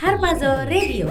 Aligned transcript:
Harpazo 0.00 0.64
Radio. 0.64 1.06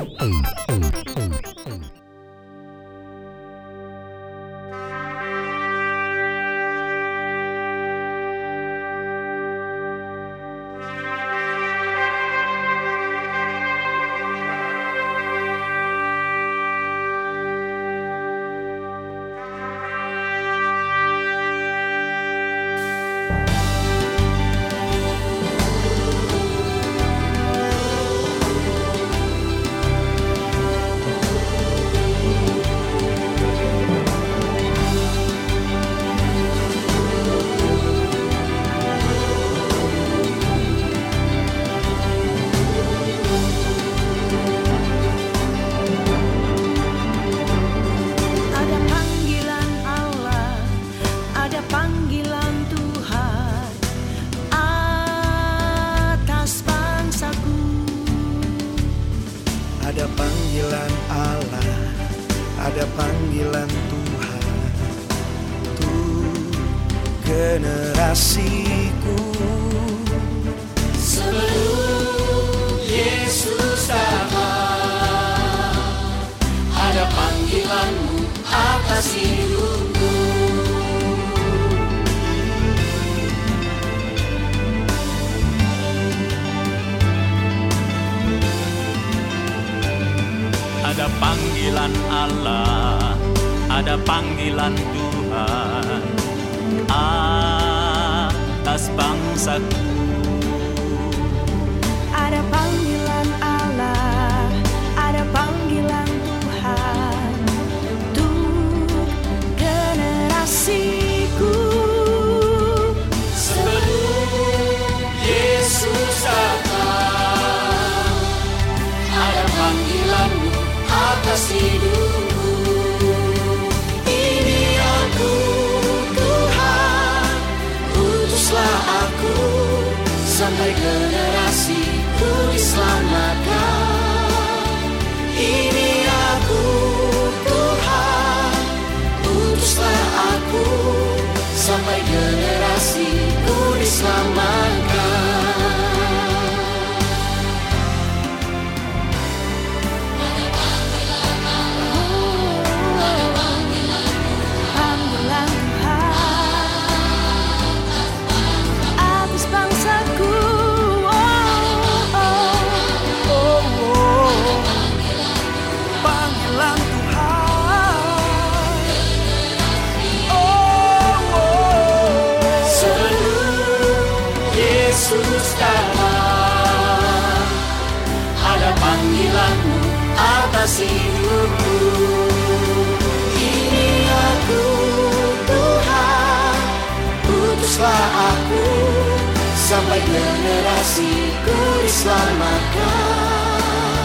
Diselamatkan 192.06 193.98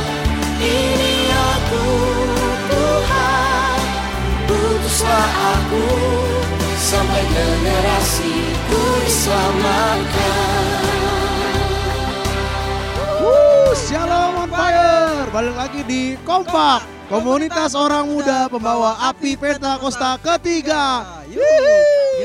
Ini 0.56 1.14
aku 1.28 1.88
Tuhan 2.72 3.80
Utuslah 4.48 5.32
aku 5.52 5.84
Sampai 6.80 7.22
generasiku 7.28 8.80
diselamatkan 9.04 10.88
Wuh, 13.20 13.76
Shalom 13.76 14.48
on 14.48 14.48
fire. 14.48 15.28
Balik 15.28 15.54
lagi 15.60 15.84
di 15.84 16.16
Kompak, 16.24 16.88
komunitas 17.12 17.76
orang 17.76 18.08
muda 18.08 18.48
pembawa 18.48 18.96
api 19.12 19.36
peta 19.36 19.76
Costa 19.76 20.16
ketiga. 20.16 21.04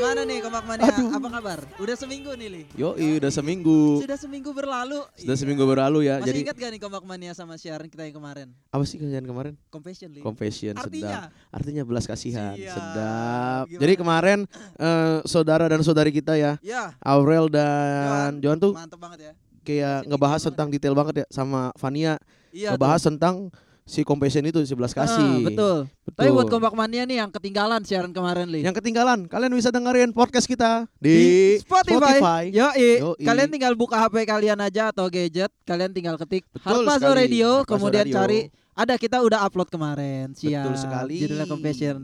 Gimana 0.06 0.22
nih 0.22 0.38
Kompak 0.38 0.64
Mania? 0.70 0.86
Aduh. 0.86 1.10
Apa 1.12 1.28
kabar? 1.32 1.60
Udah 1.82 1.96
seminggu 1.98 2.30
nih, 2.38 2.46
Li. 2.48 2.64
Yo, 2.78 2.94
udah 2.94 3.32
seminggu. 3.34 4.06
Sudah 4.06 4.14
seminggu 4.14 4.54
berlalu. 4.54 5.02
Sudah 5.18 5.34
Iya. 5.34 5.42
seminggu 5.42 5.66
berlalu 5.66 6.06
ya. 6.06 6.22
Masih 6.22 6.30
Jadi 6.30 6.38
ingat 6.46 6.56
gak 6.56 6.70
nih 6.70 6.80
Kompak 6.80 7.04
Mania 7.04 7.34
sama 7.34 7.58
siaran 7.58 7.90
kita 7.90 8.06
yang 8.06 8.14
kemarin? 8.16 8.54
apa 8.70 8.84
sih 8.86 9.02
kejadian 9.02 9.26
kemarin? 9.26 9.54
Confession, 9.68 10.14
Li. 10.14 10.22
Confession 10.22 10.78
Artinya? 10.78 11.26
sedap. 11.26 11.50
Artinya 11.50 11.84
belas 11.84 12.06
kasihan. 12.06 12.54
Siap. 12.54 12.70
Sedap. 12.70 13.66
Gimana? 13.66 13.82
Jadi 13.82 13.94
kemarin 13.98 14.40
eh, 14.78 15.18
saudara 15.26 15.66
dan 15.66 15.82
saudari 15.82 16.14
kita 16.14 16.38
ya, 16.38 16.62
Ya, 16.62 16.94
Aurel 17.02 17.50
dan 17.50 18.38
Johan 18.38 18.62
tuh 18.62 18.78
mantep 18.78 19.02
banget 19.02 19.20
ya. 19.20 19.34
kayak 19.66 20.06
ngebahas 20.06 20.42
tentang 20.44 20.70
detail 20.70 20.94
banget 20.94 21.16
ya 21.18 21.28
sama 21.34 21.74
Vania 21.76 22.22
Iya. 22.54 22.78
ngebahas 22.78 23.02
tuh. 23.02 23.10
tentang 23.10 23.36
si 23.86 24.02
confession 24.02 24.42
itu 24.42 24.58
si 24.66 24.74
belas 24.74 24.98
Ah, 24.98 25.06
kasih. 25.06 25.46
betul. 25.46 25.78
Betul. 26.02 26.18
Tapi 26.18 26.30
buat 26.34 26.50
Kompak 26.50 26.74
Mania 26.74 27.06
nih 27.06 27.22
yang 27.22 27.30
ketinggalan 27.30 27.86
siaran 27.86 28.10
kemarin, 28.10 28.50
Li. 28.50 28.66
Yang 28.66 28.82
ketinggalan, 28.82 29.30
kalian 29.30 29.54
bisa 29.54 29.70
dengerin 29.70 30.10
podcast 30.10 30.50
kita 30.50 30.90
di, 30.98 31.56
Spotify. 31.62 32.50
Yoi. 32.50 32.98
Yoi. 32.98 33.22
Kalian 33.22 33.50
tinggal 33.54 33.78
buka 33.78 34.02
HP 34.02 34.26
kalian 34.26 34.58
aja 34.58 34.90
atau 34.90 35.06
gadget, 35.06 35.54
kalian 35.64 35.94
tinggal 35.94 36.18
ketik 36.18 36.42
Harpazo. 36.66 37.14
Radio, 37.14 37.62
Harpazo 37.62 37.70
kemudian 37.70 38.10
Radio. 38.10 38.18
cari 38.18 38.40
ada 38.74 38.98
kita 38.98 39.22
udah 39.22 39.46
upload 39.46 39.70
kemarin. 39.70 40.34
Siap. 40.34 40.66
Betul 40.66 40.76
sekali. 40.82 41.16
Judulnya 41.22 41.46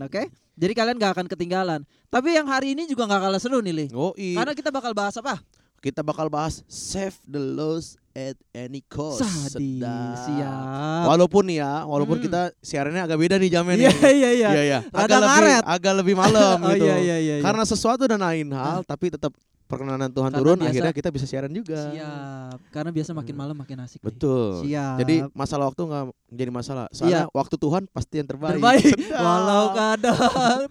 oke? 0.06 0.24
Jadi 0.62 0.74
kalian 0.78 0.96
gak 1.02 1.14
akan 1.18 1.28
ketinggalan. 1.28 1.82
Tapi 2.14 2.38
yang 2.38 2.46
hari 2.46 2.78
ini 2.78 2.86
juga 2.86 3.10
gak 3.10 3.26
kalah 3.26 3.42
seru 3.42 3.58
nih, 3.66 3.74
Li. 3.74 3.86
Oh, 3.98 4.14
i- 4.14 4.38
Karena 4.38 4.54
kita 4.54 4.70
bakal 4.70 4.94
bahas 4.94 5.18
apa? 5.18 5.42
kita 5.82 6.06
bakal 6.06 6.30
bahas 6.30 6.62
save 6.70 7.18
the 7.26 7.42
lost 7.42 7.98
at 8.14 8.36
any 8.52 8.84
cost. 8.84 9.24
Sadis, 9.24 9.84
siap. 10.22 11.04
Walaupun 11.08 11.48
nih 11.48 11.60
ya, 11.60 11.84
walaupun 11.84 12.18
Hmm. 12.18 12.26
kita 12.26 12.42
siarannya 12.58 13.02
agak 13.02 13.18
beda 13.18 13.36
nih 13.36 13.50
jamnya 13.50 13.76
nih. 13.76 13.86
Iya, 13.86 14.10
iya, 14.12 14.30
iya. 14.32 14.50
Iya, 14.50 14.62
iya. 14.64 14.80
Agak 14.90 15.18
lebih 15.18 15.32
ngaret. 15.32 15.64
agak 15.66 15.94
lebih 15.98 16.16
malam 16.16 16.58
Oh 16.62 16.70
gitu. 16.70 16.86
iya, 16.86 16.96
iya, 16.98 17.18
iya. 17.18 17.36
iya. 17.38 17.44
Karena 17.44 17.64
sesuatu 17.64 18.04
dan 18.04 18.20
lain 18.20 18.52
hal, 18.52 18.84
tapi 18.84 19.10
tetap 19.10 19.32
perkenanan 19.64 20.12
Tuhan 20.12 20.28
Karena 20.28 20.40
turun, 20.44 20.58
biasa- 20.60 20.68
akhirnya 20.68 20.92
kita 20.92 21.10
bisa 21.10 21.24
siaran 21.26 21.48
juga. 21.50 21.80
Siap. 21.88 22.56
Karena 22.70 22.92
biasa 22.92 23.12
makin 23.14 23.36
malam 23.38 23.56
makin 23.56 23.78
asik. 23.80 24.04
Betul. 24.04 24.60
Siap. 24.62 24.96
Jadi 25.00 25.16
masalah 25.32 25.66
waktu 25.66 25.82
nggak 25.82 26.04
jadi 26.30 26.52
masalah. 26.52 26.86
Soalnya 26.92 27.32
waktu 27.32 27.56
Tuhan 27.56 27.88
pasti 27.88 28.20
yang 28.20 28.28
terbaik. 28.28 28.60
terbaik. 28.60 28.96
Walau 29.24 29.72
kadang 29.72 30.68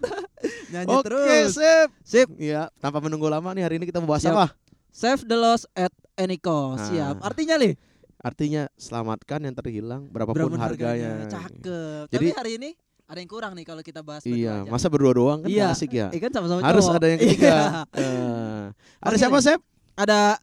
nyanyi 0.69 0.93
Oke, 0.93 1.03
terus. 1.03 1.49
sip. 1.53 1.89
Sip. 2.03 2.27
Iya, 2.37 2.69
tanpa 2.77 2.97
menunggu 2.99 3.25
lama 3.25 3.49
nih 3.51 3.63
hari 3.63 3.75
ini 3.75 3.85
kita 3.85 3.97
mau 3.97 4.13
bahas 4.13 4.21
Siap. 4.21 4.31
apa? 4.31 4.45
Save 4.91 5.23
the 5.23 5.33
lost 5.33 5.65
at 5.73 5.89
Eniko. 6.13 6.75
Nah. 6.75 6.83
Siap. 6.83 7.15
Artinya 7.19 7.55
Li, 7.55 7.71
Artinya 8.17 8.69
selamatkan 8.77 9.41
yang 9.41 9.55
terhilang 9.55 10.05
berapapun, 10.05 10.53
berapun 10.53 10.59
harganya. 10.61 11.25
Cakep. 11.25 12.05
Jadi- 12.05 12.29
Tapi 12.29 12.37
hari 12.37 12.51
ini 12.55 12.69
ada 13.03 13.17
yang 13.17 13.27
kurang 13.27 13.57
nih 13.57 13.65
kalau 13.65 13.81
kita 13.81 13.99
bahas 13.99 14.21
Iya, 14.21 14.61
berdua 14.61 14.61
aja. 14.61 14.71
masa 14.71 14.87
berdua 14.87 15.11
doang 15.11 15.39
kan 15.41 15.49
Iya. 15.49 15.73
asik 15.73 15.91
ya. 15.91 16.07
Eh 16.09 16.21
kan 16.21 16.29
sama-sama 16.29 16.61
Harus 16.61 16.85
cowok. 16.85 16.95
ada 16.95 17.07
yang 17.09 17.17
Iya. 17.17 17.27
ketiga. 17.27 17.55
Eh, 17.97 18.63
ada 19.01 19.15
siapa? 19.17 19.37
Sep? 19.41 19.59
Ada 19.97 20.37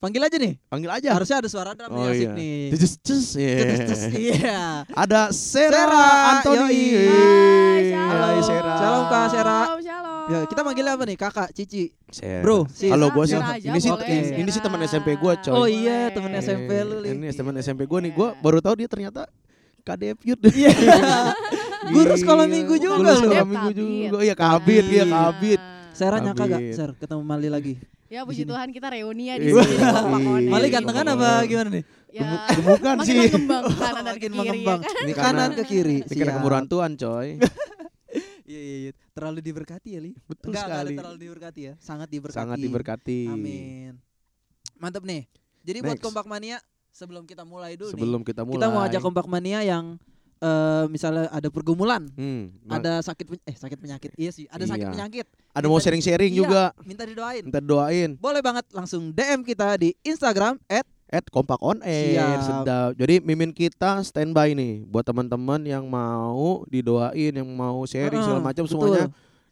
panggil 0.00 0.20
aja 0.20 0.36
nih. 0.40 0.54
Panggil 0.64 0.90
aja. 0.90 1.10
Harusnya 1.12 1.36
ada 1.38 1.48
suara 1.48 1.70
drum 1.76 1.92
oh 1.92 1.96
nih 2.00 2.08
asik 2.08 2.24
iya. 2.24 2.32
nih. 2.32 2.60
Cus, 2.72 2.92
cus, 2.98 3.26
yeah. 3.36 3.60
Cus, 3.60 3.80
cus, 3.84 4.02
Iya. 4.16 4.60
Ada 4.88 5.20
Sera, 5.28 5.84
Sera, 5.84 6.04
Anthony. 6.40 6.80
yoi. 6.88 7.04
Hai, 7.04 7.84
Halo. 7.92 8.40
Sera. 8.40 8.72
Shalom, 8.74 9.04
Kak 9.06 9.24
Sera. 9.28 9.58
Shalom, 9.60 9.80
shalom. 9.84 10.13
Ya, 10.24 10.38
kita 10.44 10.60
manggilnya 10.60 10.92
apa 10.92 11.04
nih? 11.04 11.16
Kakak, 11.16 11.48
Cici. 11.50 11.92
Sera. 12.08 12.40
Bro, 12.40 12.64
si- 12.66 12.86
Kalau 12.86 13.08
gua 13.08 13.24
sih 13.24 13.34
Sera 13.34 13.54
aja 13.54 13.66
ini 13.66 13.78
sih 13.78 13.90
ini, 13.90 14.18
ini 14.38 14.50
sih 14.50 14.58
teman 14.58 14.80
SMP 14.82 15.14
gua, 15.14 15.36
coy. 15.36 15.52
Oh 15.52 15.66
iya, 15.66 16.08
Boleh. 16.08 16.14
temen 16.14 16.30
SMP 16.34 16.70
lu. 16.80 16.96
Ini 17.02 17.26
teman 17.30 17.54
SMP 17.56 17.80
gua 17.84 17.98
nih. 17.98 18.10
Gua 18.10 18.28
baru 18.34 18.58
tahu 18.58 18.74
dia 18.76 18.88
ternyata 18.88 19.28
KDF 19.82 20.18
Youth. 20.22 20.42
Iya. 20.48 20.72
Guru 21.94 22.14
sekolah 22.14 22.46
minggu 22.46 22.74
juga 22.74 22.96
Guru 22.96 23.04
lu. 23.06 23.20
sekolah 23.20 23.44
minggu 23.44 23.70
juga. 23.72 24.16
Iya, 24.22 24.34
kabit, 24.34 24.84
iya 24.86 25.04
kabit. 25.04 25.60
Sera 25.92 26.16
nyangka 26.18 26.44
gak. 26.46 26.60
Ser, 26.72 26.90
ketemu 26.94 27.22
Mali 27.22 27.48
lagi? 27.48 27.74
Ya 28.06 28.22
puji. 28.22 28.42
Tuhan 28.44 28.68
kita 28.70 28.88
reuni 28.88 29.28
ya 29.28 29.36
di 29.36 29.48
Iya. 29.48 29.60
sini 29.60 29.76
Iya. 29.76 30.48
Mali 30.48 30.66
Iya. 30.66 30.72
gantengan 30.72 31.06
apa 31.10 31.28
gimana 31.44 31.68
nih? 31.70 31.84
Ya, 32.08 32.46
Gemukan 32.48 32.94
makin 32.96 33.10
sih. 33.10 33.18
mengembang 33.26 33.62
ke 33.64 33.74
kanan 33.74 34.02
dan 34.02 34.14
ke 34.14 34.26
Makin 34.26 34.30
kiri 34.30 34.38
mengembang. 34.38 34.78
ya 34.78 34.86
kan. 34.86 35.02
Ini 35.02 35.12
Kanan 35.12 35.50
ke 35.50 35.62
kiri. 35.64 35.96
ini 35.98 36.14
karena 36.14 36.24
Siap. 36.24 36.38
kemurahan 36.38 36.66
Tuhan, 36.66 36.90
coy. 36.94 37.28
Iya, 38.44 38.60
iya, 38.60 38.76
iya. 38.78 38.92
Terlalu 39.10 39.40
diberkati 39.40 39.88
ya, 39.90 40.00
Li. 40.00 40.12
Betul 40.22 40.52
Enggak, 40.52 40.64
enggak 40.64 40.78
sekali. 40.78 40.94
terlalu 40.94 41.18
diberkati 41.18 41.60
ya. 41.62 41.74
Sangat 41.78 42.08
diberkati. 42.08 42.38
Sangat 42.38 42.58
diberkati. 42.58 43.20
Amin. 43.26 43.92
Mantap 44.76 45.02
nih. 45.02 45.24
Jadi 45.62 45.78
buat 45.80 45.96
Next. 45.96 46.04
Kompak 46.04 46.26
Mania 46.26 46.60
sebelum 46.90 47.24
kita 47.24 47.42
mulai 47.42 47.72
dulu 47.74 47.90
Sebelum 47.90 48.20
nih. 48.20 48.28
kita 48.28 48.42
mulai. 48.42 48.56
Kita 48.58 48.68
mau 48.68 48.82
ajak 48.82 49.00
Kompak 49.00 49.26
Mania 49.26 49.60
yang 49.60 49.96
eh, 50.36 50.84
misalnya 50.86 51.32
ada 51.32 51.48
pergumulan, 51.48 52.04
Hmm, 52.10 52.52
ada 52.68 53.00
sakit 53.00 53.24
pen- 53.24 53.44
eh 53.44 53.56
sakit 53.56 53.78
penyakit. 53.78 54.12
Iya 54.12 54.28
sih, 54.28 54.44
ada 54.46 54.60
sakit 54.62 54.82
Iya. 54.82 54.92
penyakit. 54.92 55.26
ada 55.48 55.64
mau 55.64 55.72
minta- 55.72 55.88
sharing-sharing 55.88 56.28
Iya. 56.28 56.38
juga. 56.38 56.62
Minta 56.84 57.02
didoain. 57.02 57.42
Minta 57.42 57.60
doain. 57.60 58.10
Boleh 58.14 58.42
banget 58.42 58.68
langsung 58.68 59.08
DM 59.08 59.40
kita 59.40 59.72
di 59.74 59.96
Instagram 60.02 60.60
At 60.66 60.84
Kompak 61.24 61.60
On 61.60 61.78
Air 61.78 62.18
Siap. 62.34 62.42
sedap. 62.42 62.90
Jadi 62.96 63.14
mimin 63.20 63.50
kita 63.50 64.00
standby 64.00 64.50
nih 64.50 64.82
buat 64.82 65.02
teman-teman 65.02 65.62
yang 65.62 65.84
mau 65.84 66.66
didoain, 66.66 67.30
yang 67.30 67.46
mau 67.46 67.84
sharing 67.84 68.10
Heeh, 68.12 68.24
segala 68.24 68.42
macam 68.42 68.64
semuanya. 68.64 69.06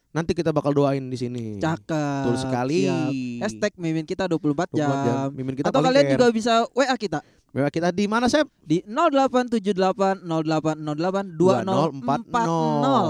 Nanti 0.09 0.31
kita 0.31 0.49
bakal 0.49 0.69
doain 0.71 1.01
di 1.01 1.15
sini. 1.15 1.57
Cakep. 1.57 2.21
Betul 2.21 2.37
sekali. 2.37 2.85
Siap. 2.85 3.11
Hashtag 3.41 3.71
mimin 3.77 4.03
kita 4.03 4.27
24 4.27 4.69
jam. 4.71 4.91
24 4.91 5.07
jam. 5.07 5.27
Mimin 5.31 5.55
kita 5.55 5.67
Atau 5.69 5.79
kalian 5.79 6.03
care. 6.03 6.13
juga 6.13 6.25
bisa 6.29 6.53
WA 6.69 6.93
kita 6.93 7.23
WA 7.49 7.69
kita 7.69 7.89
di 7.89 8.09
mana, 8.09 8.25
Sep? 8.25 8.49
di 8.59 8.81
0878 8.83 10.25
0808 10.25 11.37
2040. 11.37 12.01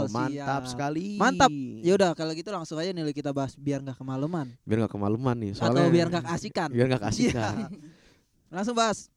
Mantap 0.09 0.27
Siap. 0.29 0.63
sekali. 0.67 1.15
Mantap. 1.15 1.47
Ya 1.79 1.95
udah 1.95 2.11
kalau 2.11 2.31
gitu 2.31 2.51
langsung 2.51 2.75
aja 2.75 2.91
nih 2.91 3.11
kita 3.11 3.31
bahas 3.31 3.55
biar 3.55 3.79
nggak 3.79 3.95
kemalaman 3.95 4.51
Biar 4.63 4.83
gak 4.83 4.91
kemalaman 4.91 5.35
nih 5.37 5.51
soalnya. 5.53 5.79
atau 5.79 5.91
biar 5.91 6.07
nggak 6.09 6.25
keasikan. 6.25 6.69
biar 6.71 6.87
gak 6.89 7.03
kasih 7.03 7.31
Iya. 7.31 7.47
Langsung 8.53 8.77
bahas. 8.77 9.09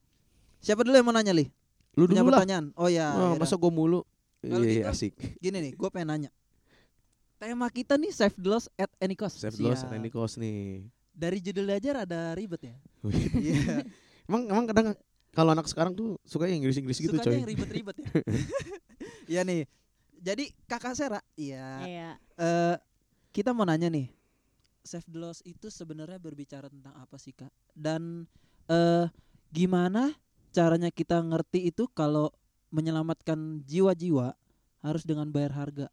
Siapa 0.65 0.81
dulu 0.81 0.97
yang 0.97 1.05
mau 1.05 1.13
nanya, 1.13 1.37
Li? 1.37 1.53
Lu 1.93 2.09
Punya 2.09 2.25
dulu 2.25 2.33
lah. 2.33 2.41
pertanyaan. 2.41 2.67
Oh 2.73 2.89
ya. 2.89 3.13
Wah, 3.13 3.37
masa 3.37 3.55
gue 3.55 3.69
mulu. 3.69 4.01
Kalau 4.41 4.65
Iya, 4.65 4.85
gitu, 4.85 4.89
asik. 4.89 5.13
Gini 5.37 5.59
nih, 5.61 5.73
gue 5.77 5.89
pengen 5.93 6.09
nanya. 6.13 6.31
Tema 7.41 7.69
kita 7.69 8.01
nih 8.01 8.13
save 8.13 8.33
the 8.41 8.49
loss 8.49 8.69
at 8.81 8.89
any 8.97 9.13
cost. 9.13 9.37
Save 9.37 9.57
the 9.57 9.65
loss 9.69 9.85
Siap. 9.85 9.93
and 9.93 10.01
any 10.01 10.09
cost 10.09 10.41
nih. 10.41 10.89
Dari 11.13 11.39
judul 11.41 11.69
aja 11.69 12.01
rada 12.01 12.33
ribet 12.33 12.73
ya. 12.73 12.77
Iya. 13.37 13.85
emang 14.29 14.43
emang 14.49 14.65
kadang 14.69 14.87
kalau 15.33 15.53
anak 15.53 15.69
sekarang 15.69 15.93
tuh 15.93 16.17
suka 16.25 16.49
yang 16.49 16.65
Inggris-Inggris 16.65 16.97
gitu, 16.97 17.13
coy. 17.13 17.37
yang 17.37 17.45
ribet-ribet 17.45 17.97
ya. 18.01 18.09
Iya 19.27 19.43
nih. 19.43 19.67
Jadi 20.23 20.55
Kakak 20.65 20.95
Sera, 20.95 21.19
iya. 21.35 21.83
Iya. 21.83 22.09
eh 22.39 22.77
kita 23.35 23.51
mau 23.51 23.67
nanya 23.67 23.91
nih. 23.91 24.07
Save 24.81 25.05
the 25.11 25.19
loss 25.19 25.43
itu 25.43 25.67
sebenarnya 25.67 26.17
berbicara 26.17 26.71
tentang 26.71 26.95
apa 26.95 27.19
sih, 27.19 27.35
Kak? 27.35 27.51
Dan 27.75 28.23
eh 28.71 29.05
gimana 29.57 30.13
caranya 30.53 30.93
kita 30.93 31.25
ngerti 31.25 31.73
itu 31.73 31.89
kalau 31.89 32.29
menyelamatkan 32.69 33.65
jiwa-jiwa 33.65 34.37
harus 34.85 35.03
dengan 35.09 35.33
bayar 35.33 35.57
harga? 35.57 35.89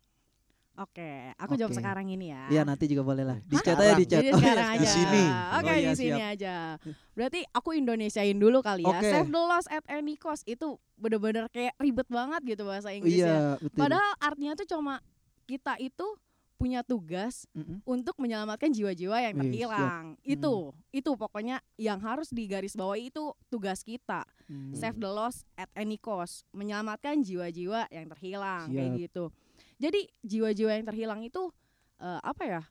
Oke, 0.73 1.29
aku 1.37 1.53
jawab 1.53 1.69
Oke. 1.69 1.79
sekarang 1.79 2.09
ini 2.09 2.33
ya. 2.33 2.49
Iya, 2.49 2.61
nanti 2.65 2.89
juga 2.89 3.05
boleh 3.05 3.21
lah. 3.21 3.37
Di 3.45 3.55
Hah? 3.55 3.61
chat 3.61 3.77
aja 3.77 3.93
di 3.93 4.05
chat. 4.09 4.25
Jadi 4.25 4.33
Oh, 4.33 4.41
iya, 4.41 4.41
sekarang 4.41 4.65
sekarang. 4.65 4.81
aja. 4.81 4.89
sini. 4.89 5.23
Oke, 5.29 5.69
Oh, 5.69 5.75
iya, 5.77 5.85
di 5.85 5.93
sini 5.93 6.09
siap. 6.17 6.33
aja. 6.33 6.55
Berarti 7.13 7.39
aku 7.53 7.69
Indonesiain 7.77 8.37
dulu 8.41 8.57
kali 8.59 8.81
ya. 8.81 8.89
Oke. 8.89 9.05
Save 9.05 9.29
the 9.29 9.37
loss 9.37 9.67
at 9.69 9.85
any 9.85 10.17
cost 10.17 10.41
itu 10.43 10.67
bener-bener 10.97 11.45
kayak 11.53 11.77
ribet 11.77 12.09
banget 12.09 12.41
gitu 12.43 12.65
bahasa 12.65 12.89
Inggrisnya. 12.89 13.21
Iya, 13.21 13.41
betul. 13.61 13.79
Padahal 13.85 14.11
artinya 14.17 14.53
tuh 14.57 14.65
cuma 14.67 14.97
kita 15.45 15.77
itu 15.77 16.07
punya 16.63 16.79
tugas 16.79 17.43
Mm-mm. 17.51 17.83
untuk 17.83 18.15
menyelamatkan 18.15 18.71
jiwa-jiwa 18.71 19.19
yang 19.19 19.35
Wih, 19.35 19.41
terhilang. 19.51 20.15
Itu, 20.23 20.71
itu 20.95 21.11
pokoknya 21.11 21.59
yang 21.75 21.99
harus 21.99 22.31
digarisbawahi 22.31 23.11
itu 23.11 23.35
tugas 23.51 23.83
kita. 23.83 24.23
Hmm. 24.47 24.71
Save 24.71 24.95
the 24.95 25.11
loss 25.11 25.43
at 25.59 25.67
any 25.75 25.99
cost, 25.99 26.47
menyelamatkan 26.55 27.19
jiwa-jiwa 27.19 27.91
yang 27.91 28.07
terhilang 28.15 28.71
kayak 28.71 28.95
Siap. 28.95 29.01
gitu. 29.03 29.23
Jadi 29.75 30.01
jiwa-jiwa 30.23 30.71
yang 30.71 30.85
terhilang 30.87 31.19
itu 31.27 31.51
eh, 31.99 32.19
apa 32.23 32.43
ya? 32.47 32.61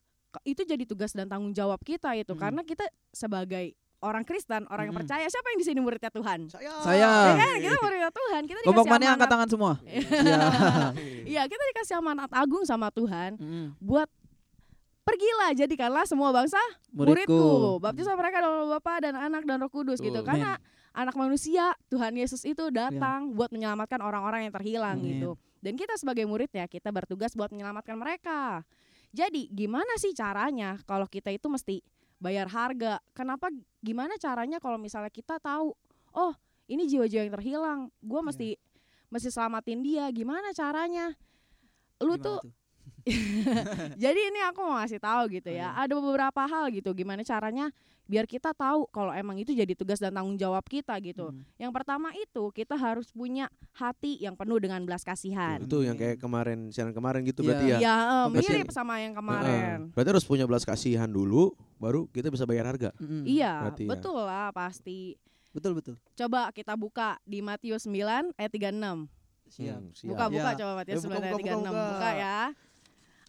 Itu 0.48 0.64
jadi 0.64 0.88
tugas 0.88 1.12
dan 1.12 1.28
tanggung 1.28 1.52
jawab 1.52 1.84
kita 1.84 2.16
itu 2.16 2.32
Mm. 2.32 2.40
karena 2.40 2.62
kita 2.64 2.88
sebagai 3.12 3.76
orang 4.02 4.22
Kristen, 4.22 4.66
orang 4.66 4.86
yang 4.86 4.94
Mm. 4.94 5.02
percaya, 5.02 5.24
siapa 5.24 5.46
yang 5.48 5.58
di 5.58 5.66
sini 5.66 5.78
muridnya 5.78 6.10
Tuhan? 6.10 6.38
Saya. 6.46 6.70
Saya. 6.82 6.98
Ya 7.00 7.34
kan, 7.38 7.54
kita 7.56 7.76
muridnya 7.78 8.10
Tuhan, 8.10 8.42
kita 8.44 8.58
dikasih 8.60 8.90
mana 8.90 9.02
yang 9.02 9.14
angkat 9.14 9.22
amanat. 9.22 9.30
tangan 9.30 9.48
semua? 9.48 9.72
Iya. 9.82 10.02
Iya, 11.32 11.42
kita 11.46 11.62
dikasih 11.72 11.94
amanat 11.96 12.30
agung 12.30 12.62
sama 12.62 12.90
Tuhan 12.90 13.34
Mm-mm. 13.34 13.78
buat 13.78 14.10
pergilah 15.02 15.50
jadikanlah 15.52 16.04
semua 16.04 16.30
bangsa 16.30 16.58
Muridku. 16.90 17.30
muridku. 17.30 17.80
Baptislah 17.80 18.14
mereka 18.14 18.38
dalam 18.38 18.56
nama 18.60 18.70
Bapa 18.76 18.94
dan 19.00 19.14
Anak 19.16 19.42
dan 19.42 19.58
Roh 19.58 19.68
Kudus 19.68 19.98
gitu. 19.98 20.12
Betul. 20.14 20.28
Karena 20.28 20.58
anak 20.92 21.14
manusia 21.14 21.72
Tuhan 21.88 22.12
Yesus 22.12 22.44
itu 22.44 22.68
datang 22.68 23.32
buat 23.32 23.48
menyelamatkan 23.48 23.98
orang-orang 23.98 24.46
yang 24.46 24.54
terhilang 24.54 24.98
gitu. 25.00 25.34
Dan 25.58 25.74
kita 25.74 25.94
sebagai 25.94 26.22
muridnya 26.24 26.66
kita 26.66 26.90
bertugas 26.90 27.32
buat 27.32 27.48
menyelamatkan 27.48 27.94
mereka. 27.94 28.66
Jadi 29.10 29.46
gimana 29.46 29.94
sih 29.96 30.10
caranya 30.12 30.80
kalau 30.82 31.04
kita 31.04 31.28
itu 31.28 31.44
mesti 31.46 31.84
bayar 32.22 32.46
harga? 32.46 33.02
Kenapa 33.10 33.50
gimana 33.82 34.14
caranya 34.22 34.62
kalau 34.62 34.78
misalnya 34.78 35.10
kita 35.10 35.42
tahu 35.42 35.74
oh 36.14 36.32
ini 36.70 36.86
jiwa-jiwa 36.86 37.26
yang 37.26 37.34
terhilang, 37.34 37.80
gue 37.98 38.20
Iya. 38.22 38.26
mesti 38.30 38.48
mesti 39.10 39.28
selamatin 39.28 39.82
dia. 39.82 40.06
Gimana 40.14 40.54
caranya? 40.54 41.12
Lu 41.98 42.14
Gimana 42.16 42.22
tuh 42.22 42.38
jadi 43.96 44.20
ini 44.30 44.40
aku 44.44 44.60
mau 44.60 44.78
ngasih 44.78 44.98
tahu 44.98 45.22
gitu 45.32 45.48
Oh, 45.48 45.54
ya. 45.54 45.68
iya. 45.68 45.76
Ada 45.76 45.92
beberapa 45.92 46.42
hal 46.42 46.70
gitu 46.70 46.90
gimana 46.92 47.20
caranya 47.20 47.68
biar 48.02 48.26
kita 48.26 48.52
tahu 48.52 48.86
kalau 48.88 49.10
emang 49.10 49.36
itu 49.36 49.50
jadi 49.50 49.72
tugas 49.72 49.96
dan 49.96 50.12
tanggung 50.12 50.34
jawab 50.34 50.62
kita 50.64 50.92
gitu. 51.00 51.30
Mm. 51.30 51.42
Yang 51.58 51.72
pertama 51.72 52.08
itu 52.12 52.42
kita 52.50 52.74
harus 52.74 53.08
punya 53.08 53.46
hati 53.72 54.18
yang 54.18 54.34
penuh 54.34 54.58
dengan 54.58 54.82
belas 54.82 55.00
kasihan. 55.00 55.58
Itu 55.58 55.80
yang 55.80 55.94
kayak 55.94 56.18
kemarin 56.18 56.68
siaran 56.68 56.92
kemarin 56.92 57.22
gitu 57.22 57.40
Iya. 57.40 57.48
berarti 57.48 57.66
ya. 57.66 57.78
Ya, 57.78 57.94
eh, 57.94 58.26
Berarti- 58.28 58.52
mirip 58.52 58.70
sama 58.70 58.94
yang 58.98 59.14
kemarin. 59.14 59.46
Heeh. 59.48 59.78
Berarti 59.90 60.10
harus 60.10 60.26
punya 60.26 60.44
belas 60.44 60.62
kasihan 60.62 61.08
dulu 61.08 61.54
baru 61.76 62.06
kita 62.08 62.28
bisa 62.28 62.44
bayar 62.44 62.68
harga. 62.68 62.90
Mm-mm. 62.98 63.22
Iya, 63.24 63.66
Berarti 63.66 63.82
ya. 63.86 63.90
betul 63.90 64.18
lah 64.18 64.48
pasti. 64.50 65.16
Betul 65.50 65.72
betul. 65.74 65.94
Coba 66.12 66.48
kita 66.50 66.74
buka 66.74 67.16
di 67.22 67.40
Matius 67.40 67.84
9 67.84 68.32
ayat 68.34 68.50
36. 68.50 69.08
Siap. 69.48 69.68
Hmm, 69.74 69.92
siap. 69.92 70.08
Buka-buka 70.10 70.48
Ya. 70.48 70.58
coba 70.58 70.72
Matius 70.74 70.96
Ya, 70.96 71.04
9 71.04 71.12
buka, 71.12 71.20
ayat 71.22 71.32
buka, 71.32 71.44
36. 71.44 71.60
buka, 71.60 71.70
Buka, 71.70 71.92
buka. 71.92 72.10
ya. 72.14 72.38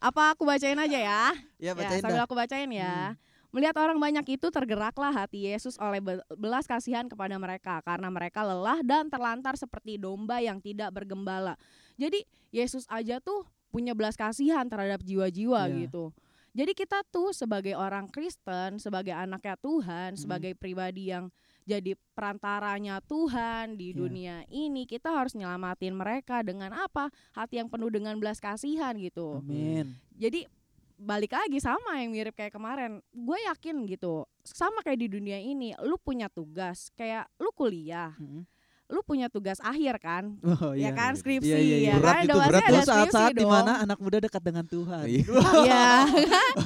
Apa 0.03 0.35
aku 0.35 0.43
bacain 0.43 0.75
aja 0.75 0.99
ya? 0.99 1.23
Ya 1.55 1.71
Ya, 1.71 1.71
bacain 1.71 2.03
sambil 2.03 2.19
dah. 2.19 2.27
aku 2.27 2.35
bacain 2.35 2.67
ya. 2.67 3.15
Melihat 3.53 3.77
orang 3.79 4.01
banyak 4.01 4.35
itu 4.35 4.47
tergeraklah 4.49 5.13
hati 5.13 5.47
Yesus 5.47 5.77
oleh 5.79 6.01
be- 6.01 6.25
belas 6.35 6.67
kasihan 6.67 7.07
kepada 7.07 7.37
mereka 7.39 7.79
karena 7.85 8.09
mereka 8.11 8.43
lelah 8.43 8.81
dan 8.83 9.07
terlantar 9.07 9.55
seperti 9.55 9.95
domba 9.95 10.43
yang 10.43 10.59
tidak 10.59 10.91
bergembala. 10.91 11.55
Jadi 11.95 12.25
Yesus 12.51 12.83
aja 12.91 13.21
tuh 13.23 13.45
punya 13.69 13.93
belas 13.95 14.17
kasihan 14.17 14.65
terhadap 14.67 14.99
jiwa-jiwa 15.05 15.69
Iya. 15.69 15.87
gitu. 15.87 16.11
Jadi 16.53 16.73
kita 16.75 17.01
tuh 17.07 17.31
sebagai 17.31 17.73
orang 17.73 18.05
Kristen, 18.09 18.77
sebagai 18.77 19.13
anaknya 19.13 19.55
Tuhan, 19.57 20.13
Mhm. 20.13 20.19
sebagai 20.19 20.53
pribadi 20.53 21.09
yang 21.09 21.31
jadi 21.63 21.95
perantaranya 22.13 22.99
Tuhan 23.01 23.75
di 23.75 23.91
Iya. 23.91 23.97
dunia 23.97 24.35
ini, 24.47 24.83
kita 24.83 25.09
harus 25.09 25.33
nyelamatin 25.33 25.91
mereka 25.91 26.39
dengan 26.41 26.71
apa? 26.71 27.07
Hati 27.31 27.57
yang 27.57 27.67
penuh 27.67 27.87
dengan 27.87 28.15
belas 28.19 28.37
kasihan 28.37 28.93
gitu 28.95 29.39
Amin. 29.39 29.95
jadi 30.13 30.45
balik 30.93 31.33
lagi 31.33 31.57
sama 31.57 31.99
yang 31.99 32.13
mirip 32.13 32.31
kayak 32.31 32.53
kemarin 32.53 33.01
gue 33.11 33.37
yakin 33.49 33.83
gitu 33.89 34.23
sama 34.39 34.79
kayak 34.79 35.03
di 35.03 35.07
dunia 35.09 35.35
ini 35.35 35.73
lu 35.81 35.97
punya 35.97 36.29
tugas 36.29 36.93
kayak 36.93 37.27
lu 37.41 37.49
kuliah 37.51 38.13
Mm-mm. 38.15 38.45
Lu 38.93 39.01
punya 39.01 39.25
tugas 39.27 39.57
akhir 39.59 39.97
kan 39.97 40.37
Oh, 40.45 40.71
ya 40.71 40.87
iya. 40.87 40.89
kan 40.91 41.17
skripsi 41.17 41.49
Iya, 41.49 41.57
iya, 41.57 41.75
iya. 41.75 41.89
ya 41.89 41.95
Berat 41.97 42.13
kan 42.13 42.23
itu, 42.23 42.37
berat 42.37 42.61
ada 42.61 42.69
Itu 42.77 42.85
saat-saat 42.85 43.31
dong 43.31 43.39
di 43.41 43.45
mana 43.45 43.71
anak 43.81 43.97
muda 43.97 44.17
dekat 44.19 44.39
dengan 44.39 44.63
Tuhan. 44.63 45.03
Iya. 45.03 45.25
Iya 45.63 45.85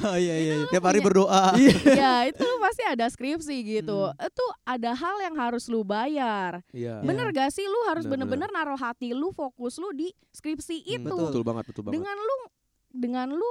oh 0.04 0.16
iya 0.16 0.34
iya. 0.36 0.54
iya. 0.54 0.66
Tiap 0.68 0.84
hari 0.84 1.00
berdoa. 1.00 1.56
ya 2.00 2.14
itu 2.24 2.42
lu 2.42 2.56
pasti 2.58 2.82
ada 2.84 3.06
skripsi 3.06 3.56
gitu 3.64 3.98
Hmm. 3.98 4.20
itu 4.20 4.44
ada 4.62 4.90
hal 4.92 5.16
yang 5.20 5.34
harus 5.34 5.64
lu 5.66 5.80
bayar 5.82 6.60
Iya. 6.70 7.00
bener 7.00 7.32
gak 7.32 7.48
sih 7.48 7.64
lu 7.64 7.80
harus 7.88 8.04
Bener, 8.04 8.28
bener-bener 8.28 8.52
naruh 8.52 8.76
hati 8.76 9.10
lu 9.10 9.32
fokus 9.32 9.76
lu 9.76 9.90
di 9.90 10.12
skripsi 10.30 10.76
Hmm, 10.80 10.94
itu 10.94 11.08
Betul, 11.08 11.26
betul 11.26 11.42
banget, 11.42 11.64
betul 11.66 11.82
banget. 11.82 11.94
dengan 11.96 12.16
lu 12.18 12.36
dengan 12.88 13.28
lu 13.30 13.50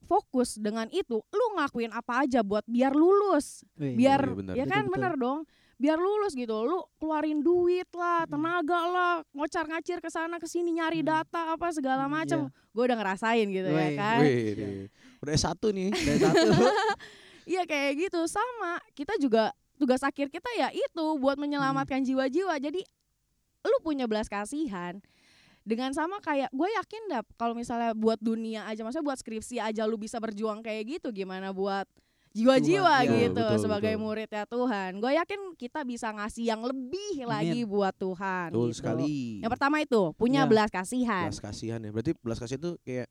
fokus 0.00 0.56
dengan 0.56 0.88
itu 0.88 1.20
lu 1.20 1.44
ngelakuin 1.52 1.90
apa 1.90 2.24
aja 2.24 2.40
buat 2.40 2.64
biar 2.64 2.92
lulus 2.92 3.60
biar 3.74 4.20
iya, 4.24 4.34
benar. 4.34 4.54
ya 4.54 4.64
kan 4.64 4.82
betul. 4.82 4.92
bener 4.94 5.12
dong 5.14 5.38
biar 5.78 5.94
lulus 5.94 6.34
gitu 6.34 6.66
lu 6.66 6.82
keluarin 6.98 7.38
duit 7.38 7.86
lah 7.94 8.26
Hmm. 8.26 8.34
tenaga 8.34 8.80
lah 8.84 9.12
ngocar 9.30 9.62
ngacir 9.64 9.98
ke 9.98 10.10
sana 10.10 10.36
ke 10.36 10.44
sini 10.44 10.74
nyari 10.74 11.00
Hmm. 11.00 11.10
data 11.22 11.54
apa 11.54 11.70
segala 11.70 12.04
Hmm, 12.04 12.14
macem 12.14 12.38
iya. 12.44 12.50
gue 12.68 12.82
udah 12.84 12.96
ngerasain 12.98 13.46
gitu 13.46 13.68
ya 13.68 13.88
kan 13.94 14.18
Wih, 14.20 14.46
nih. 14.52 14.86
udah 15.18 15.32
S1 15.32 15.62
nih. 15.68 15.90
Dari 15.90 16.18
satu. 16.18 16.50
iya 17.48 17.62
kayak 17.62 17.92
gitu 17.96 18.20
sama 18.26 18.76
kita 18.92 19.14
juga 19.16 19.54
tugas 19.74 20.02
akhir 20.02 20.28
kita 20.28 20.50
ya 20.52 20.68
itu 20.68 21.04
buat 21.16 21.38
menyelamatkan 21.38 22.02
Hmm. 22.02 22.08
jiwa-jiwa 22.10 22.58
jadi 22.58 22.82
lu 23.60 23.78
punya 23.80 24.04
belas 24.04 24.26
kasihan 24.26 24.98
dengan 25.62 25.92
sama 25.92 26.18
kayak 26.18 26.50
gue 26.50 26.68
yakin 26.72 27.02
dah 27.08 27.22
kalau 27.34 27.52
misalnya 27.52 27.92
buat 27.92 28.18
dunia 28.18 28.64
aja 28.64 28.82
maksudnya 28.82 29.04
buat 29.04 29.18
skripsi 29.18 29.60
aja 29.60 29.84
lu 29.84 29.94
bisa 29.94 30.16
berjuang 30.16 30.58
kayak 30.58 30.98
gitu 30.98 31.12
gimana 31.12 31.52
buat 31.52 31.84
jiwa-jiwa 32.38 32.94
Tuhan, 32.94 33.04
ya. 33.04 33.18
gitu 33.24 33.42
Betul, 33.42 33.58
sebagai 33.58 33.92
betul. 33.92 34.04
murid 34.04 34.28
ya 34.30 34.44
Tuhan 34.44 34.90
gue 34.96 35.12
yakin 35.14 35.40
kita 35.54 35.80
bisa 35.82 36.08
ngasih 36.10 36.44
yang 36.46 36.60
lebih 36.60 37.14
lagi 37.24 37.60
buat 37.64 37.94
Tuhan 37.94 38.48
Betul 38.48 38.66
gitu. 38.66 38.78
sekali. 38.78 39.18
yang 39.40 39.50
pertama 39.50 39.76
itu 39.78 40.02
punya 40.14 40.38
Ya. 40.38 40.46
belas 40.46 40.68
kasihan 40.68 41.26
belas 41.26 41.42
kasihan 41.42 41.80
ya. 41.80 41.90
Berarti 41.90 42.12
belas 42.16 42.38
kasihan 42.38 42.60
itu 42.60 42.72
kayak 42.80 43.08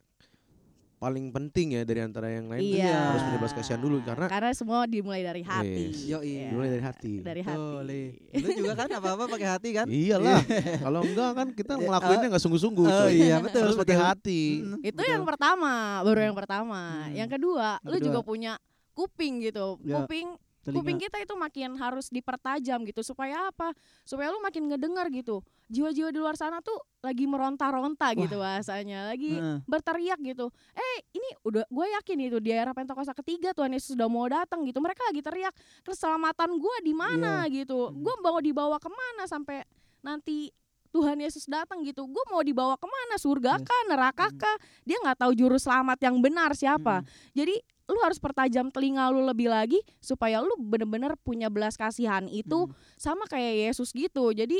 paling 0.97 1.29
penting 1.29 1.77
ya 1.77 1.83
dari 1.83 2.01
antara 2.01 2.25
yang 2.27 2.47
lain. 2.47 2.57
iya 2.57 3.13
Harus 3.13 3.21
punya 3.21 3.37
belas 3.37 3.53
kasihan 3.53 3.77
dulu 3.77 4.01
karena 4.01 4.25
karena 4.25 4.49
semua 4.51 4.81
dimulai 4.83 5.21
dari 5.21 5.45
hati 5.45 5.93
Yes. 5.93 6.09
Yoi. 6.09 6.25
Ya, 6.25 6.49
dimulai 6.49 6.69
dari 6.71 6.83
hati. 6.83 7.13
dari 7.21 7.41
hati 7.43 7.75
Li. 7.85 8.03
Lu 8.33 8.49
juga 8.55 8.73
kan 8.75 8.87
apa-apa 8.91 9.23
pakai 9.29 9.47
hati 9.47 9.69
kan? 9.71 9.85
Iyalah. 9.85 10.41
Kalau 10.81 11.01
enggak 11.03 11.31
kan 11.35 11.47
kita 11.53 11.73
Eh, 11.75 11.85
ngelakuinnya 11.85 12.27
nggak 12.27 12.41
sungguh-sungguh. 12.41 12.87
Oh 12.87 13.05
coy. 13.05 13.13
iya 13.13 13.37
betul. 13.37 13.61
Harus 13.61 13.77
pakai 13.77 13.93
hati. 13.95 14.41
Itu 14.81 14.97
betul. 14.97 15.05
yang 15.05 15.21
pertama, 15.23 15.73
baru 16.01 16.19
yang 16.23 16.35
pertama. 16.35 16.81
Hmm. 17.03 17.13
Yang 17.13 17.29
kedua, 17.31 17.67
Yang 17.77 17.85
lu 17.85 17.97
juga 18.01 18.09
kedua. 18.17 18.29
punya 18.33 18.53
kuping 18.97 19.45
gitu. 19.45 19.77
Ya, 19.85 20.01
Kuping 20.01 20.33
Telinga. 20.65 20.77
kuping 20.83 20.97
kita 20.99 21.17
itu 21.21 21.31
makin 21.37 21.77
harus 21.77 22.09
dipertajam 22.09 22.83
gitu 22.83 22.99
supaya 22.99 23.47
apa? 23.47 23.71
Supaya 24.03 24.33
lu 24.33 24.41
makin 24.41 24.67
ngedengar 24.67 25.07
gitu. 25.07 25.39
Jiwa-jiwa 25.69 26.11
di 26.11 26.19
luar 26.19 26.35
sana 26.35 26.59
tuh 26.59 26.75
lagi 26.99 27.23
meronta-ronta 27.23 28.11
gitu 28.17 28.39
bahasanya, 28.39 29.07
lagi 29.07 29.35
Heeh. 29.35 29.63
berteriak 29.63 30.19
gitu. 30.19 30.51
Eh, 30.73 30.97
ini 31.13 31.29
udah 31.43 31.63
gue 31.63 31.87
yakin 31.93 32.17
itu 32.19 32.37
di 32.39 32.51
era 32.51 32.71
Pentakosta 32.71 33.13
ketiga 33.13 33.53
Tuhan 33.53 33.71
Yesus 33.71 33.95
sudah 33.95 34.07
mau 34.07 34.27
datang 34.27 34.63
gitu. 34.63 34.79
Mereka 34.79 35.07
lagi 35.07 35.21
teriak, 35.21 35.53
keselamatan 35.83 36.55
gua 36.57 36.75
di 36.81 36.91
mana 36.91 37.47
gitu. 37.47 37.87
Hmm. 37.87 38.03
Gue 38.03 38.15
mau 38.19 38.39
dibawa 38.39 38.75
ke 38.75 38.91
mana 38.91 39.23
sampai 39.23 39.63
nanti 40.01 40.51
Tuhan 40.87 41.19
Yesus 41.19 41.47
datang 41.47 41.83
gitu. 41.83 42.07
Gue 42.07 42.23
mau 42.27 42.39
dibawa 42.39 42.75
ke 42.75 42.87
mana? 42.87 43.15
Surga 43.15 43.55
Yes. 43.55 43.67
kah, 43.67 43.81
neraka 43.87 44.27
kah? 44.35 44.57
Dia 44.83 44.99
nggak 44.99 45.19
tahu 45.19 45.31
juru 45.31 45.55
selamat 45.55 45.99
yang 46.01 46.15
benar 46.19 46.55
siapa. 46.55 47.03
Mm-mm. 47.03 47.31
Jadi 47.35 47.55
lu 47.87 47.97
harus 48.03 48.19
pertajam 48.19 48.67
telinga 48.67 49.07
lu 49.09 49.23
lebih 49.23 49.47
lagi 49.47 49.79
supaya 50.03 50.43
lu 50.43 50.51
bener-bener 50.59 51.15
punya 51.23 51.47
belas 51.47 51.79
kasihan 51.79 52.27
itu 52.27 52.67
Mm. 52.67 52.73
sama 52.99 53.23
kayak 53.25 53.71
Yesus 53.71 53.95
gitu. 53.95 54.35
Jadi 54.35 54.59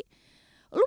lu 0.71 0.83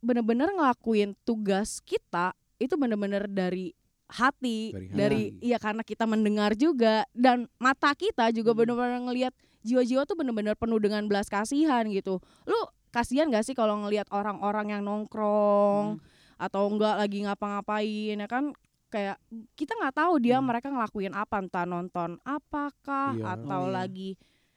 bener-bener 0.00 0.48
ngelakuin 0.52 1.12
tugas 1.24 1.80
kita 1.84 2.32
itu 2.56 2.72
bener-bener 2.76 3.28
dari 3.28 3.72
hati, 4.04 4.72
Dari 4.72 4.88
dari, 4.92 5.22
iya 5.40 5.56
karena 5.56 5.80
kita 5.80 6.04
mendengar 6.04 6.52
juga 6.54 7.08
dan 7.16 7.48
mata 7.56 7.92
kita 7.96 8.28
juga 8.30 8.52
Hmm. 8.52 8.58
bener-bener 8.64 9.00
ngelihat 9.00 9.34
jiwa-jiwa 9.64 10.04
tuh 10.04 10.16
bener-bener 10.16 10.52
penuh 10.56 10.76
dengan 10.76 11.08
belas 11.08 11.28
kasihan 11.28 11.88
gitu. 11.88 12.20
Lu 12.44 12.58
kasihan 12.92 13.32
gak 13.32 13.48
sih 13.48 13.56
kalau 13.56 13.80
ngelihat 13.80 14.06
orang-orang 14.12 14.76
yang 14.76 14.82
nongkrong 14.84 15.98
Hmm. 15.98 16.04
atau 16.36 16.68
enggak 16.68 16.94
lagi 17.00 17.24
ngapa-ngapain 17.24 18.16
ya 18.20 18.28
kan 18.28 18.52
kayak 18.94 19.18
kita 19.52 19.74
nggak 19.74 19.94
tahu 19.96 20.14
dia 20.22 20.38
Hmm. 20.38 20.46
mereka 20.46 20.70
ngelakuin 20.70 21.10
apa 21.10 21.36
entah 21.36 21.66
nonton 21.66 22.14
apakah 22.22 23.10
Iya. 23.12 23.34
atau 23.34 23.60
Oh, 23.60 23.68
iya. 23.68 23.74
lagi 23.74 24.10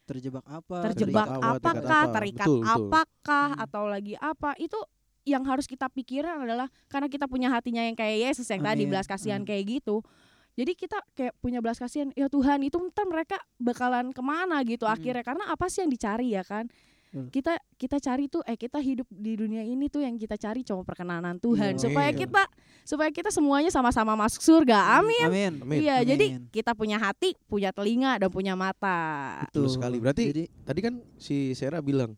terjebak 0.06 0.46
apa? 0.46 0.77
terjebak 0.86 1.25
Terikat 1.25 1.41
apa, 1.41 1.58
terikat 1.58 1.65
apakah 1.82 1.98
apa. 2.00 2.15
terikat 2.15 2.46
Betul, 2.46 2.60
betul. 2.62 2.72
apakah 2.77 3.48
Hmm. 3.50 3.63
atau 3.65 3.84
lagi 3.86 4.13
apa 4.15 4.50
itu 4.58 4.79
yang 5.25 5.44
harus 5.44 5.65
kita 5.65 5.89
pikirin 5.89 6.39
adalah 6.39 6.70
karena 6.88 7.08
kita 7.08 7.25
punya 7.25 7.50
hatinya 7.50 7.82
yang 7.82 7.91
kayak 7.91 8.32
Yesus 8.32 8.48
yang 8.48 8.62
tadi 8.62 8.86
Amin. 8.86 8.94
belas 8.94 9.03
kasihan 9.03 9.41
Hmm. 9.41 9.50
kayak 9.50 9.63
gitu 9.67 10.06
jadi 10.53 10.72
kita 10.74 10.98
kayak 11.12 11.34
punya 11.38 11.60
belas 11.60 11.75
kasihan 11.75 12.13
ya 12.13 12.25
Tuhan 12.27 12.62
itu 12.62 12.77
ntar 12.88 13.06
mereka 13.06 13.36
bakalan 13.58 14.10
ke 14.10 14.22
mana 14.22 14.62
gitu 14.63 14.86
Hmm. 14.86 14.94
akhirnya 14.94 15.22
karena 15.22 15.50
apa 15.50 15.65
sih 15.67 15.82
yang 15.82 15.91
dicari 15.91 16.32
ya 16.32 16.41
kan 16.41 16.70
Betul. 17.07 17.31
kita 17.31 17.53
kita 17.75 17.97
cari 17.97 18.27
tuh 18.27 18.43
eh 18.43 18.53
kita 18.53 18.77
hidup 18.77 19.07
di 19.07 19.33
dunia 19.33 19.63
ini 19.63 19.87
tuh 19.87 20.03
yang 20.03 20.15
kita 20.15 20.35
cari 20.35 20.59
cuma 20.61 20.83
perkenanan 20.83 21.37
Tuhan 21.37 21.73
Iya. 21.73 21.81
supaya 21.81 22.11
Iya. 22.11 22.19
kita 22.19 22.43
supaya 22.83 23.09
kita 23.09 23.29
semuanya 23.29 23.71
sama-sama 23.71 24.11
masuk 24.13 24.39
surga 24.39 24.99
amin 24.99 25.25
Amin. 25.25 25.53
Amin. 25.59 25.79
Iya, 25.81 25.95
Amin. 25.99 26.07
jadi 26.07 26.25
kita 26.51 26.71
punya 26.71 26.95
hati, 26.95 27.35
punya 27.45 27.71
telinga, 27.71 28.15
dan 28.15 28.27
punya 28.27 28.53
mata. 28.53 29.39
Betul 29.47 29.67
sekali. 29.67 29.97
Berarti 29.97 30.23
Jadi 30.27 30.43
tadi 30.63 30.79
kan 30.79 30.93
si 31.15 31.51
Sera 31.51 31.79
bilang 31.79 32.15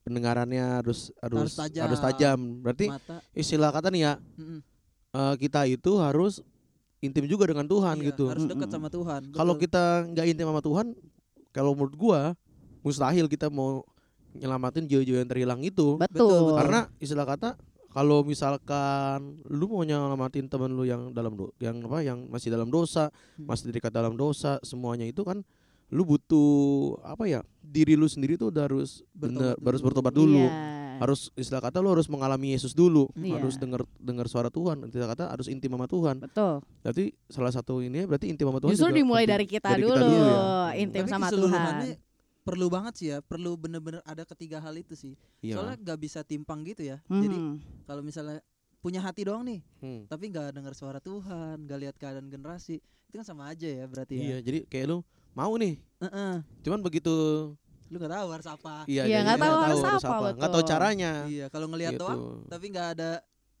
pendengarannya 0.00 0.80
harus 0.80 1.12
harus 1.20 1.38
Harus 1.44 1.54
tajam. 1.56 1.82
harus 1.84 2.00
tajam. 2.00 2.38
Berarti 2.60 2.86
mata 2.88 3.20
istilah 3.32 3.70
kata 3.70 3.88
nih 3.88 4.02
ya 4.02 4.12
mm-mm. 4.16 4.58
eh, 5.14 5.34
kita 5.36 5.68
itu 5.68 5.92
harus 5.96 6.40
intim 7.00 7.24
juga 7.24 7.44
dengan 7.44 7.64
Tuhan 7.64 7.96
Iya, 8.00 8.12
gitu. 8.12 8.24
Harus 8.28 8.44
dekat 8.44 8.68
sama 8.68 8.88
Tuhan. 8.88 9.20
Kalau 9.32 9.54
kita 9.54 9.84
nggak 10.06 10.26
intim 10.26 10.48
sama 10.48 10.60
Tuhan, 10.60 10.86
kalau 11.50 11.72
menurut 11.72 11.96
gua 11.96 12.20
mustahil 12.80 13.28
kita 13.28 13.48
mau 13.48 13.84
nyelamatin 14.32 14.84
jiwa-jiwa 14.84 15.18
yang 15.18 15.28
terhilang 15.28 15.60
itu. 15.60 15.96
Betul. 15.96 16.28
betul. 16.28 16.56
Karena 16.56 16.80
istilah 16.96 17.24
kata 17.24 17.50
kalau 17.88 18.22
misalkan 18.22 19.18
lu 19.44 19.66
mau 19.66 19.82
nyelamatin 19.82 20.46
temen 20.46 20.70
lu 20.70 20.84
yang 20.84 21.10
dalam 21.10 21.34
do- 21.34 21.50
yang 21.58 21.82
apa 21.82 21.98
yang 22.00 22.26
masih 22.26 22.48
dalam 22.48 22.66
dosa, 22.66 23.10
Hmm. 23.34 23.46
masih 23.46 23.68
terikat 23.68 23.90
dalam 23.90 24.14
dosa, 24.14 24.58
semuanya 24.60 25.04
itu 25.04 25.20
kan 25.20 25.42
lu 25.88 26.02
butuh 26.04 26.48
apa 27.02 27.26
ya? 27.26 27.40
Diri 27.60 27.94
lu 27.94 28.06
sendiri 28.06 28.34
tuh 28.34 28.48
udah 28.48 28.64
harus 28.64 29.02
bener, 29.10 29.54
Bertobat 29.54 29.66
harus 29.66 29.80
dulu. 29.80 29.88
bertobat 29.90 30.14
dulu. 30.14 30.38
Iya. 30.40 30.78
Harus 31.00 31.20
istilah 31.34 31.58
kata 31.60 31.80
lu 31.80 31.90
harus 31.90 32.06
mengalami 32.06 32.52
Yesus 32.52 32.70
dulu, 32.70 33.08
Iya. 33.12 33.40
harus 33.40 33.56
dengar 33.56 33.82
dengar 33.96 34.28
suara 34.28 34.48
Tuhan. 34.48 34.84
Istilah 34.84 35.08
kata 35.08 35.24
harus 35.26 35.48
intim 35.48 35.72
sama 35.72 35.86
Tuhan. 35.86 36.20
Betul. 36.20 36.60
Berarti 36.78 37.04
salah 37.26 37.50
satu 37.50 37.80
ini 37.80 38.04
berarti 38.04 38.28
intim 38.28 38.46
sama 38.46 38.60
Tuhan 38.60 38.70
Justru 38.70 38.92
dimulai 38.92 39.24
dari 39.24 39.44
kita 39.44 39.66
Dari 39.66 39.82
dulu, 39.82 39.90
kita 39.90 40.04
dulu 40.04 40.20
ya. 40.22 40.38
intim 40.76 41.02
Tapi 41.02 41.10
sama 41.10 41.26
Tuhan. 41.28 41.74
Perlu 42.40 42.66
banget 42.66 42.94
sih 42.96 43.08
ya, 43.08 43.20
perlu 43.20 43.54
bener-bener 43.54 44.00
ada 44.02 44.24
ketiga 44.24 44.58
hal 44.58 44.74
itu 44.74 44.94
sih. 44.94 45.14
Iya. 45.40 45.56
Soalnya 45.56 45.76
nggak 45.78 45.98
bisa 46.00 46.20
timpang 46.22 46.64
gitu 46.64 46.82
ya. 46.82 46.98
Jadi 47.04 47.36
Mhm. 47.36 47.84
kalau 47.84 48.00
misalnya 48.00 48.40
punya 48.80 48.98
hati 48.98 49.22
doang 49.22 49.44
nih, 49.44 49.60
Hmm. 49.78 50.08
tapi 50.08 50.28
nggak 50.28 50.56
dengar 50.56 50.72
suara 50.72 50.98
Tuhan, 50.98 51.68
nggak 51.68 51.78
lihat 51.78 51.94
keadaan 51.96 52.26
generasi, 52.26 52.80
itu 52.80 53.14
kan 53.14 53.26
sama 53.26 53.52
aja 53.52 53.68
ya 53.68 53.84
berarti 53.84 54.16
Iya, 54.16 54.38
ya. 54.38 54.38
jadi 54.40 54.58
kayak 54.66 54.86
lu 54.88 54.98
mau 55.30 55.52
nih, 55.54 55.76
Heeh. 56.00 56.34
cuman 56.62 56.80
begitu 56.80 57.12
Lu 57.90 57.98
nggak 57.98 58.12
tahu 58.14 58.28
harus 58.30 58.46
apa. 58.46 58.74
iya, 58.86 59.02
Iya, 59.02 59.20
jadi 59.20 59.26
nggak 59.26 59.36
tahu 59.36 59.52
nggak 59.52 59.68
harus 59.84 60.06
apa, 60.06 60.26
nggak 60.32 60.50
tahu 60.54 60.62
caranya. 60.64 61.12
Iya, 61.26 61.46
kalau 61.50 61.66
ngelihat 61.68 61.92
Gitu. 61.92 62.02
doang, 62.02 62.46
tapi 62.48 62.64
nggak 62.70 62.88
ada 62.96 63.10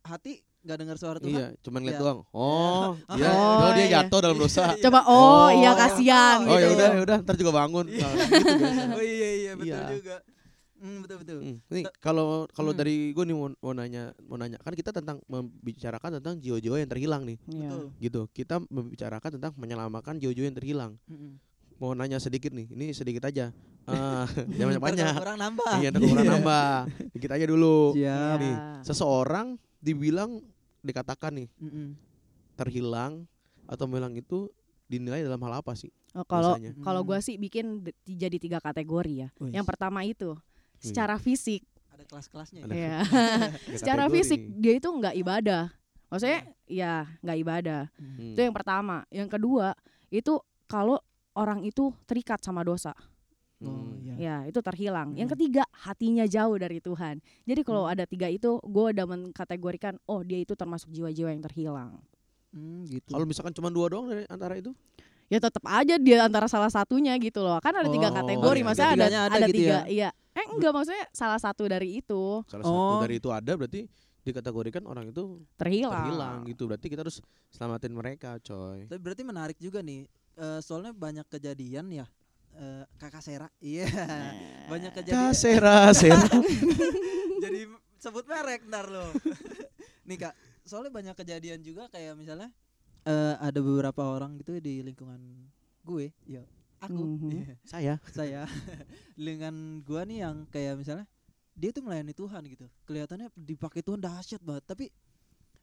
hati, 0.00 0.40
nggak 0.60 0.76
dengar 0.76 0.96
suara 0.96 1.16
Tuhan. 1.16 1.32
Iya, 1.32 1.46
cuman 1.58 1.80
lihat 1.82 1.94
Iya. 1.94 2.02
doang. 2.02 2.18
Oh, 2.30 2.92
dia, 3.16 3.26
Oh, 3.26 3.40
oh, 3.58 3.70
dia 3.72 3.80
iya. 3.82 3.92
jatuh 3.98 4.18
dalam 4.20 4.36
dosa. 4.36 4.62
Coba 4.84 5.00
oh, 5.02 5.16
Oh. 5.16 5.48
iya 5.50 5.72
kasihan 5.74 6.38
Oh 6.42 6.52
gitu. 6.52 6.60
ya 6.60 6.68
udah, 6.70 6.88
ya 6.90 7.02
udah, 7.02 7.18
ntar 7.22 7.34
juga 7.34 7.52
bangun. 7.54 7.84
Nah, 7.86 8.10
gitu 8.12 8.54
biasa. 8.54 8.82
Oh 8.92 9.02
iya 9.02 9.28
iya 9.34 9.52
betul 9.54 9.72
Iya. 9.72 9.80
juga. 9.94 10.16
Hmm, 10.76 10.98
betul 10.98 11.16
betul. 11.18 11.38
Hmm, 11.38 11.56
Nih 11.66 11.84
kalau 11.98 12.26
kalau 12.48 12.72
Hmm. 12.72 12.78
dari 12.78 12.96
gue 13.10 13.20
nih 13.22 13.32
mau, 13.34 13.48
mau 13.54 13.72
nanya 13.74 14.02
mau 14.22 14.34
nanya 14.34 14.56
kan 14.58 14.72
kita 14.72 14.90
tentang 14.90 15.20
membicarakan 15.26 16.16
tentang 16.16 16.36
jiwa-jiwa 16.36 16.76
yang 16.78 16.88
terhilang 16.88 17.22
nih 17.22 17.36
Iya. 17.46 17.68
Betul. 17.68 17.84
gitu 17.98 18.20
kita 18.30 18.54
membicarakan 18.64 19.30
tentang 19.36 19.52
menyelamatkan 19.54 20.16
jiwa-jiwa 20.16 20.46
yang 20.46 20.56
terhilang 20.56 20.92
Mm-mm. 21.04 21.36
mau 21.76 21.92
nanya 21.92 22.16
sedikit 22.16 22.48
nih 22.50 22.64
ini 22.66 22.92
sedikit 22.92 23.24
aja 23.24 23.52
Eh, 23.82 24.24
jangan 24.54 24.76
banyak 24.76 24.80
banyak 25.02 25.12
kurang 25.14 25.38
nambah. 25.38 25.72
iya 25.78 25.88
kurang 25.90 26.28
nambah 26.30 26.68
dikit 27.10 27.30
aja 27.30 27.44
dulu 27.44 27.92
Siap. 27.92 28.36
nih 28.38 28.48
Iya. 28.50 28.80
seseorang 28.82 29.46
dibilang 29.80 30.44
dikatakan 30.80 31.32
nih 31.34 31.48
Mm-mm. 31.56 31.96
terhilang 32.54 33.24
atau 33.64 33.84
menghilang 33.84 34.14
itu 34.14 34.48
dinilai 34.86 35.22
dalam 35.22 35.40
hal 35.40 35.60
apa 35.60 35.72
sih 35.74 35.90
Oh, 36.10 36.26
kalau 36.26 36.58
biasanya? 36.58 36.74
kalau 36.82 37.00
Hmm. 37.00 37.08
gua 37.08 37.18
sih 37.22 37.38
bikin 37.38 37.86
jadi 38.02 38.34
tiga 38.34 38.58
kategori 38.58 39.12
ya. 39.14 39.28
Wih. 39.38 39.54
Yang 39.54 39.62
pertama 39.62 40.02
itu 40.02 40.34
secara 40.82 41.22
fisik, 41.22 41.62
Ada 41.86 42.02
kelas-kelasnya. 42.02 42.66
Ya? 42.66 42.74
ya. 42.74 42.96
Secara 43.78 44.10
kategori 44.10 44.14
fisik 44.18 44.40
dia 44.58 44.74
itu 44.74 44.90
nggak 44.90 45.14
ibadah. 45.14 45.70
Maksudnya 46.10 46.40
ya 46.66 47.06
nggak 47.22 47.38
ibadah. 47.38 47.82
Hmm. 47.94 48.34
Itu 48.34 48.40
yang 48.42 48.50
pertama. 48.50 49.06
Yang 49.06 49.38
kedua 49.38 49.78
itu 50.10 50.34
kalau 50.66 50.98
orang 51.30 51.62
itu 51.62 51.94
terikat 52.10 52.42
sama 52.42 52.66
dosa. 52.66 52.90
Oh, 53.60 53.68
Hmm. 53.68 54.00
iya. 54.00 54.14
Ya, 54.16 54.36
itu 54.46 54.56
terhilang. 54.58 55.12
Yang 55.12 55.28
Hmm. 55.28 55.36
ketiga, 55.36 55.62
hatinya 55.74 56.24
jauh 56.24 56.56
dari 56.56 56.78
Tuhan. 56.78 57.20
Jadi 57.44 57.60
kalau 57.60 57.84
Hmm. 57.84 57.92
ada 57.92 58.04
tiga 58.04 58.26
itu, 58.26 58.56
gue 58.58 58.84
udah 58.90 59.06
mengkategorikan, 59.06 60.00
oh 60.06 60.20
dia 60.20 60.38
itu 60.38 60.52
termasuk 60.54 60.88
jiwa-jiwa 60.88 61.28
yang 61.28 61.42
terhilang. 61.42 62.00
Hmm, 62.50 62.82
gitu. 62.84 63.10
Kalau 63.10 63.24
misalkan 63.24 63.52
cuma 63.52 63.68
dua 63.68 63.86
doang 63.86 64.08
dari 64.08 64.24
antara 64.26 64.56
itu? 64.56 64.72
Ya 65.28 65.38
tetap 65.38 65.62
aja 65.62 65.94
dia 65.94 66.26
antara 66.26 66.48
salah 66.48 66.66
satunya 66.66 67.14
gitu 67.16 67.38
loh. 67.38 67.60
Kan 67.60 67.70
ada 67.70 67.86
tiga 67.86 68.10
Oh, 68.10 68.16
kategori, 68.16 68.58
iya. 68.58 68.66
maksudnya 68.66 68.90
ada 68.90 69.04
ada, 69.06 69.20
ada 69.30 69.46
gitu 69.46 69.56
tiga. 69.56 69.70
ya? 69.70 69.80
Iya. 69.86 70.08
Eh 70.32 70.46
enggak 70.48 70.72
maksudnya 70.72 71.04
salah 71.10 71.38
satu 71.38 71.62
dari 71.64 72.00
itu 72.00 72.22
Salah 72.46 72.64
Oh. 72.64 72.74
satu 72.96 73.04
dari 73.04 73.14
itu 73.16 73.28
ada 73.30 73.52
berarti 73.54 73.86
dikategorikan 74.20 74.82
orang 74.84 75.06
itu 75.06 75.38
terhilang. 75.54 75.94
terhilang 76.02 76.36
gitu. 76.44 76.66
Berarti 76.66 76.86
kita 76.88 77.00
harus 77.00 77.22
selamatin 77.48 77.92
mereka, 77.92 78.36
coy. 78.40 78.84
Tapi 78.84 78.98
berarti 78.98 79.22
menarik 79.22 79.56
juga 79.56 79.80
nih. 79.80 80.08
eh, 80.32 80.58
soalnya 80.58 80.90
banyak 80.90 81.28
kejadian 81.28 81.92
ya. 81.92 82.08
Eh, 82.54 82.84
kakak 82.98 83.22
Sera, 83.22 83.48
iya. 83.60 83.86
banyak 84.66 84.90
kejadian. 84.92 85.30
Kasera, 85.30 85.92
sera. 85.92 86.26
Jadi 87.44 87.60
sebut 87.96 88.24
merek 88.24 88.66
ntar 88.66 88.88
lo. 88.88 89.06
nih 90.08 90.18
kak, 90.18 90.34
soalnya 90.64 90.90
banyak 90.90 91.14
kejadian 91.14 91.60
juga 91.60 91.86
kayak 91.88 92.18
misalnya 92.18 92.50
eh, 93.04 93.34
ada 93.38 93.60
beberapa 93.60 94.02
orang 94.04 94.36
gitu 94.38 94.58
di 94.58 94.82
lingkungan 94.82 95.20
gue, 95.80 96.12
ya 96.26 96.44
aku, 96.80 96.96
Mhm. 96.96 97.30
iya, 97.32 97.54
Saya. 97.64 97.94
saya, 98.08 98.42
lingkungan 99.20 99.84
gua 99.84 100.04
nih 100.04 100.24
yang 100.24 100.44
kayak 100.48 100.76
misalnya 100.76 101.06
dia 101.52 101.70
tuh 101.70 101.84
melayani 101.84 102.12
Tuhan 102.12 102.40
gitu, 102.48 102.66
kelihatannya 102.84 103.28
dipakai 103.36 103.84
Tuhan 103.84 104.00
dahsyat 104.00 104.40
banget, 104.40 104.64
tapi 104.64 104.84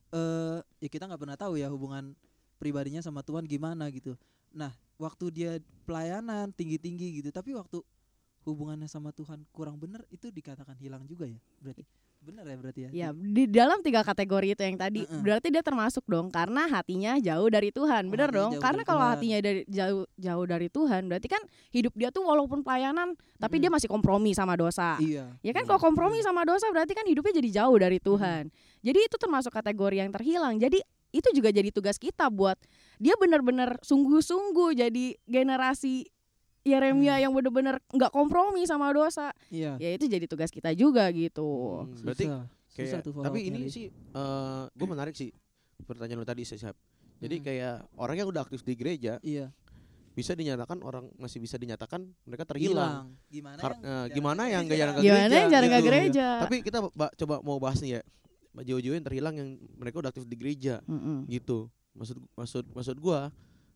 eh 0.07 0.59
ya 0.79 0.87
kita 0.87 1.03
nggak 1.05 1.19
pernah 1.19 1.37
tahu 1.37 1.57
ya 1.59 1.67
hubungan 1.67 2.13
pribadinya 2.57 3.01
sama 3.01 3.21
Tuhan 3.21 3.45
gimana 3.45 3.89
gitu. 3.91 4.13
Nah, 4.57 4.73
waktu 4.97 5.25
dia 5.29 5.51
pelayanan 5.85 6.49
tinggi-tinggi 6.49 7.21
gitu, 7.21 7.29
tapi 7.29 7.53
waktu 7.53 7.85
hubungannya 8.47 8.87
sama 8.87 9.11
Tuhan 9.11 9.43
kurang 9.51 9.75
bener 9.75 10.07
itu 10.07 10.31
dikatakan 10.31 10.79
hilang 10.79 11.03
juga 11.03 11.27
ya 11.27 11.35
berarti 11.59 11.83
bener 12.17 12.43
ya 12.49 12.55
berarti 12.57 12.79
ya 12.81 12.89
Ya, 12.95 13.07
di 13.13 13.45
dalam 13.45 13.77
tiga 13.85 14.01
kategori 14.01 14.57
itu 14.57 14.61
yang 14.65 14.79
tadi 14.79 15.05
Heeh. 15.05 15.21
berarti 15.21 15.47
dia 15.53 15.61
termasuk 15.61 16.01
dong 16.09 16.33
karena 16.33 16.65
hatinya 16.65 17.19
jauh 17.21 17.45
dari 17.51 17.69
Tuhan. 17.69 18.09
Oh, 18.09 18.15
hatinya 18.15 18.27
dong? 18.33 18.51
Karena 18.57 18.81
kalau 18.87 19.03
Tuhan. 19.05 19.13
hatinya 19.13 19.37
dari 19.43 19.61
jauh 19.69 20.03
jauh 20.17 20.45
dari 20.49 20.67
Tuhan, 20.71 21.01
berarti 21.11 21.27
kan 21.29 21.41
hidup 21.69 21.93
dia 21.93 22.09
tuh 22.09 22.25
walaupun 22.25 22.65
pelayanan 22.65 23.13
tapi 23.37 23.61
dia 23.61 23.69
masih 23.69 23.85
kompromi 23.85 24.33
sama 24.33 24.57
dosa. 24.57 24.97
iya 24.97 25.29
Ya 25.45 25.51
kan 25.53 25.63
iya, 25.63 25.69
kalau 25.69 25.77
kompromi 25.83 26.17
iya. 26.17 26.25
sama 26.25 26.41
dosa 26.41 26.65
berarti 26.73 26.97
kan 26.97 27.05
hidupnya 27.05 27.37
jadi 27.37 27.49
jauh 27.63 27.77
dari 27.77 27.99
Tuhan. 28.01 28.49
Jadi 28.81 28.99
itu 29.11 29.15
termasuk 29.21 29.53
kategori 29.53 29.95
yang 30.01 30.09
terhilang. 30.09 30.57
Jadi 30.57 30.81
itu 31.09 31.29
juga 31.31 31.49
jadi 31.49 31.69
tugas 31.69 31.95
kita 31.95 32.27
buat 32.27 32.59
dia 32.97 33.15
benar-benar 33.15 33.79
sungguh-sungguh 33.81 34.75
jadi 34.77 35.05
generasi 35.23 36.07
Yeremia 36.61 37.15
Hmm. 37.15 37.23
yang 37.23 37.31
benar-benar 37.31 37.79
nggak 37.87 38.11
kompromi 38.11 38.63
sama 38.63 38.91
dosa. 38.91 39.31
iya 39.47 39.75
Ya 39.77 39.89
itu 39.89 40.03
jadi 40.05 40.25
tugas 40.25 40.51
kita 40.51 40.71
juga 40.71 41.07
gitu. 41.09 41.47
Hmm, 41.81 41.95
berarti 42.01 42.27
susah 42.27 42.43
susah 42.67 42.99
tuh 43.01 43.15
tapi 43.17 43.47
ini 43.47 43.67
sih 43.67 43.87
eh 43.87 44.63
gue 44.67 44.83
menarik 44.85 45.15
sih 45.15 45.31
pertanyaan 45.81 46.19
lu 46.19 46.27
tadi 46.27 46.43
sih 46.43 46.55
Syab. 46.55 46.75
Jadi 47.17 47.35
Hmm. 47.35 47.45
kayak 47.45 47.75
orang 47.95 48.15
yang 48.17 48.27
udah 48.27 48.43
aktif 48.43 48.61
di 48.61 48.75
gereja 48.75 49.15
iya 49.21 49.47
bisa 50.11 50.33
dinyatakan 50.33 50.81
orang 50.81 51.07
masih 51.15 51.37
bisa 51.37 51.55
dinyatakan 51.55 52.03
mereka 52.21 52.43
terhilang. 52.43 53.15
hilang 53.15 53.31
gimana 53.31 53.59
Kar- 53.59 53.73
yang 53.73 53.79
eh, 53.79 53.87
jarang 53.87 54.11
gimana 54.11 54.41
ke 54.41 54.49
yang 54.49 54.65
gereja? 54.65 54.77
jarang 54.77 54.93
ke 54.93 55.01
Gimana 55.01 55.15
gereja, 55.21 55.37
yang 55.37 55.47
jarang 55.47 55.69
nggak 55.69 55.79
gitu. 55.79 55.89
gereja? 55.89 56.27
Tapi 56.41 56.55
kita 56.61 56.77
ba- 56.91 57.13
coba 57.15 57.35
mau 57.39 57.57
bahas 57.57 57.79
nih 57.79 57.91
ya 57.91 58.01
jiwa-jiwa 58.59 58.93
yang 58.93 59.05
terhilang 59.05 59.35
yang 59.35 59.49
mereka 59.73 59.99
udah 59.99 60.09
aktif 60.09 60.23
di 60.23 60.33
gereja 60.33 60.81
Mm-mm. 60.83 61.25
gitu. 61.27 61.67
Maksud 61.93 62.17
maksud 62.33 62.63
maksud 62.71 62.97
gua 62.97 63.29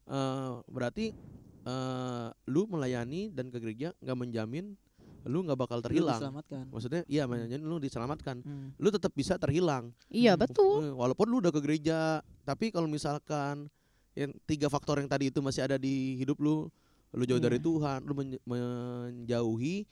eh 0.04 0.52
berarti 0.68 1.14
eh 1.62 2.28
lu 2.46 2.66
melayani 2.66 3.30
dan 3.30 3.48
ke 3.48 3.58
gereja 3.58 3.94
nggak 3.98 4.18
menjamin 4.18 4.74
lu 5.22 5.46
nggak 5.46 5.54
bakal 5.56 5.78
Lu 5.78 5.86
terhilang. 5.86 6.18
diselamatkan 6.18 6.64
Maksudnya 6.68 7.02
iya 7.06 7.24
menjamin 7.26 7.62
lu 7.62 7.78
diselamatkan. 7.78 8.42
Hmm. 8.42 8.74
Lu 8.76 8.90
tetap 8.90 9.12
bisa 9.12 9.38
terhilang. 9.38 9.94
Iya 10.08 10.34
betul. 10.34 10.82
Eh, 10.84 10.90
Walaupun 10.92 11.26
lu 11.26 11.38
udah 11.38 11.50
ke 11.50 11.62
gereja, 11.62 12.22
tapi 12.42 12.70
kalau 12.70 12.90
misalkan 12.90 13.70
yang 14.12 14.34
tiga 14.44 14.66
faktor 14.66 14.98
yang 14.98 15.06
tadi 15.06 15.30
itu 15.30 15.38
masih 15.40 15.62
ada 15.62 15.78
di 15.78 16.18
hidup 16.18 16.42
lu, 16.42 16.66
lu 17.12 17.24
jauh 17.24 17.38
dari 17.38 17.56
Iya. 17.56 17.64
Tuhan, 17.64 18.00
lu 18.02 18.14
men- 18.14 18.42
menjauhi 18.44 19.86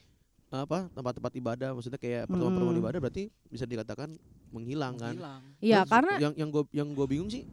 apa 0.50 0.90
tempat-tempat 0.98 1.34
ibadah, 1.38 1.70
maksudnya 1.78 2.02
kayak 2.02 2.26
pertemuan-pertemuan 2.26 2.78
Mm. 2.78 2.82
ibadah 2.82 3.00
berarti 3.06 3.24
bisa 3.54 3.70
dikatakan 3.70 4.18
menghilang 4.50 4.98
kan. 4.98 5.14
Iya 5.62 5.86
karena 5.86 6.18
yang 6.18 6.34
yang 6.34 6.50
gue 6.50 6.64
yang 6.74 6.90
gue 6.98 7.06
bingung 7.06 7.30
sih 7.30 7.46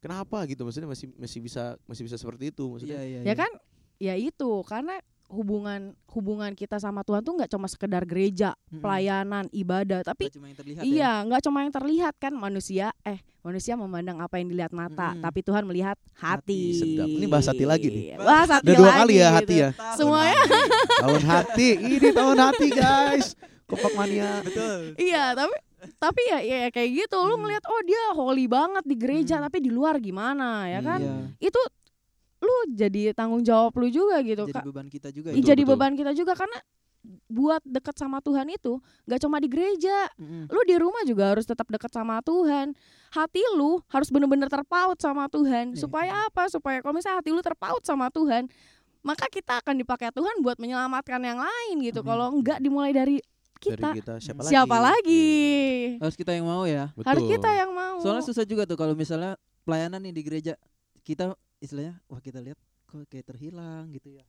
kenapa 0.00 0.48
gitu 0.48 0.64
maksudnya 0.64 0.88
masih 0.88 1.12
masih 1.16 1.40
bisa 1.44 1.76
masih 1.84 2.02
bisa 2.08 2.16
seperti 2.16 2.48
itu 2.52 2.64
maksudnya. 2.68 3.00
iya 3.00 3.04
iya 3.04 3.20
ya 3.20 3.32
iya. 3.32 3.34
kan 3.36 3.50
ya 4.00 4.14
itu 4.16 4.50
karena 4.64 5.00
hubungan 5.26 5.80
hubungan 6.08 6.52
kita 6.52 6.76
sama 6.76 7.00
Tuhan 7.00 7.20
tuh 7.20 7.34
nggak 7.34 7.48
cuma 7.48 7.66
sekedar 7.66 8.02
gereja, 8.02 8.54
Mm-mm. 8.68 8.78
pelayanan, 8.78 9.44
ibadah, 9.50 10.00
tapi 10.00 10.28
Nggak 10.28 10.36
cuma 10.36 10.46
yang 10.46 10.58
terlihat 10.58 10.80
ya. 10.80 10.86
Iya, 10.86 11.12
nggak 11.24 11.42
cuma 11.42 11.58
yang 11.60 11.72
terlihat 11.72 12.14
kan 12.16 12.32
manusia. 12.32 12.86
Eh, 13.02 13.18
manusia 13.40 13.74
memandang 13.74 14.18
apa 14.18 14.36
yang 14.36 14.46
dilihat 14.46 14.70
mata, 14.70 15.12
Mm. 15.12 15.20
tapi 15.20 15.40
Tuhan 15.40 15.64
melihat 15.64 15.96
hati. 16.14 16.62
Sedap. 16.76 17.08
Ini 17.08 17.26
bahas 17.26 17.46
hati 17.46 17.64
lagi 17.64 17.88
nih. 17.88 18.04
Bahas 18.16 18.48
hati 18.48 18.66
Udah 18.66 18.76
dua 18.76 18.86
lagi 18.86 18.98
kali 19.00 19.14
ya 19.14 19.20
gitu. 19.24 19.36
hati 19.36 19.54
ya. 19.54 19.68
Tahun 19.70 19.96
Semuanya. 19.96 20.36
hati. 20.38 20.60
tahun 21.04 21.22
hati, 21.24 21.68
ini 21.74 22.08
tahun 22.10 22.38
hati 22.38 22.66
guys. 22.70 23.26
Kompak 23.64 23.92
mania. 23.92 24.30
betul 24.40 24.92
Iya, 24.94 25.24
tapi 25.34 25.56
tapi 25.96 26.22
ya, 26.26 26.38
ya 26.40 26.68
kayak 26.68 26.90
gitu. 26.94 27.16
Lu 27.18 27.34
Hmm. 27.34 27.42
ngelihat 27.42 27.64
oh 27.64 27.80
dia 27.82 28.02
holy 28.12 28.46
banget 28.46 28.84
di 28.84 28.94
gereja, 28.94 29.34
Hmm. 29.36 29.44
tapi 29.44 29.58
di 29.60 29.68
luar 29.68 29.96
gimana 29.98 30.64
ya 30.66 30.80
kan? 30.80 31.00
Iya. 31.00 31.16
Itu 31.42 31.60
lu 32.44 32.56
jadi 32.76 33.16
tanggung 33.16 33.40
jawab 33.40 33.72
lu 33.74 33.88
juga 33.88 34.20
gitu, 34.20 34.44
jadi 34.44 34.60
Kak. 34.60 34.64
beban 34.68 34.86
kita 34.86 35.08
juga 35.08 35.32
ya 35.32 35.40
jadi 35.40 35.62
betul. 35.64 35.72
beban 35.74 35.92
kita 35.96 36.12
juga 36.12 36.32
karena 36.36 36.58
buat 37.28 37.60
dekat 37.60 38.00
sama 38.00 38.24
Tuhan 38.24 38.48
itu 38.48 38.80
nggak 39.04 39.20
cuma 39.20 39.36
di 39.36 39.48
gereja, 39.48 40.08
Mm-mm. 40.16 40.48
lu 40.48 40.60
di 40.64 40.76
rumah 40.80 41.04
juga 41.04 41.36
harus 41.36 41.44
tetap 41.44 41.68
dekat 41.68 41.92
sama 41.92 42.24
Tuhan. 42.24 42.72
Hati 43.12 43.44
lu 43.54 43.76
harus 43.92 44.08
bener-bener 44.08 44.48
terpaut 44.48 44.96
sama 44.96 45.28
Tuhan. 45.28 45.76
Iya. 45.76 45.84
Supaya 45.84 46.12
apa? 46.24 46.48
Supaya 46.48 46.80
kalau 46.80 46.96
misalnya 46.96 47.20
hati 47.20 47.28
lu 47.28 47.44
terpaut 47.44 47.84
sama 47.84 48.08
Tuhan, 48.08 48.48
maka 49.04 49.28
kita 49.28 49.60
akan 49.60 49.84
dipakai 49.84 50.16
Tuhan 50.16 50.40
buat 50.40 50.56
menyelamatkan 50.56 51.20
yang 51.20 51.44
lain 51.44 51.76
gitu. 51.84 52.00
Amin. 52.00 52.08
Kalau 52.08 52.26
enggak 52.32 52.58
dimulai 52.64 52.96
dari 52.96 53.20
kita, 53.60 53.92
Dari 53.92 54.00
kita 54.00 54.14
siapa, 54.24 54.40
siapa 54.44 54.76
lagi? 54.76 54.96
lagi? 54.98 55.26
harus 56.00 56.16
kita 56.16 56.32
yang 56.32 56.44
mau 56.44 56.64
ya 56.64 56.88
Betul. 56.92 57.08
Harus 57.08 57.24
kita 57.28 57.48
yang 57.52 57.70
mau. 57.72 57.96
soalnya 58.00 58.24
susah 58.24 58.44
juga 58.44 58.64
tuh 58.64 58.76
kalau 58.76 58.92
misalnya 58.92 59.36
pelayanan 59.64 60.00
nih 60.04 60.12
di 60.12 60.22
gereja 60.24 60.52
kita 61.00 61.32
istilahnya 61.64 61.96
wah 62.06 62.20
kita 62.20 62.38
lihat 62.44 62.60
kok 62.84 63.08
kayak 63.08 63.26
terhilang 63.32 63.88
gitu 63.96 64.12
ya. 64.12 64.24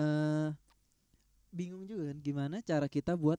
Eh 0.00 0.50
bingung 1.52 1.84
juga 1.84 2.08
kan 2.08 2.18
gimana 2.24 2.56
cara 2.64 2.88
kita 2.88 3.12
buat 3.12 3.36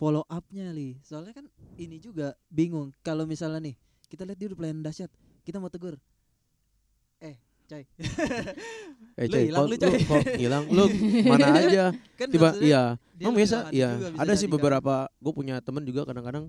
follow 0.00 0.24
upnya 0.26 0.72
li. 0.72 0.96
Soalnya 1.04 1.36
kan 1.36 1.46
ini 1.76 2.00
juga 2.00 2.32
bingung. 2.48 2.96
Kalau 3.04 3.28
misalnya 3.28 3.60
nih 3.60 3.76
kita 4.08 4.24
lihat 4.24 4.38
dia 4.40 4.48
udah 4.50 4.58
pelayanan 4.58 4.82
dahsyat 4.82 5.12
kita 5.44 5.60
mau 5.60 5.70
tegur 5.70 6.00
eh 7.20 7.36
coy. 7.68 7.84
Eh, 9.20 9.28
Coy, 9.28 9.52
hilang, 9.52 9.68
kok 9.68 9.68
lu, 9.68 9.76
Coy. 9.76 10.00
kok 10.00 10.24
hilang? 10.40 10.64
Lu 10.72 10.84
mana 11.28 11.46
aja? 11.60 11.84
Kan 12.16 12.32
tiba 12.32 12.56
iya. 12.64 12.96
emang 13.20 13.36
biasa? 13.36 13.68
iya. 13.68 14.00
ada 14.16 14.32
sih 14.32 14.48
beberapa. 14.48 15.12
Gue 15.20 15.32
punya 15.36 15.60
temen 15.60 15.84
juga 15.84 16.08
kadang-kadang 16.08 16.48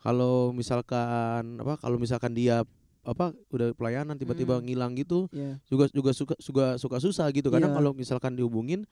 kalau 0.00 0.50
misalkan 0.56 1.60
apa 1.60 1.76
kalau 1.78 2.00
misalkan 2.00 2.32
dia 2.32 2.64
apa 3.02 3.34
udah 3.50 3.74
pelayanan 3.74 4.14
tiba-tiba 4.14 4.56
Mm. 4.56 4.64
ngilang 4.64 4.92
gitu 4.94 5.26
Iya. 5.28 5.58
juga 5.66 5.84
juga 5.88 6.10
suka 6.12 6.34
suka 6.38 6.66
suka 6.76 6.96
susah 6.98 7.26
gitu 7.30 7.50
kadang 7.50 7.70
Iya. 7.70 7.76
kalau 7.76 7.90
misalkan 7.92 8.32
dihubungin 8.32 8.86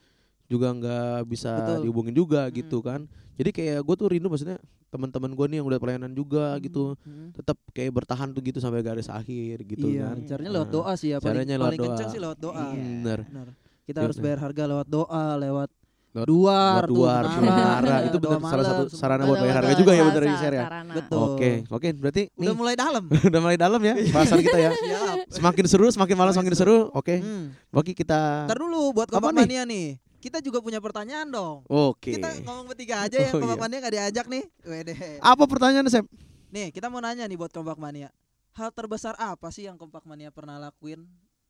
juga 0.45 0.75
nggak 0.75 1.23
bisa 1.25 1.55
Betul. 1.57 1.79
dihubungin 1.87 2.11
juga 2.13 2.47
Mm. 2.47 2.55
gitu 2.57 2.79
kan 2.81 3.07
jadi 3.35 3.51
kayak 3.51 3.79
gue 3.81 3.95
tuh 3.97 4.09
rindu 4.09 4.27
maksudnya 4.27 4.59
teman-teman 4.91 5.31
gue 5.31 5.47
nih 5.47 5.57
yang 5.59 5.69
udah 5.69 5.79
pelayanan 5.79 6.11
juga 6.11 6.59
gitu 6.59 6.99
Mm. 7.01 7.31
tetap 7.33 7.55
kayak 7.71 7.95
bertahan 7.95 8.29
tuh 8.31 8.43
gitu 8.43 8.59
sampai 8.59 8.83
garis 8.83 9.07
akhir 9.07 9.63
gitu 9.65 9.87
iya, 9.89 10.11
kan 10.11 10.27
caranya 10.27 10.51
lewat 10.53 10.67
Nah, 10.67 10.75
doa 10.75 10.93
sih 10.95 11.09
ya 11.09 11.17
paling, 11.17 11.31
caranya 11.39 11.55
lewat 11.55 11.69
paling 11.69 11.81
kencang 11.81 12.03
doa. 12.03 12.11
sih 12.11 12.21
lewat 12.21 12.39
doa. 12.41 12.59
Iya. 12.59 12.75
bener 12.75 13.21
Benar. 13.25 13.49
Kita 13.81 13.97
Iya, 13.97 14.05
harus 14.05 14.17
bener. 14.17 14.27
bayar 14.29 14.39
harga 14.41 14.63
lewat 14.67 14.87
doa, 14.89 15.25
lewat 15.37 15.71
Lewat- 16.11 16.27
duar, 16.27 16.83
Lewat 16.91 17.23
tuh, 17.31 17.43
menara, 17.47 17.97
itu 18.03 18.17
benar 18.19 18.43
salah 18.43 18.65
satu 18.67 18.83
sarana 18.91 19.23
buat 19.23 19.39
bayar 19.39 19.63
harga 19.63 19.75
juga 19.79 19.93
ya, 19.95 20.03
bener 20.05 20.23
ya, 20.27 20.35
Sher, 20.37 20.55
ya? 20.59 20.65
Betul. 20.91 21.19
Oke, 21.39 21.51
oke, 21.71 21.89
berarti 21.95 22.23
nih 22.35 22.51
Udah 22.51 22.57
mulai 22.59 22.75
dalam. 22.75 23.05
udah 23.31 23.41
mulai 23.41 23.55
dalam 23.55 23.79
ya 23.79 23.95
bahasan 24.11 24.43
kita 24.43 24.59
ya. 24.59 24.71
Siap. 24.81 25.17
Semakin 25.31 25.65
seru, 25.71 25.87
semakin 25.87 26.17
malam 26.19 26.33
semakin 26.35 26.55
seru. 26.55 26.91
Oke, 26.91 27.23
Hmm. 27.23 27.55
oke 27.71 27.95
kita. 27.95 28.51
Ntar 28.51 28.59
dulu 28.59 28.91
buat 28.91 29.07
Kompak 29.07 29.31
nih? 29.33 29.47
Mania 29.47 29.63
nih. 29.63 29.89
Kita 30.19 30.43
juga 30.43 30.59
punya 30.59 30.83
pertanyaan 30.83 31.31
dong. 31.31 31.63
Oke. 31.65 32.13
Kita 32.13 32.29
ngomong 32.43 32.67
bertiga 32.67 33.07
aja 33.07 33.17
ya, 33.17 33.31
Oh, 33.33 33.39
Kompak 33.39 33.57
iya. 33.57 33.63
Mania 33.63 33.79
gak 33.79 33.95
diajak 33.95 34.27
nih. 34.27 34.43
Wede. 34.61 34.95
Apa 35.17 35.47
pertanyaan 35.47 35.87
Sep? 35.87 36.05
Nih, 36.51 36.75
kita 36.75 36.91
mau 36.91 36.99
nanya 36.99 37.25
nih 37.25 37.39
buat 37.39 37.49
Kompak 37.49 37.79
Mania. 37.79 38.11
Hal 38.53 38.75
terbesar 38.75 39.15
apa 39.15 39.49
sih 39.49 39.65
yang 39.65 39.79
Kompak 39.79 40.03
Mania 40.03 40.29
pernah 40.29 40.59
lakuin 40.59 41.07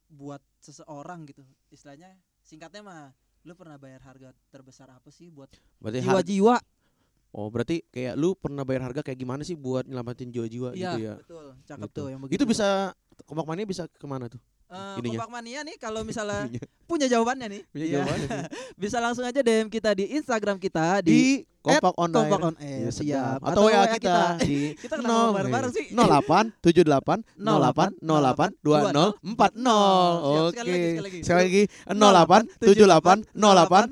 buat 0.07 0.45
seseorang 0.61 1.25
gitu? 1.25 1.41
Istilahnya 1.67 2.13
singkatnya 2.45 2.85
mah 2.85 3.17
lu 3.41 3.53
pernah 3.57 3.81
bayar 3.81 4.01
harga 4.05 4.31
terbesar 4.49 4.89
apa 4.93 5.09
sih 5.09 5.33
buat 5.33 5.49
Berarti 5.81 6.05
jiwa-jiwa? 6.05 6.57
Oh, 7.31 7.47
berarti 7.47 7.87
kayak 7.89 8.19
lu 8.19 8.35
pernah 8.35 8.67
bayar 8.67 8.91
harga 8.91 9.07
kayak 9.07 9.17
gimana 9.17 9.47
sih 9.47 9.55
buat 9.55 9.87
nyelamatin 9.87 10.35
jiwa-jiwa 10.35 10.75
Iya, 10.75 10.93
gitu 10.93 10.99
ya? 11.01 11.15
betul. 11.23 11.45
Cakep 11.63 11.89
Gitu. 11.89 11.97
tuh 11.97 12.07
yang 12.11 12.21
begitu. 12.21 12.37
Itu 12.37 12.45
bisa 12.45 12.91
kompak 13.25 13.47
mania 13.47 13.65
bisa 13.65 13.87
ke 13.87 14.07
mana 14.07 14.27
tuh? 14.27 14.43
Eh, 14.71 14.95
ininya. 15.03 15.19
Kompak 15.19 15.31
Mania 15.33 15.61
nih 15.61 15.77
kalau 15.77 16.01
misalnya 16.01 16.49
punya 16.91 17.05
jawabannya 17.05 17.47
nih, 17.51 17.63
Punya 17.69 17.85
Iya. 17.85 17.93
jawabannya 17.99 18.25
nih. 18.25 18.49
bisa 18.87 18.97
langsung 18.99 19.23
aja 19.23 19.43
DM 19.43 19.67
kita 19.67 19.91
di 19.93 20.05
Instagram 20.15 20.57
kita 20.57 21.03
di 21.03 21.11
di, 21.11 21.23
kompak 21.61 21.93
on 21.99 22.09
Kompak 22.09 22.39
Air. 22.39 22.47
on 22.47 22.55
Air, 22.57 22.79
Iya, 22.81 22.89
siap. 22.89 23.43
sedap. 23.43 23.51
Atau 23.51 23.63
WA 23.67 23.85
kita 23.91 24.17
di 24.41 24.59
Kita 24.87 24.95
kenapa 24.97 25.35
bareng-bareng 25.37 25.73
sih? 25.75 25.87
08 25.91 26.63
78 26.63 26.87
08 27.35 27.99
08 27.99 28.63
20 28.63 29.27
40. 29.27 29.27
Siap, 29.27 30.23
Oke. 30.23 30.55
sekali 30.55 30.71
lagi, 30.71 30.87
sekali 30.87 31.03
lagi. 31.03 31.19
Sekali 31.27 31.43
lagi 31.43 31.67
08 31.91 32.63
78 32.63 33.27
08 33.35 33.91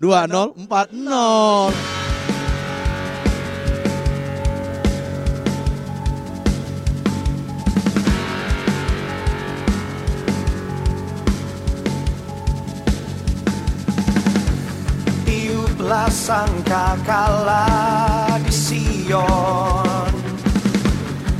08 0.00 2.19
20 16.30 16.30
40. 16.30 16.30
Tiuplah 16.30 16.38
sangkakala 16.46 17.66
di 18.46 18.54
Sion. 18.54 20.14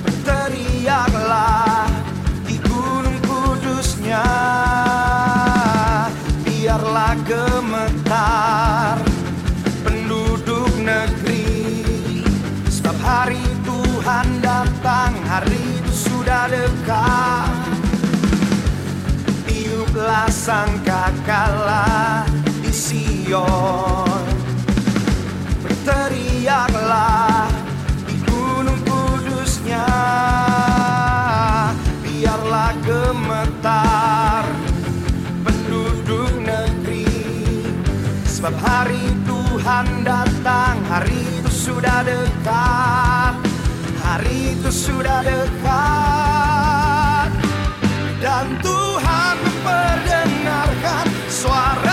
Berteriaklah 0.03 1.87
di 2.42 2.59
gunung 2.59 3.18
kudusnya. 3.22 4.26
Biarlah 6.42 7.14
gemetar 7.22 8.98
penduduk 9.87 10.74
negeri. 10.83 11.87
Sebab 12.66 12.98
hari 12.98 13.46
Tuhan 13.62 14.26
datang, 14.42 15.14
hari 15.31 15.79
itu 15.79 16.11
sudah 16.11 16.50
dekat. 16.50 17.79
Tiuplah 19.46 20.26
sangkakala 20.26 22.26
di 22.59 22.74
Sion 22.74 24.09
Berteriaklah 26.10 27.46
di 28.02 28.18
gunung 28.26 28.82
kudusnya. 28.82 29.86
Biarlah 32.02 32.74
gemetar 32.82 34.42
penduduk 35.46 36.34
negeri. 36.42 37.06
Sebab 38.26 38.58
hari 38.58 39.06
Tuhan 39.22 40.02
datang, 40.02 40.82
hari 40.90 41.14
itu 41.38 41.70
sudah 41.70 42.02
dekat. 42.02 43.38
Hari 44.02 44.58
itu 44.58 44.66
sudah 44.66 45.22
dekat. 45.22 45.70
Dan 48.18 48.58
Tuhan 48.58 49.34
memperdengarkan 49.46 51.06
suaranya 51.30 51.89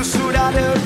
Hari 0.00 0.79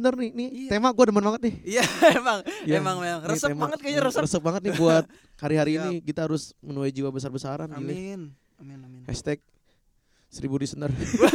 bener 0.00 0.12
nih, 0.16 0.30
nih 0.32 0.48
Iya. 0.48 0.70
tema 0.72 0.88
gue 0.88 1.04
demen 1.04 1.20
banget 1.22 1.40
nih. 1.42 1.54
Iya, 1.68 1.84
emang 2.18 2.38
Iya. 2.64 2.76
emang 2.78 2.96
memang 2.96 3.20
Ini 3.20 3.30
resep 3.30 3.48
tema- 3.48 3.62
banget 3.62 3.78
kayaknya 3.78 4.02
resep. 4.02 4.22
Resep 4.24 4.40
banget 4.40 4.60
nih 4.62 4.74
buat 4.74 5.04
hari-hari 5.36 5.72
Siap. 5.72 5.82
ini 5.82 5.94
kita 6.00 6.20
harus 6.24 6.42
menuai 6.58 6.88
jiwa 6.88 7.08
besar-besaran 7.08 7.68
gile. 7.70 7.92
Amin. 7.92 8.20
Amin 8.56 8.78
amin. 8.78 9.02
Hashtag 9.04 9.44
seribu 10.26 10.56
listener. 10.56 10.88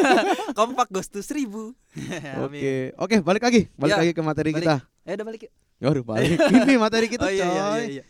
Kompak 0.58 0.90
Ghost 0.90 1.12
tuh 1.12 1.22
seribu. 1.22 1.78
Oke, 2.42 2.92
oke 2.96 3.16
balik 3.22 3.44
lagi, 3.44 3.62
balik 3.74 3.92
Ya, 3.92 4.00
lagi 4.02 4.12
ke 4.12 4.22
materi 4.22 4.50
balik. 4.50 4.64
kita. 4.64 4.76
Eh 5.04 5.14
udah 5.14 5.26
balik 5.26 5.42
yuk. 5.44 5.54
Ya 5.76 5.88
udah 5.92 6.04
balik. 6.06 6.38
Ini 6.40 6.74
materi 6.76 7.06
kita 7.06 7.24
oh 7.24 7.30
iya, 7.30 7.44
iya, 7.44 7.62
coy. 7.62 7.78
iya, 7.78 7.86
iya. 7.92 8.04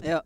Ayo, 0.00 0.20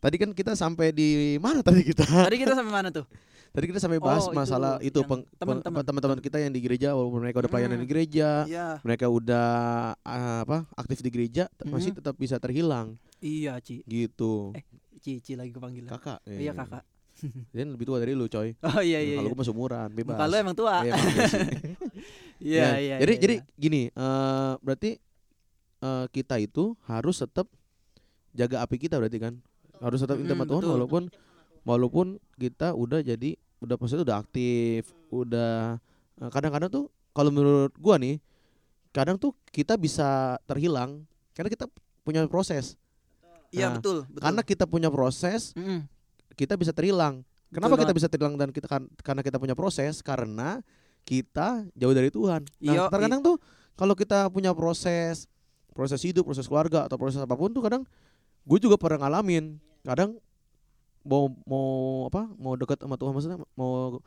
Tadi 0.00 0.16
kan 0.16 0.30
kita 0.30 0.52
sampai 0.54 0.90
di 0.90 1.08
mana 1.36 1.60
tadi 1.60 1.84
kita? 1.84 2.00
tadi 2.02 2.36
kita 2.36 2.54
sampai 2.54 2.72
mana 2.72 2.88
tuh? 2.88 3.04
Tadi 3.50 3.64
kita 3.66 3.78
sampai 3.78 3.98
bahas 3.98 4.22
Oh, 4.22 4.30
itu 4.30 4.36
masalah 4.36 4.72
itu, 4.78 5.00
peng- 5.02 5.26
teman-teman. 5.34 6.18
kita 6.18 6.38
yang 6.38 6.48
di 6.48 6.60
gereja 6.60 6.94
walaupun 6.94 7.18
mereka 7.20 7.40
udah 7.40 7.50
pelayanan 7.50 7.76
Hmm. 7.76 7.84
di 7.84 7.88
gereja, 7.88 8.28
Iya. 8.44 8.68
mereka 8.80 9.06
udah 9.06 9.48
ah, 9.98 10.40
apa 10.42 10.70
aktif 10.74 11.00
di 11.00 11.10
gereja 11.10 11.50
t- 11.50 11.66
masih 11.66 11.90
tetap 11.92 12.14
bisa 12.14 12.38
terhilang 12.38 12.94
Iya, 13.18 13.58
Ci. 13.58 13.82
gitu. 13.84 14.54
Eh, 14.54 14.62
Cici 14.98 15.34
lagi 15.34 15.50
kepanggil. 15.50 15.82
kakak. 15.84 16.22
Iya, 16.24 16.54
kakak. 16.54 16.86
Dia 17.52 17.66
lebih 17.66 17.84
tua 17.84 17.98
dari 17.98 18.14
lu, 18.14 18.24
coy. 18.26 18.54
Oh 18.60 18.80
iya 18.80 18.96
iya. 18.96 19.18
Kalau 19.18 19.26
iya. 19.26 19.34
gue 19.34 19.40
masih 19.42 19.52
umuran, 19.52 19.88
bebas. 19.90 20.14
Muka 20.14 20.24
lu 20.24 20.36
emang 20.36 20.54
tua. 20.54 20.76
Iya, 20.80 20.94
iya 20.94 21.24
sih. 21.26 21.40
Iya, 22.40 22.62
Ya, 22.62 22.68
iya. 22.78 22.96
Jadi 22.98 23.12
iya, 23.12 23.20
jadi 23.20 23.34
iya. 23.36 23.44
gini, 23.58 23.82
eh, 23.88 24.52
berarti 24.58 24.90
eh, 25.80 26.06
kita 26.08 26.38
itu 26.38 26.78
harus 26.86 27.18
tetap 27.18 27.50
jaga 28.30 28.62
api 28.62 28.78
kita 28.78 28.94
berarti 28.94 29.18
kan. 29.18 29.34
Harus 29.76 29.98
tetap 29.98 30.16
intim 30.16 30.32
sama 30.32 30.44
Mm-mm, 30.44 30.52
Tuhan 30.54 30.62
betul. 30.62 31.04
Walaupun 31.62 32.16
kita 32.36 32.72
udah 32.72 33.00
jadi 33.00 33.36
udah 33.60 33.76
maksudnya 33.76 34.04
udah 34.04 34.18
aktif, 34.20 34.88
udah 35.08 35.76
eh, 36.18 36.30
kadang-kadang 36.32 36.70
tuh 36.72 36.84
kalau 37.12 37.28
menurut 37.28 37.72
gua 37.76 38.00
nih, 38.00 38.16
kadang 38.90 39.16
tuh 39.16 39.36
kita 39.50 39.76
bisa 39.76 40.38
terhilang 40.44 41.04
karena 41.32 41.48
kita 41.48 41.66
punya 42.00 42.24
proses. 42.26 42.74
Iya, 43.50 43.66
Nah, 43.66 43.82
betul, 43.82 43.96
betul. 44.06 44.22
Karena 44.22 44.42
kita 44.46 44.64
punya 44.64 44.88
proses, 44.88 45.50
Mm-mm. 45.58 45.82
kita 46.38 46.54
bisa 46.54 46.70
terhilang. 46.70 47.26
Kenapa 47.50 47.74
Betul 47.74 47.82
kita 47.82 47.86
banget. 47.90 47.98
bisa 47.98 48.08
terhilang 48.08 48.34
dan 48.38 48.48
kita 48.54 48.66
kan 48.70 48.86
karena 49.02 49.22
kita 49.26 49.42
punya 49.42 49.58
proses 49.58 50.06
karena 50.06 50.62
kita 51.02 51.66
jauh 51.74 51.90
dari 51.90 52.06
Tuhan. 52.14 52.46
Nah, 52.46 52.62
Iya, 52.62 52.82
terkadang 52.86 53.26
tuh 53.26 53.42
kalau 53.74 53.98
kita 53.98 54.30
punya 54.30 54.54
proses 54.54 55.26
proses 55.74 55.98
hidup, 56.06 56.30
proses 56.30 56.46
keluarga 56.46 56.86
atau 56.86 56.94
proses 56.94 57.18
apa 57.18 57.34
pun 57.34 57.50
tuh 57.50 57.58
kadang 57.58 57.82
gue 58.46 58.58
juga 58.62 58.78
pernah 58.78 59.02
ngalamin. 59.02 59.58
Kadang 59.82 60.14
mau 61.04 61.32
mau 61.48 61.68
apa? 62.08 62.28
Mau 62.36 62.54
dekat 62.56 62.80
sama 62.80 62.96
Tuhan 63.00 63.12
maksudnya 63.16 63.38
mau 63.56 64.00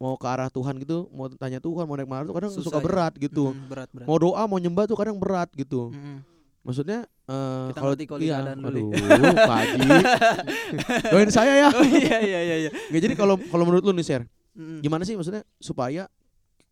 mau 0.00 0.16
ke 0.16 0.24
arah 0.24 0.48
Tuhan 0.48 0.80
gitu, 0.80 1.12
mau 1.12 1.28
tanya 1.28 1.60
Tuhan, 1.60 1.84
mau 1.84 1.92
naik 1.92 2.08
mana 2.08 2.24
tuh 2.24 2.32
kadang 2.32 2.52
Susah 2.52 2.72
suka 2.72 2.80
ya. 2.80 2.84
berat 2.88 3.12
gitu. 3.20 3.52
Mm, 3.52 3.68
berat, 3.68 3.88
berat. 3.92 4.06
Mau 4.08 4.16
doa, 4.16 4.42
mau 4.48 4.56
nyembah 4.56 4.88
tuh 4.88 4.96
kadang 4.96 5.20
berat 5.20 5.52
gitu. 5.52 5.92
Mm-mm. 5.92 6.24
Maksudnya 6.64 7.04
Kita 7.28 7.80
kalau 7.80 7.92
di 7.92 8.04
iya, 8.24 8.40
lu, 8.56 8.68
aduh, 8.68 8.88
Haji. 9.48 9.80
Doain 11.12 11.28
saya 11.28 11.68
ya. 11.68 11.68
Oh 11.76 11.84
iya 11.84 12.18
iya 12.24 12.40
iya 12.40 12.56
iya. 12.68 12.70
Nggak, 12.72 13.00
jadi 13.04 13.14
kalau 13.16 13.36
kalau 13.52 13.64
menurut 13.68 13.84
lu 13.84 13.92
nih 13.92 14.04
share, 14.04 14.24
Mm-mm. 14.56 14.80
gimana 14.80 15.04
sih 15.04 15.12
maksudnya 15.16 15.44
supaya 15.60 16.08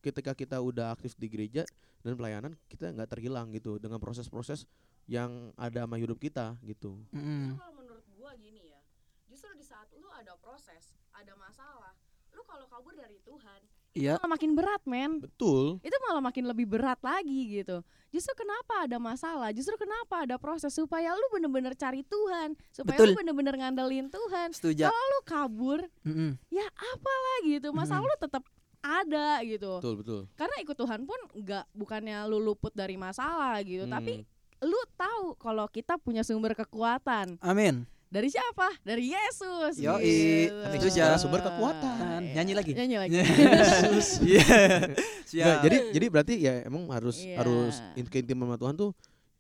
ketika 0.01 0.33
kita 0.33 0.61
udah 0.61 0.97
aktif 0.97 1.13
di 1.21 1.29
gereja 1.29 1.69
dan 2.01 2.17
pelayanan 2.17 2.53
kita 2.69 2.89
nggak 2.89 3.13
terhilang 3.13 3.53
gitu 3.53 3.77
dengan 3.77 4.01
proses-proses 4.01 4.65
yang 5.09 5.53
ada 5.61 5.85
sama 5.85 5.97
hidup 6.01 6.17
kita 6.17 6.57
gitu. 6.65 6.97
Mm-mm. 7.13 7.61
kalau 7.61 7.73
menurut 7.77 8.05
gua 8.17 8.33
gini 8.37 8.73
ya 8.73 8.81
justru 9.29 9.53
di 9.57 9.65
saat 9.65 9.89
lu 9.97 10.09
ada 10.23 10.35
proses 10.39 10.83
ada 11.13 11.35
masalah 11.35 11.93
lu 12.31 12.41
kalau 12.43 12.65
kabur 12.67 12.95
dari 12.95 13.19
Tuhan 13.21 13.61
Iya. 13.93 14.17
malah 14.17 14.33
makin 14.33 14.57
berat 14.57 14.81
men 14.87 15.21
Betul. 15.21 15.77
itu 15.81 15.93
malah 16.01 16.23
makin 16.23 16.49
lebih 16.49 16.65
berat 16.65 16.97
lagi 16.99 17.61
gitu 17.61 17.85
justru 18.09 18.33
kenapa 18.35 18.89
ada 18.89 18.97
masalah 18.97 19.53
justru 19.53 19.77
kenapa 19.77 20.25
ada 20.25 20.37
proses 20.37 20.73
supaya 20.73 21.13
lu 21.13 21.29
bener-bener 21.29 21.75
cari 21.75 22.01
Tuhan 22.03 22.57
supaya 22.71 22.97
Betul. 22.97 23.13
lu 23.13 23.19
bener-bener 23.21 23.55
ngandelin 23.55 24.09
Tuhan 24.09 24.49
Setuju. 24.51 24.89
lu 24.89 25.19
kabur 25.23 25.85
Mm-mm. 26.03 26.41
ya 26.49 26.65
apalah 26.73 27.37
gitu 27.45 27.69
masalah 27.71 28.01
Mm. 28.01 28.09
lu 28.09 28.17
tetap 28.19 28.45
ada 28.81 29.29
gitu 29.45 29.73
Betul, 29.79 29.95
betul. 30.01 30.21
karena 30.35 30.57
ikut 30.59 30.75
Tuhan 30.75 31.01
pun 31.05 31.21
nggak 31.35 31.65
bukannya 31.71 32.17
lu 32.27 32.41
luput 32.41 32.73
dari 32.73 32.97
masalah 32.97 33.61
gitu 33.61 33.85
tapi 33.87 34.25
Hmm. 34.25 34.27
lu 34.65 34.81
tahu 34.95 35.37
kalau 35.37 35.69
kita 35.69 35.99
punya 35.99 36.23
sumber 36.23 36.57
kekuatan 36.57 37.37
Amin. 37.39 37.85
Dari 38.13 38.29
siapa 38.29 38.69
dari 38.83 39.09
Yesus 39.09 39.81
Yoi. 39.81 40.05
gitu. 40.05 40.57
Itu 40.77 40.89
ja- 40.93 41.17
sumber 41.17 41.41
kekuatan. 41.41 42.21
Iya. 42.23 42.33
Nyanyi 42.37 42.53
lagi. 42.53 42.73
nyanyi 42.77 42.97
lagi 42.99 43.17
Iya. 44.29 44.45
Nggak, 44.93 45.25
Siap. 45.25 45.59
jadi 45.65 45.77
jadi 45.91 46.07
berarti 46.07 46.35
ya 46.37 46.55
emang 46.63 46.85
harus 46.89 47.17
Iya. 47.19 47.41
harus 47.41 47.81
in- 47.95 48.05
keintiman 48.07 48.45
sama 48.47 48.57
Tuhan 48.59 48.75
tuh 48.77 48.91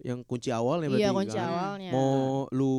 yang 0.00 0.18
kunci 0.22 0.48
awal 0.48 0.80
ya 0.80 0.88
berarti 0.88 1.04
iya 1.04 1.11
kunci 1.12 1.37
kan. 1.37 1.46
awalnya 1.46 1.90
Mau 1.92 2.12
lu 2.48 2.72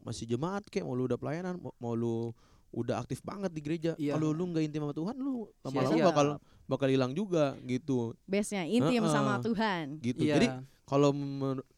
masih 0.00 0.28
jemaat 0.28 0.62
kayak 0.64 0.84
mau 0.84 0.92
lu 0.92 1.08
udah 1.08 1.16
pelayanan, 1.16 1.56
mau, 1.56 1.72
mau 1.74 1.92
lu 1.92 2.30
udah 2.70 3.00
aktif 3.00 3.18
banget 3.20 3.48
di 3.48 3.60
gereja. 3.60 3.92
Iya. 3.96 4.14
Kalau 4.14 4.30
lu 4.30 4.44
nggak 4.46 4.62
intim 4.62 4.84
sama 4.84 4.92
Tuhan, 4.92 5.16
lu 5.16 5.48
lama-lama 5.58 5.88
Sia-sia. 5.90 6.06
bakal 6.06 6.26
bakal 6.66 6.86
hilang 6.86 7.12
juga 7.12 7.56
gitu. 7.64 8.12
base 8.22 8.52
nya 8.52 8.62
intim 8.62 9.00
Heeh. 9.00 9.10
sama 9.10 9.40
Tuhan 9.40 9.96
Gitu. 9.98 10.22
Iya. 10.22 10.34
Jadi 10.36 10.46
kalau 10.84 11.10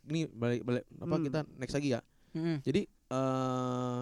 ini 0.04 0.26
balik 0.26 0.61
balik 0.61 0.85
apa 0.92 1.14
Hmm. 1.14 1.24
kita 1.24 1.40
next 1.56 1.72
lagi 1.72 1.88
ya. 1.90 2.00
Mm-mm. 2.30 2.59
Jadi 2.61 2.83
eh 3.11 4.01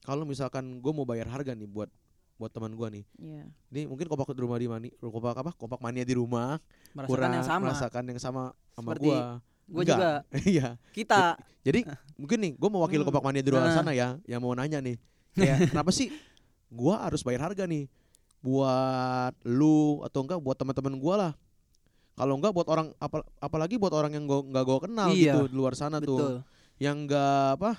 kalau 0.00 0.22
misalkan 0.22 0.78
gue 0.78 0.92
mau 0.92 1.02
bayar 1.02 1.26
harga 1.26 1.52
nih 1.52 1.66
buat 1.66 1.88
buat 2.34 2.50
teman 2.50 2.74
gue 2.74 2.88
nih. 2.90 3.04
Iya. 3.16 3.44
Ini 3.70 3.80
mungkin 3.86 4.06
kompak 4.06 4.30
di 4.30 4.42
rumah 4.42 4.58
di 4.58 4.66
mani, 4.66 4.88
kompak 4.92 5.38
apa? 5.38 5.50
Kompak 5.54 5.78
mania 5.78 6.02
di 6.02 6.12
rumah. 6.12 6.58
merasakan 6.92 7.08
kurang 7.08 7.30
yang 7.32 7.46
sama. 7.46 7.62
merasakan 7.66 8.02
yang 8.06 8.20
sama 8.20 8.42
sama 8.70 8.90
gue. 8.94 9.18
Gue 9.64 9.82
juga. 9.82 10.22
Iya. 10.44 10.76
Kita. 10.90 11.38
Jadi 11.62 11.86
mungkin 12.14 12.38
nih 12.38 12.52
gue 12.54 12.68
mau 12.68 12.82
wakil 12.82 13.00
Hmm. 13.00 13.08
kompak 13.08 13.22
mania 13.22 13.40
di 13.40 13.50
luar 13.50 13.64
Nah. 13.64 13.74
sana 13.74 13.92
ya, 13.92 14.18
yang 14.26 14.42
mau 14.42 14.52
nanya 14.52 14.78
nih. 14.78 14.98
Kayak 15.32 15.56
kenapa 15.72 15.90
sih 15.90 16.10
gue 16.68 16.94
harus 16.94 17.22
bayar 17.22 17.48
harga 17.48 17.64
nih 17.64 17.86
buat 18.44 19.32
lu 19.42 20.04
atau 20.04 20.20
enggak 20.20 20.36
buat 20.36 20.54
teman-teman 20.54 20.94
gue 20.94 21.14
lah. 21.16 21.32
Kalau 22.14 22.34
enggak 22.36 22.52
buat 22.52 22.68
orang 22.68 22.92
apa, 22.98 23.24
apalagi 23.40 23.74
buat 23.74 23.90
orang 23.90 24.12
yang 24.12 24.28
gua, 24.28 24.44
enggak 24.44 24.64
gue 24.64 24.78
kenal 24.84 25.08
Iya, 25.10 25.32
gitu 25.32 25.40
di 25.48 25.54
luar 25.56 25.74
sana 25.74 25.96
tuh. 25.98 26.18
Betul. 26.18 26.34
Yang 26.76 26.96
enggak 27.08 27.46
apa? 27.56 27.70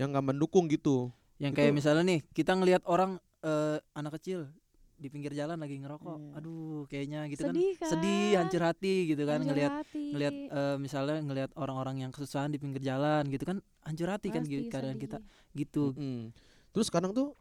Yang 0.00 0.08
enggak 0.10 0.26
mendukung 0.26 0.64
gitu. 0.66 1.12
Yang 1.36 1.52
kayak 1.54 1.70
Itu- 1.70 1.76
misalnya 1.76 2.04
nih, 2.08 2.20
kita 2.32 2.52
ngelihat 2.56 2.82
orang 2.88 3.20
eh, 3.40 3.76
anak 3.92 4.16
kecil 4.16 4.48
di 4.96 5.08
pinggir 5.08 5.32
jalan 5.32 5.56
lagi 5.56 5.76
ngerokok. 5.76 6.16
Iya. 6.18 6.32
Aduh, 6.36 6.84
kayaknya 6.84 7.20
gitu 7.28 7.48
Sedih 7.48 7.72
kan. 7.76 7.80
kan? 7.80 7.90
Sedih, 7.96 8.28
hancur 8.36 8.62
hati 8.62 8.94
gitu 9.06 9.22
kan 9.24 9.40
Hancur 9.40 9.48
ngelihat 9.48 9.72
hati. 9.80 10.04
ngelihat 10.12 10.34
eh, 10.52 10.76
misalnya 10.76 11.16
ngelihat 11.20 11.50
orang-orang 11.56 11.96
yang 12.00 12.12
kesusahan 12.12 12.48
di 12.48 12.56
pinggir 12.56 12.80
jalan 12.80 13.24
gitu 13.26 13.44
kan 13.44 13.60
hancur 13.80 14.08
hati 14.08 14.28
kan 14.28 14.44
Pasti 14.44 14.52
gitu 14.52 14.68
keadaan 14.68 14.96
kita 14.96 15.18
gitu. 15.52 15.96
Mm-mm. 15.96 16.36
Terus 16.70 16.86
sekarang 16.88 17.12
tuh 17.12 17.32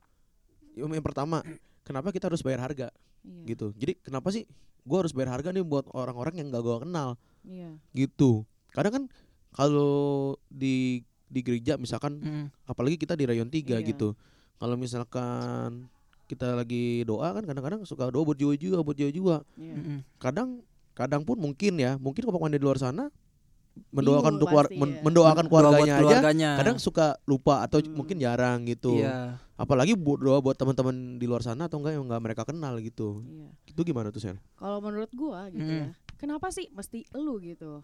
yang 0.76 0.88
yang 0.90 1.04
pertama, 1.04 1.44
kenapa 1.84 2.12
kita 2.12 2.32
harus 2.32 2.40
bayar 2.40 2.64
harga 2.64 2.88
Iya. 3.20 3.44
gitu. 3.52 3.76
Jadi 3.76 4.00
kenapa 4.00 4.32
sih 4.32 4.48
gue 4.80 4.98
harus 4.98 5.12
bayar 5.12 5.36
harga 5.36 5.52
nih 5.52 5.60
buat 5.62 5.92
orang-orang 5.92 6.40
yang 6.40 6.48
gak 6.50 6.64
gue 6.64 6.78
kenal 6.88 7.20
Iya. 7.44 7.76
gitu. 7.92 8.48
Kadang 8.72 8.94
kan 8.96 9.04
kalau 9.52 10.40
di 10.48 11.04
di 11.30 11.40
gereja 11.40 11.78
misalkan 11.78 12.18
Mm. 12.18 12.46
apalagi 12.66 12.98
kita 12.98 13.14
di 13.14 13.24
rayon 13.24 13.48
3 13.48 13.78
Iya. 13.78 13.86
gitu. 13.86 14.18
Kalau 14.56 14.76
misalkan 14.76 15.88
kita 16.26 16.54
lagi 16.54 17.02
doa 17.04 17.32
kan 17.32 17.42
kadang-kadang 17.42 17.82
suka 17.84 18.10
doa 18.10 18.22
buat 18.24 18.36
jiwa-jiwa, 18.36 18.82
buat 18.82 18.94
jiwa-jiwa. 18.94 19.46
Iya. 19.56 19.76
Mm-mm. 19.76 19.98
Kadang 20.18 20.62
kadang 20.92 21.24
pun 21.24 21.38
mungkin 21.38 21.78
ya, 21.78 21.96
mungkin 21.96 22.22
kompak 22.22 22.38
mandi 22.40 22.58
di 22.58 22.66
luar 22.66 22.76
sana 22.76 23.08
mendoakan 23.90 24.20
Bingung 24.20 24.36
untuk 24.36 24.48
keluar, 24.50 24.66
pasti 24.68 24.76
men- 24.76 24.92
ya. 24.92 25.02
mendoakan 25.02 25.40
Doa 25.40 25.50
buat 25.50 25.62
keluarganya 25.64 25.94
aja. 25.94 26.02
keluarganya. 26.04 26.50
Kadang 26.60 26.78
suka 26.78 27.06
lupa 27.24 27.64
atau 27.64 27.80
Hmm. 27.80 27.96
mungkin 27.96 28.18
jarang 28.18 28.68
gitu. 28.68 29.00
Iya. 29.00 29.40
Apalagi 29.56 29.96
buat 29.96 30.20
doa 30.20 30.38
buat 30.38 30.54
teman-teman 30.54 30.96
di 31.16 31.26
luar 31.26 31.40
sana 31.40 31.66
atau 31.66 31.80
enggak 31.80 31.94
yang 31.94 32.04
enggak 32.04 32.20
mereka 32.22 32.44
kenal 32.44 32.76
gitu. 32.80 33.24
Iya. 33.24 33.48
Itu 33.66 33.82
gimana 33.82 34.10
tuh, 34.10 34.20
Sel? 34.20 34.36
Kalau 34.54 34.80
menurut 34.80 35.08
gua 35.14 35.48
gitu 35.48 35.64
Mm. 35.64 35.80
ya. 35.80 35.88
Kenapa 36.16 36.52
sih 36.52 36.68
mesti 36.70 37.08
lu 37.14 37.40
gitu? 37.40 37.80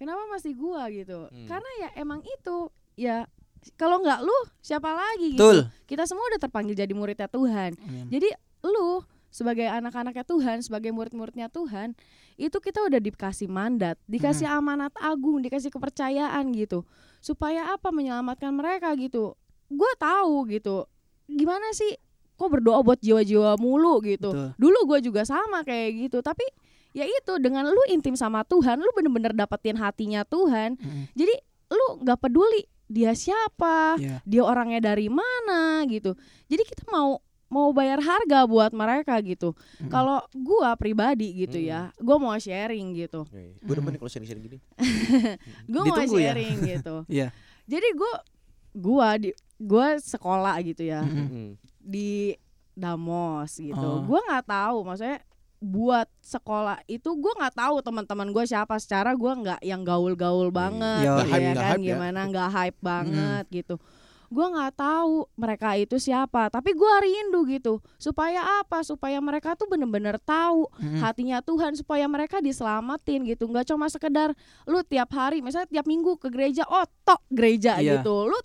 Kenapa 0.00 0.24
mesti 0.32 0.56
gua 0.56 0.88
gitu? 0.88 1.28
Hmm. 1.28 1.44
Karena 1.44 1.70
ya 1.84 1.88
emang 2.00 2.24
itu 2.24 2.72
ya 2.96 3.28
kalau 3.76 4.00
nggak 4.00 4.24
lu 4.24 4.38
siapa 4.64 4.88
lagi 4.88 5.36
gitu? 5.36 5.44
Betul. 5.44 5.58
Kita 5.84 6.08
semua 6.08 6.24
udah 6.32 6.40
terpanggil 6.40 6.72
jadi 6.72 6.96
muridnya 6.96 7.28
Tuhan. 7.28 7.76
Amin. 7.76 8.08
Jadi 8.08 8.32
lu 8.64 9.04
sebagai 9.28 9.68
anak-anaknya 9.68 10.24
Tuhan, 10.24 10.58
sebagai 10.64 10.90
murid-muridnya 10.90 11.52
Tuhan, 11.52 11.94
itu 12.34 12.56
kita 12.58 12.82
udah 12.82 12.98
dikasih 12.98 13.46
mandat, 13.46 14.00
dikasih 14.08 14.48
amanat 14.48 14.90
agung, 14.98 15.38
dikasih 15.44 15.68
kepercayaan 15.68 16.50
gitu. 16.56 16.82
Supaya 17.20 17.76
apa 17.76 17.92
menyelamatkan 17.92 18.56
mereka 18.56 18.96
gitu. 18.96 19.36
Gua 19.68 19.92
tahu 20.00 20.48
gitu. 20.48 20.88
Gimana 21.28 21.76
sih 21.76 22.00
kok 22.40 22.48
berdoa 22.48 22.80
buat 22.80 22.96
jiwa-jiwa 23.04 23.60
mulu 23.60 24.00
gitu. 24.00 24.32
Betul. 24.32 24.48
Dulu 24.56 24.78
gua 24.88 24.98
juga 25.04 25.28
sama 25.28 25.60
kayak 25.60 26.08
gitu, 26.08 26.24
tapi 26.24 26.48
ya 26.90 27.04
itu 27.04 27.32
dengan 27.38 27.66
lu 27.66 27.82
intim 27.88 28.14
sama 28.14 28.42
Tuhan, 28.42 28.76
lu 28.76 28.90
bener-bener 28.90 29.30
dapetin 29.30 29.74
hatinya 29.74 30.22
Tuhan. 30.22 30.74
Mm-mm. 30.74 31.10
Jadi 31.14 31.34
lu 31.70 31.86
nggak 32.02 32.18
peduli 32.18 32.66
dia 32.86 33.14
siapa, 33.14 33.94
Iya. 33.96 34.18
dia 34.26 34.42
orangnya 34.42 34.82
dari 34.82 35.06
mana 35.06 35.86
gitu. 35.86 36.18
Jadi 36.46 36.62
kita 36.66 36.82
mau 36.90 37.22
mau 37.46 37.70
bayar 37.70 37.98
harga 37.98 38.46
buat 38.46 38.70
mereka 38.70 39.18
gitu. 39.22 39.54
Mm-mm. 39.54 39.90
Kalau 39.90 40.22
gua 40.32 40.74
pribadi 40.74 41.34
gitu 41.36 41.58
Mm. 41.58 41.66
ya, 41.66 41.80
gua 41.98 42.16
mau 42.16 42.34
sharing 42.34 42.94
gitu. 42.94 43.26
Gue 43.58 43.74
demen 43.74 43.90
nih 43.90 43.98
kalau 43.98 44.06
sharing-sharing 44.08 44.44
gini. 44.44 44.58
Gue 45.70 45.82
mau 45.82 45.98
ya? 45.98 46.06
sharing 46.06 46.56
gitu. 46.62 46.94
Iya. 47.10 47.34
Jadi 47.66 47.88
gua 47.94 48.12
gua 48.70 49.08
di 49.14 49.30
gua 49.56 49.98
sekolah 49.98 50.54
gitu 50.62 50.82
ya. 50.82 51.02
Mm. 51.02 51.58
di 51.80 52.38
Damos 52.70 53.50
gitu. 53.52 53.78
Oh. 53.78 54.02
Gua 54.02 54.22
nggak 54.24 54.46
tahu 54.46 54.78
maksudnya 54.82 55.18
buat 55.60 56.08
sekolah 56.18 56.80
itu 56.88 57.12
gua 57.14 57.36
nggak 57.36 57.54
tahu 57.54 57.76
teman-teman 57.80 58.32
gue 58.32 58.44
siapa. 58.44 58.80
Secara 58.80 59.12
gua 59.12 59.36
nggak 59.36 59.60
yang 59.60 59.84
gaul-gaul 59.84 60.48
banget 60.48 61.04
Yo, 61.04 61.20
gitu 61.20 61.20
Nggak 61.20 61.28
hype, 61.30 61.44
ya 61.44 61.52
kan 61.52 61.60
hype 61.68 61.76
ya. 61.78 61.88
gimana 61.92 62.20
nggak 62.26 62.48
hype 62.50 62.78
banget 62.80 63.44
gitu. 63.50 63.76
Gua 64.30 64.46
nggak 64.46 64.72
tahu 64.74 65.26
mereka 65.34 65.74
itu 65.74 65.98
siapa 65.98 66.48
tapi 66.48 66.72
gua 66.72 67.02
rindu 67.02 67.44
gitu. 67.44 67.72
Supaya 67.96 68.62
apa? 68.62 68.80
Supaya 68.80 69.18
mereka 69.18 69.52
tuh 69.52 69.66
bener-bener 69.66 70.16
tahu 70.16 70.64
Mm-mm. 70.72 71.02
hatinya 71.02 71.42
Tuhan 71.42 71.74
supaya 71.74 72.06
mereka 72.06 72.40
diselamatin 72.40 73.26
gitu. 73.26 73.44
Nggak 73.44 73.68
cuma 73.68 73.86
sekedar 73.86 74.32
lu 74.64 74.80
tiap 74.80 75.12
hari 75.12 75.42
misalnya 75.42 75.68
tiap 75.68 75.84
minggu 75.84 76.16
ke 76.16 76.30
gereja 76.30 76.64
oh 76.64 76.88
tok 77.02 77.20
gereja 77.28 77.76
Iya. 77.78 78.00
gitu. 78.00 78.26
Lu 78.26 78.38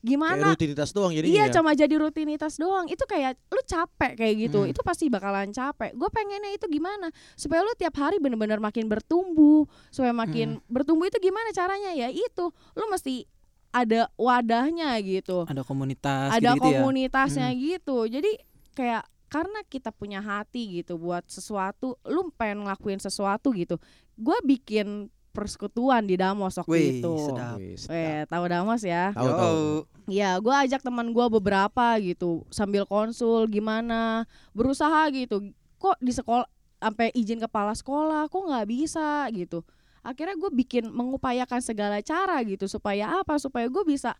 Kayak 0.00 0.16
gimana? 0.16 0.46
rutinitas 0.56 0.90
doang 0.96 1.12
jadinya 1.12 1.36
Iya 1.36 1.44
ya. 1.44 1.52
cuma 1.52 1.70
jadi 1.76 1.94
rutinitas 2.00 2.56
doang. 2.56 2.88
Itu 2.88 3.04
kayak 3.04 3.36
lu 3.52 3.60
capek 3.68 4.12
kayak 4.16 4.34
gitu. 4.48 4.64
Hmm. 4.64 4.72
Itu 4.72 4.80
pasti 4.80 5.12
bakalan 5.12 5.52
capek. 5.52 5.92
Gue 5.92 6.08
pengennya 6.08 6.56
itu 6.56 6.64
gimana? 6.72 7.12
Supaya 7.36 7.60
lu 7.60 7.72
tiap 7.76 7.92
hari 8.00 8.16
bener-bener 8.16 8.56
makin 8.56 8.88
bertumbuh. 8.88 9.68
Supaya 9.92 10.16
makin 10.16 10.64
bertumbuh 10.72 11.04
itu 11.04 11.20
gimana 11.20 11.52
caranya? 11.52 11.92
Ya 11.92 12.08
itu 12.08 12.48
Lu 12.72 12.84
mesti 12.88 13.28
ada 13.70 14.08
wadahnya 14.16 14.96
gitu. 15.04 15.44
Ada 15.44 15.62
komunitas 15.62 16.32
Ada 16.32 16.56
ya. 16.56 16.58
komunitasnya 16.58 17.48
gitu. 17.52 18.08
Jadi 18.08 18.40
kayak 18.72 19.04
karena 19.30 19.60
kita 19.68 19.94
punya 19.94 20.18
hati 20.18 20.82
gitu 20.82 20.98
buat 20.98 21.22
sesuatu 21.30 21.94
Lu 22.08 22.32
pengen 22.34 22.64
ngelakuin 22.64 22.98
sesuatu 22.98 23.52
gitu. 23.52 23.76
Gue 24.16 24.40
bikin 24.48 25.12
persekutuan 25.40 26.04
di 26.04 26.20
Damos 26.20 26.52
waktu 26.60 26.68
Wih, 26.68 27.00
itu 27.00 27.12
sedap. 27.24 27.56
Wis, 27.56 27.88
Eh, 27.88 28.28
tahu 28.28 28.44
Damos 28.44 28.84
ya? 28.84 29.08
Tahu 29.16 29.30
tahu. 29.32 29.60
Ya, 30.12 30.36
gue 30.36 30.52
ajak 30.52 30.84
teman 30.84 31.16
gue 31.16 31.26
beberapa 31.32 31.96
gitu 31.96 32.44
sambil 32.52 32.84
konsul 32.84 33.48
gimana 33.48 34.28
berusaha 34.52 35.08
gitu. 35.16 35.48
Kok 35.80 35.96
di 36.04 36.12
sekolah 36.12 36.44
sampai 36.76 37.08
izin 37.16 37.40
kepala 37.40 37.72
sekolah, 37.72 38.28
kok 38.28 38.44
nggak 38.44 38.68
bisa 38.68 39.24
gitu. 39.32 39.64
Akhirnya 40.04 40.36
gue 40.36 40.52
bikin 40.52 40.92
mengupayakan 40.92 41.64
segala 41.64 42.04
cara 42.04 42.40
gitu 42.44 42.68
supaya 42.68 43.24
apa? 43.24 43.40
Supaya 43.40 43.64
gue 43.68 43.84
bisa 43.88 44.12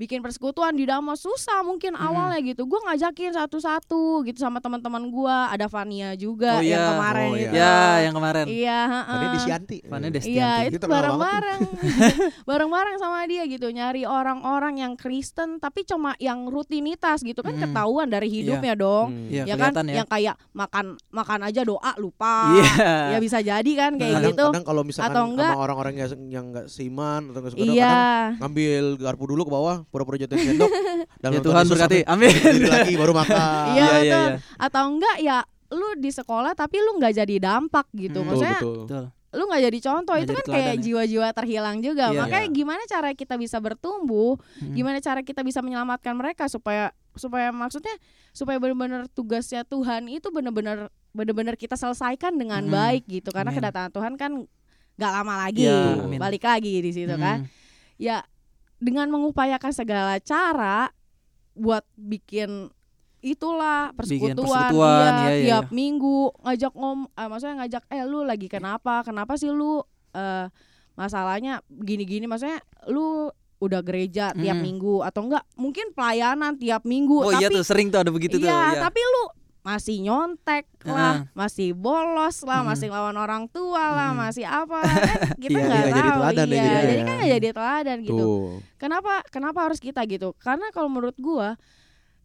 bikin 0.00 0.18
persekutuan 0.18 0.72
di 0.72 0.82
Damos 0.82 1.20
susah 1.20 1.60
mungkin 1.60 1.92
awalnya 1.92 2.40
gitu. 2.42 2.64
Gue 2.64 2.80
ngajakin 2.80 3.36
satu-satu 3.36 4.00
gitu 4.24 4.38
sama 4.38 4.56
teman-teman 4.58 5.04
gue. 5.04 5.36
Ada 5.50 5.68
Vania 5.68 6.16
juga 6.16 6.56
Oh, 6.56 6.64
yang 6.64 6.80
iya. 6.80 6.88
kemarin 6.90 7.20
Oh, 7.22 7.34
iya. 7.34 7.44
itu. 7.44 7.54
Ya, 7.54 7.76
yang 8.00 8.14
kemarin. 8.14 8.46
Iya, 8.48 8.80
Tadi 8.80 8.96
heeh. 9.20 9.30
di 9.30 9.38
Sianti. 9.38 9.78
Mana 9.84 10.04
Eh, 10.06 10.10
Destianti? 10.10 10.32
Iya 10.32 10.52
itu 10.64 10.72
Kita 10.72 10.86
kenal 10.86 10.96
bareng-bareng 10.96 11.60
Bareng-bareng 12.48 12.96
sama 12.96 13.18
dia 13.24 13.44
gitu 13.44 13.68
Nyari 13.68 14.02
orang-orang 14.02 14.74
yang 14.78 14.92
Kristen 14.94 15.58
Tapi 15.58 15.84
cuma 15.84 16.16
yang 16.16 16.46
rutinitas 16.46 17.20
gitu 17.20 17.40
Kan 17.40 17.52
Hmm. 17.52 17.62
ketahuan 17.66 18.08
dari 18.08 18.28
hidupnya 18.28 18.72
dong 18.74 19.10
Hmm. 19.10 19.28
Iya, 19.28 19.42
Ya 19.44 19.54
kan 19.56 19.72
ya. 19.82 20.00
Yang 20.00 20.08
kayak 20.08 20.34
makan 20.52 20.86
makan 21.10 21.40
aja 21.42 21.60
doa 21.60 21.92
lupa 21.96 22.54
Iya. 22.54 23.10
Ya 23.10 23.18
bisa 23.18 23.38
jadi 23.40 23.70
kan 23.72 23.92
kayak 23.94 24.14
kadang, 24.14 24.30
gitu 24.30 24.46
kadang 24.48 24.64
kalau 24.64 24.82
misalkan 24.82 25.10
Atau 25.10 25.24
enggak- 25.26 25.50
sama 25.50 25.60
orang-orang 25.60 25.94
yang 25.96 26.08
yang 26.30 26.44
nggak 26.48 26.66
seiman 26.66 27.20
atau 27.26 27.38
nggak 27.38 27.52
suka 27.52 27.60
kadang 27.60 27.74
Iya 27.74 27.98
ngambil 28.38 28.82
garpu 28.98 29.24
dulu 29.26 29.42
ke 29.42 29.52
bawah 29.52 29.76
pura-pura 29.90 30.16
jatuhin 30.16 30.54
sendok 30.54 30.70
dan 31.22 31.30
Ya 31.30 31.40
Tuhan 31.40 31.64
berkati. 31.66 31.98
Amin. 32.04 32.30
lagi 32.64 32.94
baru 32.94 33.12
makan 33.20 33.66
Iya 33.72 33.86
betul. 33.88 34.02
iya. 34.06 34.22
Atau 34.56 34.82
enggak 34.88 35.16
ya 35.18 35.38
Lu 35.68 35.94
di 35.94 36.10
sekolah 36.10 36.50
tapi 36.52 36.78
lu 36.78 36.96
nggak 36.96 37.14
jadi 37.16 37.34
dampak 37.38 37.86
gitu 37.92 38.18
Hmm. 38.18 38.26
Maksudnya 38.28 38.58
betul 38.58 38.78
Betul. 38.84 39.04
lu 39.30 39.42
nggak 39.46 39.62
jadi 39.62 39.78
contoh 39.80 40.02
Nggak 40.12 40.18
itu 40.20 40.32
jadi 40.32 40.40
kan 40.40 40.46
kayak 40.50 40.66
ya. 40.68 40.80
jiwa-jiwa 40.80 41.28
terhilang 41.32 41.76
juga 41.78 42.04
Iya. 42.08 42.18
makanya 42.18 42.42
Iya. 42.44 42.56
gimana 42.56 42.82
cara 42.84 43.08
kita 43.12 43.34
bisa 43.36 43.56
bertumbuh 43.58 44.34
Mm-mm. 44.56 44.74
gimana 44.74 44.98
cara 44.98 45.20
kita 45.20 45.40
bisa 45.40 45.58
menyelamatkan 45.60 46.10
mereka 46.12 46.46
supaya 46.46 46.90
supaya 47.12 47.50
maksudnya 47.50 47.94
supaya 48.30 48.58
benar-benar 48.58 49.06
tugasnya 49.08 49.62
Tuhan 49.62 50.06
itu 50.06 50.26
benar-benar 50.28 50.90
benar-benar 51.10 51.54
kita 51.54 51.74
selesaikan 51.74 52.34
dengan 52.34 52.58
Mm-mm. 52.60 52.74
baik 52.76 53.02
gitu 53.08 53.30
karena 53.30 53.50
Amin. 53.50 53.62
kedatangan 53.62 53.90
Tuhan 53.92 54.12
kan 54.16 54.32
nggak 54.92 55.12
lama 55.14 55.34
lagi 55.40 55.70
amin. 55.70 56.18
balik 56.18 56.42
lagi 56.42 56.74
di 56.76 56.90
situ 56.90 57.14
kan 57.14 57.40
Mm. 57.40 57.50
ya 57.96 58.26
dengan 58.80 59.06
mengupayakan 59.06 59.70
segala 59.70 60.16
cara 60.18 60.88
buat 61.52 61.84
bikin 61.94 62.72
itulah 63.20 63.92
Bikin 63.92 64.32
persekutuan, 64.32 64.72
persekutuan, 64.72 64.96
iya, 64.96 65.12
iya, 65.12 65.28
iya, 65.30 65.44
tiap 65.44 65.68
minggu 65.70 66.18
ngajak 66.40 66.72
ngom 66.72 66.98
eh, 67.06 67.28
maksudnya 67.28 67.54
ngajak 67.60 67.82
eh 67.86 68.02
lu 68.02 68.24
lagi 68.24 68.48
kenapa 68.48 69.04
kenapa 69.04 69.36
sih 69.36 69.52
lu 69.52 69.84
eh 70.10 70.48
masalahnya 70.96 71.60
gini-gini 71.70 72.24
maksudnya 72.24 72.58
lu 72.88 73.28
udah 73.60 73.80
gereja 73.80 74.32
tiap 74.32 74.56
Hmm. 74.56 74.64
minggu 74.64 75.04
atau 75.04 75.28
enggak 75.28 75.44
mungkin 75.54 75.92
pelayanan 75.92 76.56
tiap 76.56 76.80
minggu 76.82 77.20
Oh 77.20 77.28
tapi 77.28 77.44
iya 77.44 77.48
tuh 77.52 77.60
sering 77.60 77.92
tuh 77.92 78.00
ada 78.00 78.08
begitu 78.08 78.40
tuh. 78.40 78.48
iya, 78.48 78.72
Iya. 78.72 78.80
tapi 78.80 78.96
lu 78.98 79.22
masih 79.60 80.00
nyontek 80.00 80.64
lah, 80.82 81.28
masih 81.32 81.76
bolos 81.76 82.40
lah, 82.42 82.64
Mm-mm. 82.64 82.70
masih 82.72 82.88
lawan 82.88 83.12
orang 83.14 83.44
tua 83.46 83.84
lah, 83.92 84.10
masih 84.16 84.48
apa 84.48 84.80
lah, 84.80 84.94
kan 84.96 85.18
kita 85.44 85.52
Iya, 85.52 85.66
nggak 85.68 85.80
iya, 85.80 85.90
jadi 85.92 86.08
tahu, 86.08 86.16
teladan 86.16 86.44
deh 86.46 86.56
iya, 86.56 86.64
jadinya 86.64 86.80
jadi 86.80 86.94
ya. 86.96 87.04
kan 87.04 87.14
nggak 87.14 87.30
jadi 87.36 87.48
teladan 87.52 87.98
gitu. 88.00 88.16
tuh 88.16 88.40
Kenapa 88.76 89.12
kenapa 89.28 89.58
harus 89.68 89.76
kita 89.76 90.00
gitu? 90.08 90.32
Karena 90.40 90.72
kalau 90.72 90.88
menurut 90.88 91.16
gua 91.20 91.60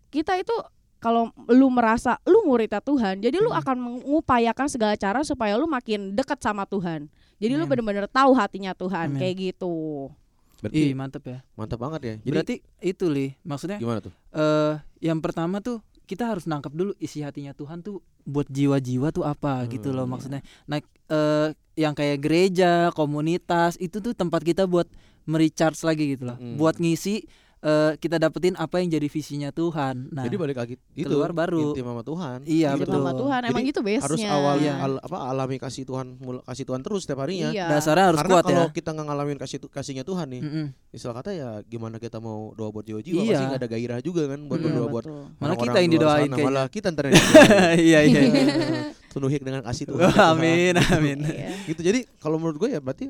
kita 0.08 0.40
itu 0.40 0.56
kalau 0.98 1.28
lu 1.52 1.68
merasa 1.68 2.18
lu 2.24 2.48
muridnya 2.48 2.80
Tuhan, 2.80 3.20
jadi 3.20 3.38
lu 3.38 3.52
akan 3.52 3.78
mengupayakan 3.78 4.66
segala 4.66 4.96
cara 4.96 5.22
supaya 5.22 5.54
lu 5.54 5.68
makin 5.68 6.16
dekat 6.16 6.40
sama 6.40 6.64
Tuhan. 6.66 7.12
Jadi 7.38 7.52
lu 7.54 7.68
Amin. 7.68 7.78
bener-bener 7.78 8.08
tahu 8.08 8.32
hatinya 8.34 8.72
Tuhan 8.72 9.12
Amin. 9.14 9.20
kayak 9.20 9.36
gitu. 9.54 10.08
berarti 10.56 10.82
Ih, 10.82 10.96
mantep 10.96 11.22
ya. 11.28 11.44
mantap 11.54 11.78
banget 11.78 12.02
ya 12.02 12.16
jadi 12.24 12.32
Berarti 12.32 12.56
itu 12.80 13.06
li, 13.06 13.36
maksudnya 13.44 13.76
gimana 13.78 14.00
tuh 14.00 14.16
eh 14.32 14.80
yang 15.04 15.20
pertama 15.20 15.60
tuh 15.60 15.84
kita 16.06 16.30
harus 16.30 16.46
nangkep 16.46 16.72
dulu 16.72 16.94
isi 16.98 17.20
hatinya 17.20 17.52
Tuhan 17.52 17.82
tuh 17.82 18.00
buat 18.24 18.46
jiwa-jiwa 18.48 19.10
tuh 19.10 19.26
apa 19.26 19.66
gitu 19.68 19.90
loh 19.92 20.06
Hmm. 20.06 20.14
maksudnya. 20.14 20.42
Nah, 20.66 20.80
eh 21.10 21.50
yang 21.76 21.92
kayak 21.92 22.24
gereja, 22.24 22.94
komunitas 22.96 23.76
itu 23.78 24.00
tuh 24.00 24.16
tempat 24.16 24.42
kita 24.42 24.64
buat 24.64 24.88
merecharge 25.26 25.82
lagi 25.84 26.16
gitu 26.16 26.30
loh. 26.32 26.38
Hmm. 26.38 26.56
Buat 26.56 26.80
ngisi 26.80 27.26
eh 27.66 27.98
kita 27.98 28.16
dapetin 28.16 28.54
apa 28.54 28.78
yang 28.78 28.90
jadi 28.92 29.08
visinya 29.08 29.50
Tuhan. 29.50 30.08
Nah, 30.08 30.22
jadi 30.22 30.38
balik 30.38 30.54
lagi 30.56 30.78
itu 30.94 31.02
keluar 31.04 31.34
baru. 31.34 31.74
intim 31.74 31.82
sama 31.84 32.02
Tuhan 32.02 32.38
Iya, 32.44 32.70
Hidup 32.72 32.82
betul. 32.86 32.94
sama 32.96 33.12
Tuhan 33.16 33.40
emang 33.44 33.58
Jadi 33.60 33.72
itu 33.72 33.82
base 33.82 34.04
harus 34.04 34.20
awal 34.24 34.56
Iya. 34.60 34.74
al- 34.78 35.02
apa 35.02 35.18
alami 35.26 35.58
kasih 35.58 35.84
Tuhan 35.84 36.08
mul- 36.16 36.44
kasih 36.44 36.64
Tuhan 36.64 36.80
terus 36.80 37.02
setiap 37.02 37.20
harinya 37.20 37.50
Iya. 37.50 37.66
dasarnya 37.68 38.06
harus 38.08 38.20
karena 38.20 38.32
kuat 38.32 38.44
kalau 38.46 38.62
ya. 38.62 38.70
kita 38.72 38.90
nggak 38.92 39.06
ngalamin 39.08 39.38
kasih 39.38 39.58
kasihnya 39.66 40.04
Tuhan 40.04 40.28
nih 40.30 40.42
Mm-mm. 40.42 40.66
istilah 40.92 41.16
kata 41.16 41.30
ya 41.32 41.50
gimana 41.64 41.98
kita 41.98 42.18
mau 42.20 42.54
doa 42.54 42.70
buat 42.70 42.84
jiwa-jiwa 42.84 43.18
Iya. 43.18 43.30
pasti 43.32 43.44
nggak 43.48 43.60
ada 43.60 43.70
gairah 43.72 44.00
juga 44.00 44.22
kan 44.28 44.40
buat 44.44 44.56
Mm-mm. 44.56 44.70
berdoa 44.70 44.88
buat 44.88 45.04
betul. 45.04 45.16
Malah 45.16 45.34
orang-orang 45.42 45.66
kita 45.66 45.78
yang 45.80 45.92
didoain 45.92 46.30
sana. 46.30 46.46
malah 46.46 46.66
kita 46.68 46.88
ntar 46.92 47.04
yang 47.08 47.14
didoain. 47.16 47.78
iya 47.82 48.00
iya. 48.04 48.22
penuhi 49.08 49.38
dengan 49.40 49.62
kasih 49.64 49.86
Tuhan 49.90 50.14
amin 50.32 50.74
amin. 50.78 51.18
Iya. 51.20 51.50
gitu 51.66 51.82
jadi 51.82 52.06
kalau 52.16 52.38
menurut 52.38 52.58
gue 52.58 52.70
ya 52.70 52.80
berarti 52.80 53.10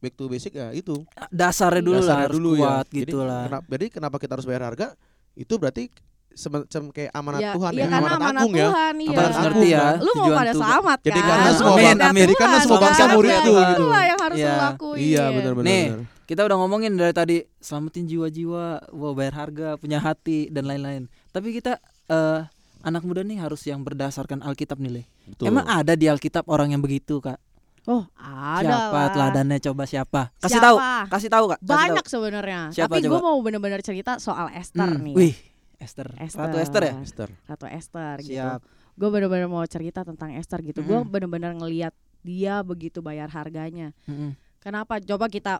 back 0.00 0.14
to 0.14 0.26
basic 0.26 0.52
ya 0.52 0.72
itu 0.72 1.04
Dasarnya 1.28 1.80
dulu 1.80 1.94
lah 1.94 2.02
Dasarnya 2.02 2.24
harus 2.26 2.36
dulu 2.36 2.50
kuat 2.56 2.86
ya. 2.86 2.96
gitu 2.96 3.18
jadi, 3.18 3.28
lah. 3.28 3.42
kenapa, 3.46 3.64
jadi 3.70 3.86
kenapa 3.88 4.16
kita 4.16 4.32
harus 4.34 4.46
bayar 4.46 4.62
harga 4.66 4.86
itu 5.34 5.54
berarti 5.54 5.84
semacam 6.30 6.82
kayak 6.88 7.10
amanat 7.10 7.40
Ya, 7.40 7.52
Tuhan 7.52 7.72
ya 7.72 7.82
karena 7.82 7.96
amanat 7.98 8.16
amanat 8.16 8.40
agung 8.40 8.54
ya 8.54 8.64
Tuhan, 8.64 8.94
iya. 8.96 9.10
Amanat 9.10 9.34
ngerti 9.36 9.66
ya. 9.66 9.80
kan. 9.80 9.96
Lu 9.96 10.06
mau 10.06 10.14
tujuan 10.14 10.30
pada 10.32 10.46
Tuhan. 10.46 10.62
selamat 10.62 10.98
Jadi 11.00 11.10
kan? 11.12 11.26
karena 11.28 11.42
Lu 11.50 11.52
semua 11.52 11.74
bangsa- 11.76 12.06
amin. 12.06 12.20
jadi 12.20 12.34
karena 12.34 12.50
Tuhan, 12.50 12.64
semua 12.64 12.80
bangsa 12.80 13.02
kan? 13.02 13.10
muridku 13.12 13.34
Ya, 13.50 13.60
gitu. 13.60 13.74
Itulah 13.76 14.02
yang 14.04 14.18
harus 14.20 14.38
lu 14.38 14.54
lakuin. 14.56 14.98
iya 15.00 15.24
benar-benar 15.28 15.66
Nih. 15.66 15.84
benar. 15.90 16.00
Kita 16.22 16.40
udah 16.46 16.56
ngomongin 16.56 16.92
dari 16.94 17.10
tadi 17.12 17.36
selamatin 17.58 18.04
jiwa-jiwa, 18.06 18.64
wow 18.88 19.12
bayar 19.12 19.34
harga, 19.36 19.68
punya 19.76 19.98
hati 19.98 20.46
dan 20.48 20.64
lain-lain. 20.64 21.02
Tapi 21.28 21.50
kita 21.50 21.82
eh 22.06 22.40
anak 22.80 23.02
muda 23.02 23.20
nih 23.20 23.36
harus 23.36 23.60
yang 23.62 23.82
berdasarkan 23.82 24.38
Alkitab 24.40 24.78
nih, 24.78 24.90
Le. 24.92 25.02
Betul. 25.26 25.50
Emang 25.50 25.66
ada 25.66 25.92
di 25.92 26.06
Alkitab 26.06 26.46
orang 26.46 26.70
yang 26.70 26.78
begitu, 26.78 27.18
Kak? 27.18 27.42
Oh, 27.84 28.04
ada 28.14 28.60
siapa 28.60 28.92
lah. 28.92 29.08
teladannya 29.10 29.58
coba 29.58 29.82
siapa? 29.84 30.22
Kasih 30.36 30.56
Siapa? 30.56 30.66
tahu, 30.66 30.76
kasih 31.08 31.30
tahu, 31.30 31.44
Kak. 31.48 31.58
Kasih 31.58 31.70
Banyak 31.72 32.04
sebenarnya. 32.06 32.60
Siapa 32.70 32.92
Tapi 32.92 33.08
gue 33.08 33.20
mau 33.20 33.36
bener-bener 33.40 33.80
cerita 33.80 34.16
soal 34.16 34.52
Esther 34.52 34.84
Hmm, 34.86 35.00
nih. 35.00 35.14
Wih, 35.14 35.34
Esther. 35.76 36.12
Esther. 36.16 36.44
Ratu 36.44 36.58
Esther 36.58 36.82
ya? 36.82 36.94
Esther 37.00 37.28
Ratu 37.46 37.66
Esther 37.66 38.16
gitu. 38.20 38.36
Siap. 38.36 38.60
Gue 38.94 39.08
bener-bener 39.08 39.48
mau 39.48 39.64
cerita 39.64 40.04
tentang 40.04 40.34
Esther 40.34 40.60
gitu. 40.60 40.82
Gue 40.82 41.00
Mm-mm. 41.00 41.08
bener-bener 41.08 41.56
ngeliat 41.56 41.96
dia 42.20 42.60
begitu 42.60 43.00
bayar 43.00 43.32
harganya. 43.32 43.96
Mm-mm. 44.04 44.36
Kenapa? 44.58 45.00
Coba 45.00 45.26
kita 45.26 45.56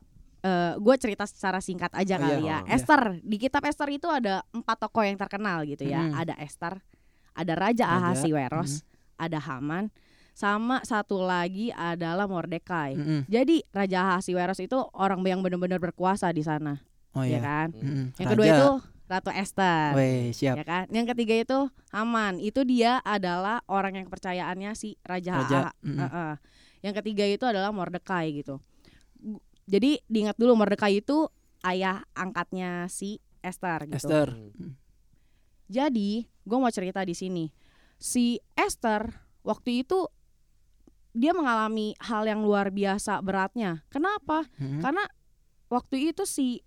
gue 0.76 0.96
cerita 0.96 1.24
secara 1.24 1.60
singkat 1.60 1.92
aja 1.92 2.16
Oh, 2.16 2.20
kali 2.20 2.44
iya. 2.44 2.52
ya. 2.52 2.58
Oh, 2.60 2.64
iya. 2.64 2.72
Esther 2.72 3.00
di 3.20 3.36
kitab 3.36 3.64
Esther 3.64 3.88
itu 3.88 4.08
ada 4.08 4.40
empat 4.52 4.76
tokoh 4.78 5.04
yang 5.04 5.16
terkenal 5.16 5.64
gitu 5.64 5.84
ya. 5.84 6.04
Mm-mm. 6.04 6.16
Ada 6.16 6.36
Esther, 6.36 6.84
ada 7.32 7.52
Raja, 7.56 7.84
Raja, 7.84 8.12
Ahasiweros, 8.12 8.84
ada 9.16 9.36
Haman, 9.40 9.88
sama 10.32 10.80
satu 10.82 11.20
lagi 11.20 11.68
adalah 11.70 12.24
Mordekai. 12.24 12.96
Mm-mm. 12.96 13.20
Jadi 13.28 13.62
Raja 13.70 14.16
Ahasiweros 14.16 14.60
itu 14.60 14.78
orang 14.96 15.20
yang 15.26 15.40
benar-benar 15.44 15.78
berkuasa 15.82 16.30
di 16.32 16.40
sana, 16.40 16.80
Oh 17.12 17.26
ya 17.26 17.36
iya. 17.36 17.40
kan? 17.40 17.68
Mm-mm. 17.74 18.06
Yang 18.16 18.28
kedua 18.34 18.46
Raja. 18.46 18.56
itu 18.56 18.70
Ratu 19.10 19.30
Esther. 19.34 19.90
Weh, 19.98 20.30
siap. 20.30 20.54
Ya 20.54 20.64
kan? 20.64 20.86
Yang 20.88 21.06
ketiga 21.14 21.34
itu 21.34 21.58
Haman. 21.90 22.38
Itu 22.38 22.62
dia 22.62 23.02
adalah 23.02 23.58
orang 23.66 23.98
yang 23.98 24.06
kepercayaannya 24.06 24.70
si 24.78 24.94
Raja, 25.02 25.42
Raja, 25.42 25.58
AA. 25.66 25.72
mm-mm. 25.82 25.98
Heeh. 25.98 26.32
Yang 26.86 26.94
ketiga 27.02 27.24
itu 27.26 27.44
adalah 27.44 27.74
Mordekai 27.74 28.30
gitu. 28.38 28.62
Jadi 29.66 29.98
diingat 30.06 30.38
dulu 30.38 30.54
Mordekai 30.54 31.02
itu 31.02 31.26
ayah 31.66 32.06
angkatnya 32.14 32.86
si 32.86 33.18
Esther 33.42 33.90
gitu. 33.90 33.98
Esther. 34.08 34.28
Jadi, 35.70 36.26
gue 36.26 36.58
mau 36.58 36.70
cerita 36.70 37.02
di 37.06 37.14
sini. 37.14 37.46
Si 37.94 38.38
Esther 38.58 39.06
waktu 39.46 39.86
itu 39.86 40.08
dia 41.10 41.34
mengalami 41.34 41.94
hal 41.98 42.22
yang 42.26 42.46
luar 42.46 42.70
biasa 42.70 43.18
beratnya. 43.20 43.82
Kenapa? 43.90 44.46
Mm-mm. 44.58 44.78
Karena 44.78 45.02
waktu 45.66 46.14
itu 46.14 46.22
si 46.26 46.62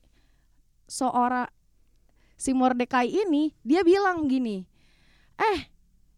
seorang 0.87 1.47
si 2.35 2.51
Mordekai 2.51 3.07
ini 3.07 3.55
dia 3.63 3.87
bilang 3.87 4.27
gini, 4.27 4.67
eh 5.39 5.71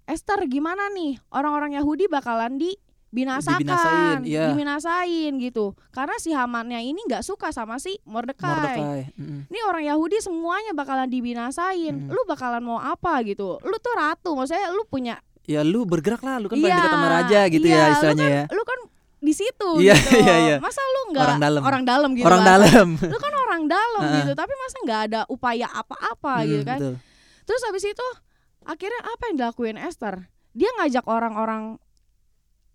Esther 0.10 0.46
gimana 0.50 0.90
nih 0.94 1.18
orang-orang 1.34 1.78
Yahudi 1.78 2.06
bakalan 2.06 2.58
dibinasakan, 2.62 3.62
Dibinasain, 3.62 4.18
iya. 4.26 4.54
dibinasain 4.54 5.34
gitu. 5.42 5.74
Karena 5.94 6.18
si 6.22 6.34
Hamannya 6.34 6.82
ini 6.82 7.02
nggak 7.06 7.26
suka 7.26 7.50
sama 7.54 7.78
si 7.82 7.98
Mordekai. 8.06 9.10
Ini 9.50 9.60
orang 9.66 9.86
Yahudi 9.86 10.22
semuanya 10.22 10.74
bakalan 10.78 11.10
dibinasain. 11.10 11.94
Hmm. 11.94 12.10
Lu 12.10 12.22
bakalan 12.26 12.62
mau 12.62 12.78
apa 12.82 13.22
gitu? 13.26 13.58
Lu 13.66 13.78
tuh 13.82 13.94
ratu, 13.98 14.34
maksudnya 14.38 14.70
lu 14.74 14.86
punya 14.86 15.18
Ya 15.46 15.62
lu 15.62 15.84
bergerak 15.84 16.20
lah, 16.20 16.38
lu 16.38 16.48
kan 16.48 16.56
Iya, 16.56 16.64
paling 16.64 16.76
dekat 16.76 16.92
sama 16.92 17.08
raja 17.08 17.40
gitu 17.48 17.66
iya, 17.66 17.76
ya 17.76 17.84
lu 17.84 17.94
istilahnya 17.94 18.26
kan- 18.26 18.34
ya. 18.34 18.44
lu 18.52 18.64
kan 18.64 18.80
di 19.18 19.34
situ 19.34 19.70
Iya, 19.78 19.94
gitu. 19.96 20.10
iya, 20.20 20.36
iya. 20.40 20.56
Masa 20.58 20.82
lu 20.84 21.02
nggak 21.10 21.24
Orang 21.24 21.40
dalam. 21.40 21.62
orang 21.64 21.84
dalam 21.84 22.10
gitu. 22.14 22.26
Orang 22.26 22.42
bahasa- 22.42 22.54
dalam. 22.68 22.88
Lu 23.14 23.18
kan 23.20 23.34
orang 23.36 23.64
dalam 23.66 24.02
gitu, 24.16 24.32
tapi 24.34 24.54
masa 24.56 24.78
nggak 24.82 25.02
ada 25.04 25.22
upaya 25.26 25.68
apa-apa 25.68 26.34
Hmm, 26.40 26.48
gitu 26.48 26.64
kan. 26.64 26.78
betul. 26.78 26.94
Terus 27.44 27.62
habis 27.64 27.84
itu 27.84 28.08
akhirnya 28.64 29.02
apa 29.04 29.24
yang 29.28 29.36
dilakuin 29.40 29.78
Esther? 29.78 30.16
Dia 30.52 30.70
ngajak 30.76 31.06
orang-orang 31.06 31.78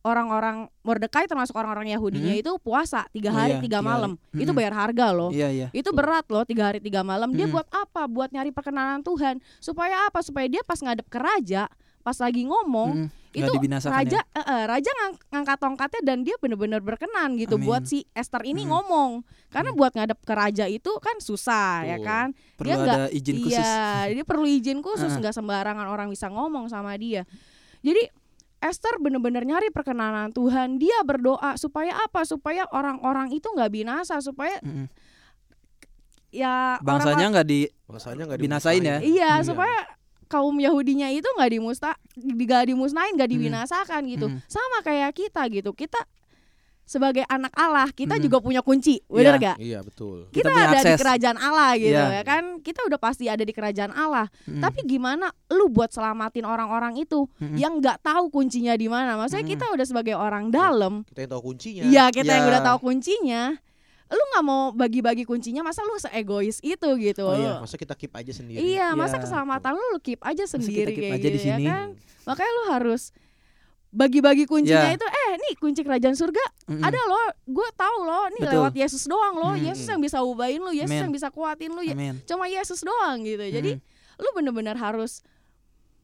orang-orang 0.01 0.57
Mordekai 0.81 1.29
termasuk 1.29 1.53
orang-orang 1.53 1.93
Yahudinya 1.93 2.33
Hmm. 2.33 2.41
itu 2.41 2.53
puasa 2.59 3.05
tiga 3.11 3.29
Oh 3.29 3.37
hari 3.37 3.55
iya, 3.55 3.61
tiga 3.61 3.79
malam. 3.81 4.16
hari. 4.33 4.41
Itu 4.41 4.53
bayar 4.53 4.73
harga 4.73 5.07
loh. 5.12 5.29
Iya, 5.29 5.49
iya. 5.51 5.68
Itu 5.71 5.93
berat 5.93 6.25
loh 6.27 6.41
tiga 6.43 6.66
hari 6.66 6.81
tiga 6.81 7.05
malam. 7.05 7.29
Dia 7.31 7.45
Mm. 7.45 7.53
buat 7.53 7.68
apa? 7.68 8.09
Buat 8.09 8.33
nyari 8.33 8.49
perkenanan 8.49 9.03
Tuhan. 9.03 9.45
Supaya 9.59 10.09
apa? 10.09 10.25
Supaya 10.25 10.49
dia 10.49 10.64
pas 10.64 10.81
ngadep 10.81 11.05
ke 11.05 11.18
raja, 11.21 11.68
pas 12.01 12.17
lagi 12.17 12.43
ngomong. 12.45 13.13
Nggak 13.31 13.47
itu 13.47 13.53
raja 13.87 14.19
ya. 14.19 14.23
eh, 14.35 14.43
eh, 14.43 14.63
raja 14.67 14.91
ngang- 14.91 15.23
ngangkat 15.31 15.59
tongkatnya 15.59 16.01
dan 16.03 16.27
dia 16.27 16.35
bener-bener 16.37 16.83
berkenan 16.83 17.39
gitu 17.39 17.55
Amin. 17.55 17.63
buat 17.65 17.83
si 17.85 18.03
Esther 18.11 18.43
ini 18.43 18.67
Mm. 18.67 18.69
ngomong. 18.69 19.11
Karena 19.49 19.71
Mm. 19.71 19.79
buat 19.79 19.93
ngadep 19.95 20.19
ke 20.19 20.35
raja 20.35 20.67
itu 20.67 20.91
kan 20.99 21.15
susah 21.17 21.87
ya 21.87 21.97
Betul. 21.97 22.07
kan. 22.07 22.27
Perlu 22.57 22.67
dia 22.67 22.75
nggak- 22.77 22.99
ada 22.99 23.09
izin 23.09 23.37
khusus. 23.39 23.63
Iya, 23.63 23.87
dia 24.11 24.25
perlu 24.25 24.45
izin 24.45 24.79
khusus 24.81 25.13
nggak 25.15 25.31
sembarangan 25.33 25.87
orang 25.87 26.11
bisa 26.11 26.27
ngomong 26.27 26.67
sama 26.67 26.97
dia. 26.97 27.23
Jadi 27.81 28.03
Esther 28.61 28.99
bener-bener 28.99 29.41
nyari 29.41 29.71
perkenanan 29.71 30.35
Tuhan. 30.35 30.77
Dia 30.77 31.01
berdoa 31.01 31.55
supaya 31.55 31.97
apa? 31.97 32.27
Supaya 32.27 32.67
orang-orang 32.69 33.31
itu 33.31 33.47
nggak 33.47 33.71
binasa, 33.71 34.19
supaya 34.19 34.59
Mm-mm. 34.61 34.91
ya 36.31 36.79
Bangsanya 36.81 37.27
nggak 37.31 37.47
di 37.47 37.61
Bahasanya 37.87 38.23
nggak 38.27 38.41
Binasain 38.41 38.83
ya? 38.83 38.99
iya 39.01 39.39
Iya. 39.39 39.43
supaya 39.43 39.79
kaum 40.31 40.55
Yahudinya 40.57 41.11
itu 41.11 41.26
nggak 41.26 41.51
dimusta, 41.51 41.99
nggak 42.14 42.70
dimusnahin, 42.70 43.18
nggak 43.18 43.26
Hmm. 43.26 43.37
dibinasakan 43.37 44.01
gitu. 44.07 44.26
Hmm. 44.31 44.39
Sama 44.47 44.78
kayak 44.81 45.11
kita 45.12 45.43
gitu. 45.51 45.74
Kita 45.74 45.99
sebagai 46.85 47.22
anak 47.26 47.55
Allah, 47.55 47.87
kita 47.89 48.18
Hmm. 48.18 48.22
juga 48.22 48.39
punya 48.39 48.62
kunci, 48.62 48.99
bener 49.07 49.39
Iya. 49.39 49.45
gak? 49.45 49.57
Iya 49.59 49.78
betul. 49.81 50.26
Kita, 50.31 50.51
Kita 50.51 50.59
ada 50.59 50.74
di 50.76 50.91
akses. 50.91 50.99
kerajaan 50.99 51.39
Allah 51.39 51.70
gitu 51.78 51.95
Iya. 51.95 52.18
ya 52.18 52.22
kan. 52.26 52.45
Kita 52.59 52.81
udah 52.83 52.99
pasti 52.99 53.24
ada 53.26 53.43
di 53.43 53.51
kerajaan 53.51 53.91
Allah. 53.91 54.26
Mm. 54.43 54.59
Tapi 54.59 54.81
gimana 54.85 55.31
lu 55.49 55.70
buat 55.70 55.91
selamatin 55.91 56.43
orang-orang 56.43 56.99
itu 56.99 57.31
Mm-mm. 57.39 57.55
yang 57.55 57.78
nggak 57.78 58.03
tahu 58.03 58.26
kuncinya 58.28 58.74
di 58.74 58.91
mana? 58.91 59.14
Maksudnya 59.14 59.47
Mm. 59.47 59.53
kita 59.55 59.64
udah 59.70 59.87
sebagai 59.87 60.14
orang 60.14 60.51
dalam, 60.51 61.07
Kita 61.07 61.18
yang 61.20 61.31
tahu 61.31 61.43
kuncinya. 61.45 61.83
iya 61.87 62.05
kita 62.11 62.26
yang 62.28 62.47
Ya. 62.47 62.51
udah 62.51 62.62
tahu 62.64 62.78
kuncinya. 62.83 63.43
Lu 64.11 64.23
nggak 64.27 64.43
mau 64.43 64.63
bagi-bagi 64.71 65.23
kuncinya, 65.23 65.63
masa 65.63 65.81
lu 65.81 65.95
seegois 65.97 66.59
itu 66.61 66.89
gitu? 66.99 67.25
Oh, 67.25 67.33
iya. 67.33 67.59
Masa 67.59 67.75
kita 67.75 67.95
keep 67.95 68.11
aja 68.11 68.31
sendiri. 68.31 68.59
Iya, 68.59 68.93
masa 68.93 69.17
Iya. 69.17 69.23
keselamatan 69.23 69.73
lu 69.73 69.85
lu 69.89 70.01
keep 70.01 70.19
aja 70.21 70.43
kita 70.43 70.51
sendiri 70.51 70.91
keep 70.91 71.03
kayak 71.05 71.15
aja 71.15 71.23
di 71.23 71.31
gitu 71.31 71.39
ya 71.41 71.57
sini. 71.57 71.65
kan? 71.65 71.89
Makanya 72.25 72.51
lu 72.51 72.63
harus 72.69 73.03
bagi-bagi 73.89 74.45
kuncinya 74.45 74.87
Iya. 74.87 74.95
itu 74.95 75.07
eh 75.07 75.31
nih 75.37 75.55
kunci 75.57 75.83
kerajaan 75.83 76.15
surga 76.15 76.43
Mm-mm. 76.65 76.79
ada 76.79 76.95
loh 77.01 77.27
gue 77.45 77.69
tahu 77.73 77.97
loh 78.01 78.27
nih 78.31 78.41
Betul. 78.41 78.55
lewat 78.57 78.75
Yesus 78.77 79.03
doang 79.05 79.35
loh 79.35 79.51
Hmm. 79.51 79.67
Yesus 79.67 79.83
yang 79.85 79.99
bisa 79.99 80.23
ubahin 80.23 80.59
lu 80.59 80.71
Yesus 80.71 80.95
Amin. 80.95 81.03
yang 81.03 81.13
bisa 81.13 81.27
kuatin 81.29 81.71
lu 81.71 81.83
ya 81.83 81.91
Amin. 81.93 82.23
cuma 82.23 82.47
Yesus 82.47 82.83
doang 82.83 83.19
gitu 83.21 83.43
jadi 83.43 83.79
Mm. 83.79 83.83
lu 84.17 84.29
bener-bener 84.31 84.75
harus 84.75 85.27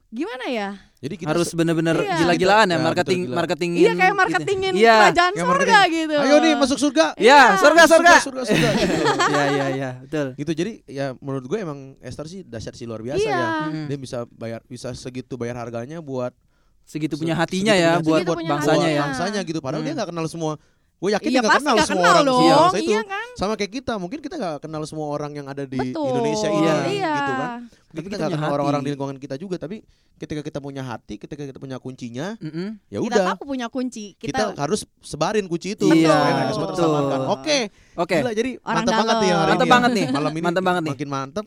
gimana 0.09 0.47
ya 0.47 0.75
Jadi 0.97 1.13
kita 1.13 1.29
harus 1.29 1.49
bener-bener 1.51 1.93
Iya. 1.95 2.15
gila-gilaan 2.17 2.67
ya 2.67 2.73
Ya, 2.73 2.81
marketing 2.81 3.19
betul, 3.19 3.27
gila. 3.27 3.37
marketingin 3.37 3.77
iya 3.77 3.91
kayak 3.91 4.01
gitu. 4.03 4.17
marketingin 4.17 4.73
Iya. 4.73 4.95
kerajaan 4.97 5.31
Kayak 5.31 5.37
surga 5.37 5.53
marketing. 5.53 5.93
gitu 5.93 6.15
Ayo 6.17 6.35
nih 6.35 6.53
masuk 6.57 6.77
surga. 6.79 7.05
Ya, 7.11 7.21
Iya. 7.21 7.41
surga 7.55 7.83
surga. 7.85 8.13
surga, 8.19 8.41
surga. 8.43 8.69
gitu. 8.73 8.93
Iya 9.31 9.43
iya 9.47 9.65
iya, 9.71 9.89
betul. 9.99 10.27
gitu 10.35 10.51
jadi 10.53 10.71
ya 10.85 11.05
menurut 11.19 11.45
gue 11.45 11.57
emang 11.59 11.79
Esther 11.99 12.25
sih 12.25 12.41
dahsyat 12.41 12.73
sih 12.73 12.83
luar 12.83 12.99
biasa 12.99 13.21
Iya. 13.21 13.37
ya. 13.37 13.49
Mm. 13.67 13.85
Dia 13.87 13.97
bisa 13.99 14.17
bayar 14.31 14.59
bisa 14.65 14.89
segitu 14.91 15.33
bayar 15.35 15.55
harganya 15.55 15.99
buat 15.99 16.33
Segitu 16.81 17.13
se- 17.13 17.21
punya 17.21 17.35
hatinya 17.35 17.71
segitu 17.71 17.83
ya 17.83 17.91
punya 17.99 18.23
buat 18.23 18.37
punya 18.39 18.49
bangsanya 18.49 18.87
ya. 18.87 18.95
buat 18.95 19.03
bangsanya 19.05 19.41
gitu. 19.43 19.59
Padahal 19.59 19.81
Hmm. 19.81 19.87
dia 19.87 19.97
nggak 19.97 20.07
kenal 20.07 20.25
semua. 20.25 20.53
Gue 20.97 21.13
yakin 21.13 21.29
iya 21.29 21.31
dia 21.31 21.41
nggak 21.41 21.53
pasti 21.53 21.61
kenal 21.61 21.75
nggak 21.77 21.87
semua 21.87 22.01
kenal 22.01 22.09
orang 22.11 22.25
dong 22.25 22.41
iya, 22.41 22.57
itu. 22.73 22.89
iya 22.89 23.01
kan 23.05 23.27
Sama 23.33 23.53
kayak 23.53 23.71
kita, 23.71 23.93
mungkin 23.95 24.17
kita 24.17 24.35
nggak 24.35 24.55
kenal 24.59 24.81
semua 24.83 25.07
orang 25.07 25.31
yang 25.31 25.45
ada 25.45 25.61
di 25.61 25.77
betul 25.77 26.09
Indonesia 26.09 26.47
ini, 26.49 26.57
Iya. 26.59 26.75
iya. 26.89 27.13
gitu 27.13 27.31
kan. 27.31 27.49
Mungkin 27.69 27.85
Tapi 27.87 27.93
kita 27.93 28.01
kita 28.01 28.17
nggak 28.17 28.25
punya 28.27 28.37
kenal 28.39 28.51
orang-orang 28.51 28.81
di 28.81 28.89
lingkungan 28.89 29.17
kita 29.17 29.35
juga, 29.35 29.55
tapi 29.55 29.85
ketika 30.15 30.41
kita 30.41 30.57
punya 30.57 30.81
hati, 30.81 31.15
ketika 31.15 31.43
kita 31.43 31.55
punya 31.55 31.77
kuncinya, 31.77 32.33
Mm-mm. 32.35 32.81
ya 32.87 32.97
kita 32.97 33.13
udah 33.13 33.25
tahu 33.31 33.45
punya 33.45 33.67
kunci 33.67 34.17
kita, 34.17 34.51
kita, 34.51 34.57
harus 34.57 34.89
sebarin 34.99 35.45
kunci 35.45 35.73
itu 35.73 35.85
Iya, 35.85 36.09
supaya 36.09 36.33
mereka 36.33 36.51
semua 36.51 36.65
betul. 36.65 36.73
terselamatkan. 36.75 37.19
Oke, 37.29 37.57
Oke. 37.95 38.15
gila 38.17 38.31
jadi 38.33 38.51
Orang 38.57 38.75
mantap 38.81 38.93
banget 38.97 39.15
nih 39.15 39.29
hari 39.29 39.37
Mantap 39.37 39.53
ini 39.55 39.61
ya. 39.61 39.73
banget 39.77 39.91
nih. 39.93 40.05
Malam 40.09 40.31
ini 40.31 40.41
Mantap 40.43 40.63
banget 40.63 40.81
nih. 40.81 40.91
makin 40.91 41.09
mantap. 41.11 41.45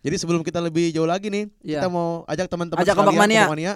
Jadi 0.00 0.16
sebelum 0.16 0.40
kita 0.40 0.58
lebih 0.58 0.90
jauh 0.90 1.06
lagi 1.06 1.28
nih, 1.28 1.44
Iya. 1.62 1.78
kita 1.78 1.88
mau 1.88 2.26
ajak 2.26 2.46
teman-teman 2.48 2.80
Ajak 2.80 2.94
Kompak 2.96 3.12
sekalian, 3.12 3.22
Mania. 3.22 3.40
Kompak 3.40 3.54
Mania, 3.54 3.72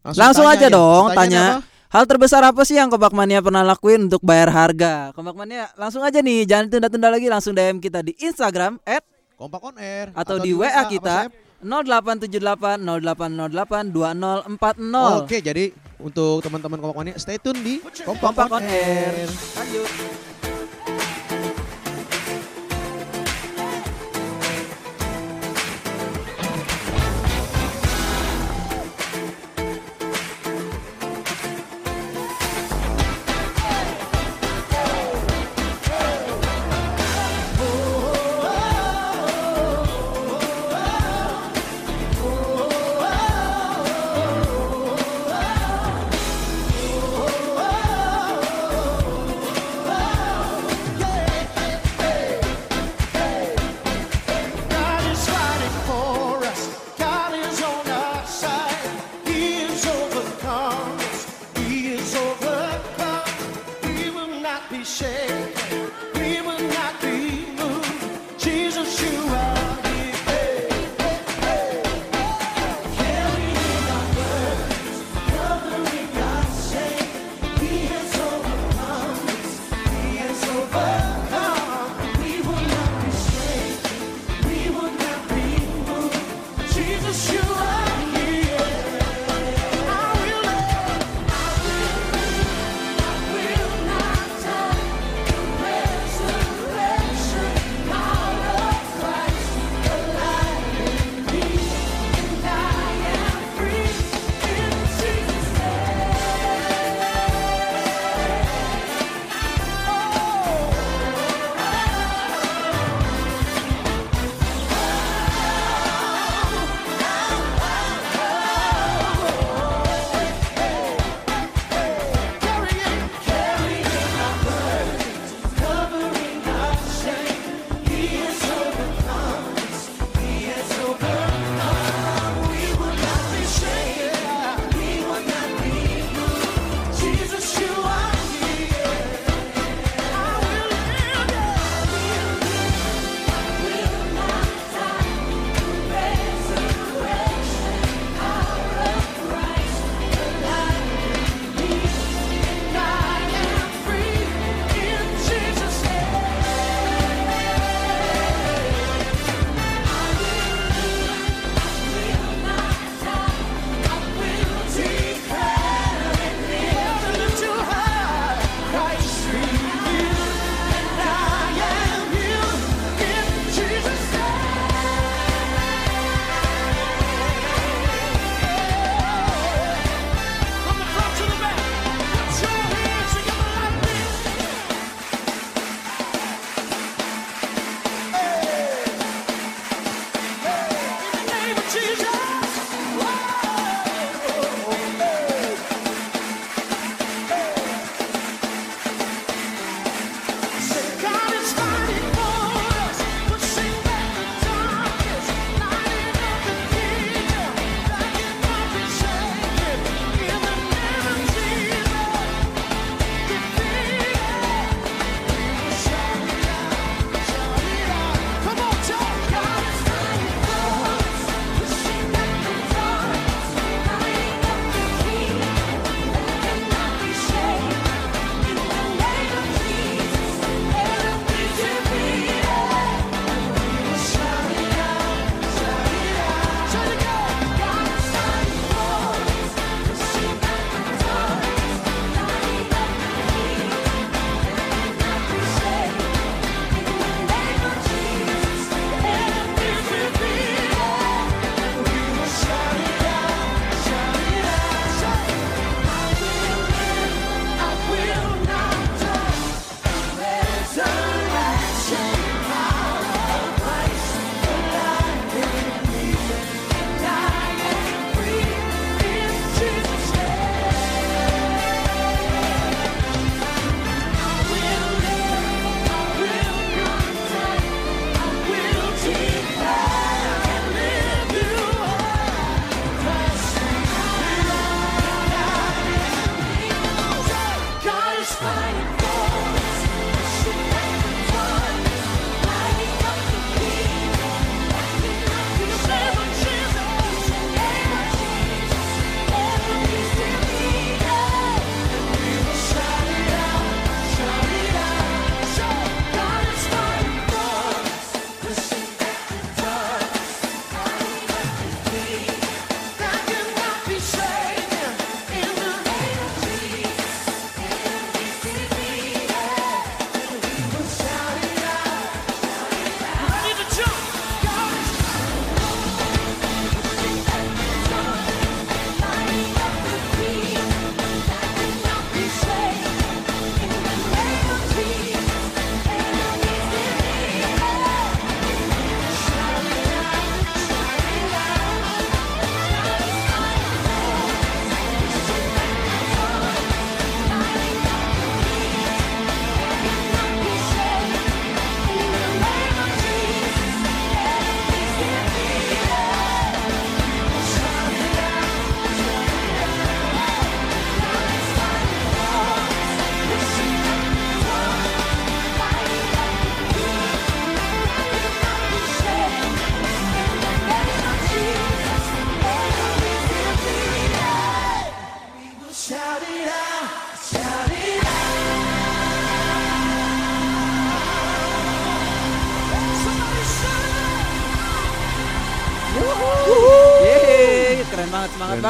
Langsung 0.00 0.46
tanya 0.46 0.56
aja 0.56 0.66
nih. 0.66 0.72
dong, 0.72 1.04
Pertanyaannya 1.06 1.44
tanya. 1.52 1.76
Hal 1.88 2.04
terbesar 2.04 2.44
apa 2.44 2.68
sih 2.68 2.76
yang 2.76 2.92
Kompak 2.92 3.16
Mania 3.16 3.40
pernah 3.40 3.64
lakuin 3.64 4.12
untuk 4.12 4.20
bayar 4.20 4.52
harga? 4.52 5.08
Kompak 5.16 5.32
Mania 5.32 5.72
langsung 5.72 6.04
aja 6.04 6.20
nih, 6.20 6.44
jangan 6.44 6.68
tunda-tunda 6.68 7.08
lagi 7.08 7.32
langsung 7.32 7.56
DM 7.56 7.80
kita 7.80 8.04
di 8.04 8.12
Instagram 8.20 8.76
at 8.84 9.00
Kompak 9.40 9.72
on 9.72 9.72
air 9.80 10.12
atau, 10.12 10.36
di 10.36 10.52
WA 10.52 10.84
kita 10.84 11.32
Sep? 11.32 11.64
0878 11.64 12.84
0808 12.84 13.88
2040. 13.88 15.24
Oke, 15.24 15.40
jadi 15.40 15.72
untuk 15.96 16.44
teman-teman 16.44 16.76
Kompak 16.76 16.96
Mania 17.00 17.16
stay 17.16 17.40
tune 17.40 17.56
di 17.64 17.80
Kompak, 18.04 18.36
Kompak 18.36 18.52
on 18.52 18.60
on 18.60 18.64
air. 18.68 19.24
air. 19.24 19.28
Lanjut. 19.56 20.37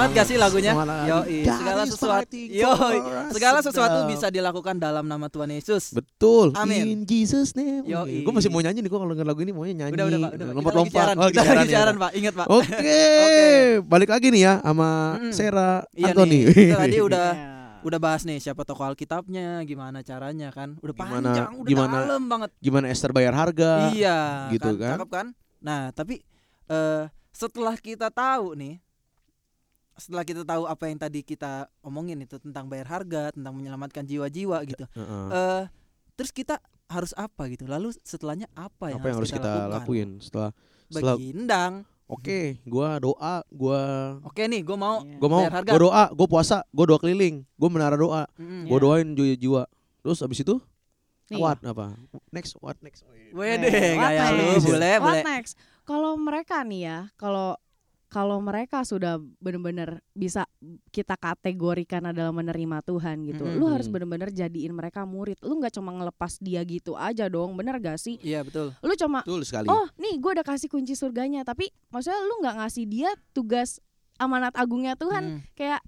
Banget 0.09 0.17
gak 0.17 0.27
sih 0.27 0.37
lagunya? 0.37 0.73
Yo, 1.05 1.19
segala 1.51 1.83
sesuatu, 1.85 2.35
yo, 2.35 2.73
segala 3.31 3.59
sesuatu 3.61 3.99
bisa 4.07 4.27
dilakukan 4.29 4.77
dalam 4.77 5.05
nama 5.05 5.27
Tuhan 5.27 5.51
Yesus. 5.51 5.93
Betul. 5.93 6.53
Amin. 6.55 6.85
In 6.89 7.01
Jesus 7.03 7.53
name. 7.53 7.85
Yoi. 7.85 8.23
Gue 8.23 8.33
masih 8.33 8.49
mau 8.49 8.59
nyanyi 8.59 8.81
nih. 8.81 8.89
Gue 8.89 8.97
kalau 8.97 9.13
denger 9.13 9.27
lagu 9.27 9.41
ini 9.41 9.53
maunya 9.53 9.75
nyanyi. 9.79 9.95
Udah 9.95 10.07
udah 10.07 10.19
pak, 10.19 10.31
udah 10.31 10.47
pak. 10.49 10.49
Kita 10.49 10.49
lagi 10.49 10.57
Lompat-lompat. 10.57 10.95
siaran, 10.95 11.17
Oh, 11.17 11.29
kita 11.29 11.43
lagi 11.45 11.59
ya, 11.61 11.71
siaran 11.71 11.97
Pak. 11.97 12.11
ingat 12.15 12.35
pak. 12.35 12.47
Oke. 12.57 13.01
Balik 13.85 14.09
lagi 14.09 14.27
nih 14.29 14.43
ya 14.43 14.55
sama 14.61 14.89
Mm-mm. 15.15 15.33
Sarah 15.33 15.77
Iya 15.93 16.07
Anthony. 16.11 16.31
nih, 16.31 16.43
kita 16.49 16.77
tadi 16.79 16.99
udah 17.09 17.29
Iya. 17.31 17.51
udah 17.81 17.99
bahas 17.99 18.23
nih 18.25 18.39
siapa 18.39 18.63
tokoh 18.63 18.85
Alkitabnya, 18.85 19.63
gimana 19.63 20.01
caranya 20.01 20.49
kan, 20.51 20.75
udah 20.79 20.93
Gimana- 20.93 21.15
panjang, 21.31 21.51
udah 21.55 21.69
gimana- 21.69 21.95
dalam 22.01 22.23
banget. 22.27 22.51
Gimana 22.59 22.87
Esther 22.89 23.13
bayar 23.13 23.35
harga? 23.35 23.91
iya, 23.91 24.49
gitu 24.51 24.73
kan, 24.73 24.79
kan. 24.79 24.91
cakep 24.97 25.11
kan? 25.11 25.27
Nah, 25.59 25.81
tapi 25.91 26.21
eh 26.67 27.05
setelah 27.31 27.77
kita 27.77 28.09
tahu 28.09 28.55
nih, 28.55 28.83
setelah 29.99 30.23
kita 30.23 30.43
tahu 30.43 30.65
apa 30.65 30.85
yang 30.87 30.97
tadi 30.97 31.21
kita 31.21 31.67
omongin 31.81 32.19
itu 32.19 32.39
tentang 32.39 32.67
bayar 32.67 32.87
harga, 32.89 33.31
tentang 33.31 33.53
menyelamatkan 33.53 34.03
jiwa-jiwa 34.03 34.63
gitu. 34.65 34.85
Heeh. 34.89 35.27
eh 35.29 35.63
terus 36.15 36.31
kita 36.31 36.59
harus 36.87 37.13
apa 37.13 37.47
gitu? 37.47 37.65
Lalu 37.65 37.93
setelahnya 38.01 38.47
apa 38.53 38.89
yang, 38.89 38.99
Apa 38.99 39.07
yang 39.07 39.17
harus 39.19 39.31
kita 39.31 39.45
lakukan? 39.45 39.71
lakuin 39.75 40.09
setelah 40.19 40.51
setelah 40.89 41.15
Begindang. 41.15 41.73
Oke, 42.09 42.57
gua 42.65 42.97
doa, 42.97 43.45
gua 43.53 43.81
Oke 44.25 44.41
nih, 44.43 44.65
gue 44.65 44.73
mau 44.75 45.05
Iya. 45.05 45.19
gua 45.19 45.29
mau 45.29 45.41
Bayar 45.45 45.55
harga. 45.61 45.71
gua 45.71 45.81
doa, 45.83 46.05
gua 46.09 46.27
puasa, 46.27 46.57
gua 46.71 46.85
doa 46.87 46.99
keliling, 46.99 47.45
gua 47.55 47.69
menara 47.69 47.95
doa, 47.95 48.25
Mm-mm. 48.35 48.65
gua 48.65 48.79
Iya. 48.79 48.85
doain 48.87 49.09
jiwa-jiwa. 49.13 49.63
Terus 50.01 50.19
abis 50.23 50.41
itu 50.41 50.57
Nih. 51.29 51.37
what 51.37 51.61
apa? 51.61 51.93
Next, 52.31 52.57
what 52.57 52.81
next? 52.81 53.05
Wede, 53.29 53.69
Eh, 53.69 53.93
what 53.93 54.09
gaya 54.09 54.25
lu 54.33 54.45
next? 54.49 54.65
boleh, 54.65 54.95
What 54.97 55.05
boleh. 55.05 55.25
next? 55.29 55.53
Kalau 55.85 56.17
mereka 56.17 56.65
nih 56.65 56.81
ya, 56.83 56.99
kalau 57.15 57.61
kalau 58.09 58.37
mereka 58.39 58.83
sudah 58.83 59.17
benar-benar 59.37 60.01
bisa 60.11 60.49
kita 60.89 61.13
kategorikan 61.15 62.01
adalah 62.03 62.31
menerima 62.31 62.81
Tuhan 62.81 63.21
gitu, 63.23 63.45
Mm-mm. 63.45 63.57
lu 63.57 63.69
harus 63.69 63.87
benar-benar 63.87 64.29
jadiin 64.29 64.73
mereka 64.73 65.05
murid. 65.05 65.37
Lu 65.41 65.55
nggak 65.55 65.73
cuma 65.73 65.93
ngelepas 65.93 66.37
dia 66.39 66.61
gitu 66.63 66.93
aja 66.93 67.25
dong, 67.27 67.53
bener 67.53 67.77
gak 67.77 67.97
sih? 67.97 68.17
Iya 68.19 68.43
betul. 68.43 68.73
Lu 68.79 68.93
cuma 68.95 69.21
Betul 69.21 69.45
sekali. 69.45 69.69
oh 69.69 69.85
nih 69.95 70.17
gue 70.17 70.31
udah 70.35 70.43
kasih 70.43 70.67
kunci 70.67 70.93
surganya, 70.93 71.41
tapi 71.43 71.69
maksudnya 71.89 72.21
lu 72.23 72.41
nggak 72.41 72.57
ngasih 72.59 72.85
dia 72.85 73.09
tugas 73.31 73.79
amanat 74.17 74.53
agungnya 74.53 74.93
Tuhan 74.95 75.39
Mm. 75.39 75.41
kayak 75.55 75.81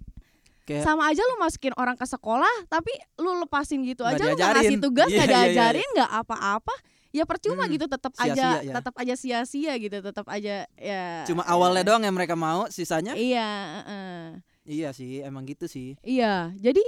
Kayak 0.60 0.86
sama 0.86 1.08
aja 1.08 1.18
lu 1.18 1.34
masukin 1.36 1.74
orang 1.74 1.96
ke 1.96 2.04
sekolah 2.04 2.54
tapi 2.68 2.92
lu 3.16 3.32
lepasin 3.38 3.82
gitu 3.82 4.04
aja 4.04 4.22
lu 4.22 4.36
nggak 4.36 4.38
diajarin. 4.38 4.54
ngasih 4.60 4.76
tugas 4.78 5.08
Iya, 5.08 5.16
nggak 5.16 5.26
iya, 5.26 5.34
iya. 5.34 5.46
diajarin 5.50 5.88
nggak 5.96 6.10
apa-apa 6.20 6.74
ya 7.10 7.24
percuma 7.24 7.62
Hmm, 7.62 7.72
gitu 7.72 7.86
tetap 7.86 8.12
aja 8.16 8.60
ya. 8.60 8.72
tetap 8.72 8.94
aja 8.94 9.14
sia-sia 9.14 9.74
gitu 9.76 9.98
tetap 9.98 10.26
aja 10.26 10.66
ya 10.70 11.04
cuma 11.24 11.42
ya. 11.42 11.50
awalnya 11.50 11.82
doang 11.82 12.00
yang 12.00 12.14
mereka 12.14 12.34
mau, 12.34 12.66
sisanya 12.68 13.12
iya 13.12 13.48
heeh. 13.82 14.22
iya 14.64 14.88
sih, 14.90 15.18
emang 15.20 15.42
gitu 15.44 15.66
sih. 15.66 15.98
iya 16.00 16.54
jadi 16.56 16.82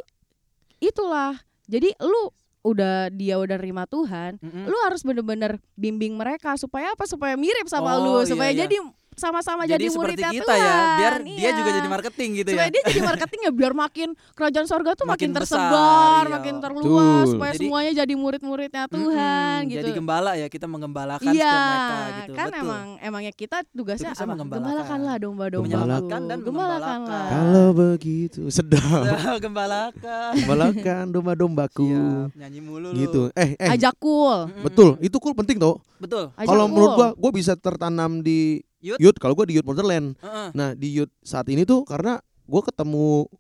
itulah 0.79 1.39
jadi 1.65 1.95
lu 1.99 2.31
udah 2.63 3.11
dia 3.11 3.37
udah 3.37 3.59
nerima 3.59 3.85
Tuhan 3.85 4.39
Mm-mm. 4.39 4.67
lu 4.67 4.77
harus 4.87 5.03
bener-bener 5.03 5.59
bimbing 5.75 6.15
mereka 6.15 6.55
supaya 6.55 6.95
apa 6.95 7.03
supaya 7.05 7.35
mirip 7.35 7.67
sama 7.67 7.99
Oh, 7.99 8.01
lu 8.01 8.15
iya, 8.17 8.31
supaya 8.31 8.51
iya. 8.51 8.61
jadi 8.63 8.77
sama-sama 9.15 9.63
jadi, 9.65 9.87
seperti 9.87 9.99
muridnya 10.19 10.31
kita 10.31 10.45
Tuhan 10.47 10.59
ya, 10.59 10.77
biar 10.97 11.15
dia 11.21 11.37
Iya. 11.39 11.51
juga 11.55 11.71
jadi 11.73 11.89
marketing 11.89 12.31
gitu 12.35 12.49
supaya 12.51 12.65
ya. 12.65 12.73
dia 12.73 12.83
jadi 12.85 13.01
marketing 13.03 13.41
ya 13.41 13.53
biar 13.53 13.73
makin 13.73 14.09
kerajaan 14.33 14.67
sorga 14.67 14.91
tuh 14.93 15.05
Makin 15.05 15.29
makin, 15.29 15.31
besar, 15.35 15.61
tersebar, 15.61 16.23
iya. 16.23 16.33
makin 16.33 16.55
terluas 16.59 16.83
Betul. 16.83 17.31
supaya 17.31 17.53
Jadi- 17.53 17.61
semuanya 17.63 17.93
jadi 17.95 18.15
murid-muridnya 18.15 18.85
Tuhan 18.87 19.59
Mm-mm, 19.59 19.69
gitu. 19.69 19.79
Jadi 19.79 19.91
gembala 19.93 20.31
ya, 20.35 20.47
kita 20.47 20.67
menggembalakan 20.67 21.29
Iya, 21.29 21.45
setiap 21.45 21.61
mereka 21.63 21.97
gitu. 22.23 22.33
kan 22.33 22.47
Betul. 22.47 22.63
emang 22.63 22.85
emangnya 23.01 23.33
kita 23.33 23.57
tugasnya 23.67 24.11
Tugasnya 24.11 24.13
apa? 24.19 24.33
menggembalakan. 24.33 24.65
Gembalakanlah 24.65 25.17
domba-domba. 25.19 25.65
Menyelamatkan 25.67 26.21
dan 26.25 26.39
Gembalakanlah. 26.43 27.25
Kalau 27.29 27.67
begitu 27.73 28.43
sedap. 28.57 29.03
gembalakan. 29.39 30.33
Gembalakan 30.35 31.05
domba-dombaku. 31.11 31.87
Siap, 31.87 32.29
nyanyi 32.35 32.61
mulu 32.61 32.89
lu. 32.89 32.99
Gitu. 32.99 33.23
Eh, 33.35 33.55
eh. 33.57 33.71
Ajak 33.71 33.95
cool. 33.99 34.49
Mm-mm. 34.49 34.65
Betul, 34.65 34.91
itu 34.99 35.17
cool 35.17 35.35
penting 35.35 35.57
tau. 35.57 35.79
Betul. 35.97 36.33
Kalau 36.35 36.67
menurut 36.67 36.93
gua, 36.93 37.09
gua 37.13 37.31
bisa 37.31 37.55
tertanam 37.55 38.21
di 38.21 38.59
Youth. 38.83 38.99
youth. 38.99 39.19
Kalau 39.19 39.33
gua 39.33 39.47
di 39.47 39.55
youth 39.55 39.65
Wonderland. 39.65 40.19
Heeh. 40.19 40.49
Nah 40.53 40.75
di 40.75 40.91
youth 40.93 41.15
saat 41.21 41.47
ini 41.47 41.63
tuh 41.63 41.87
karena 41.87 42.19
gua 42.45 42.61
ketemu 42.61 43.31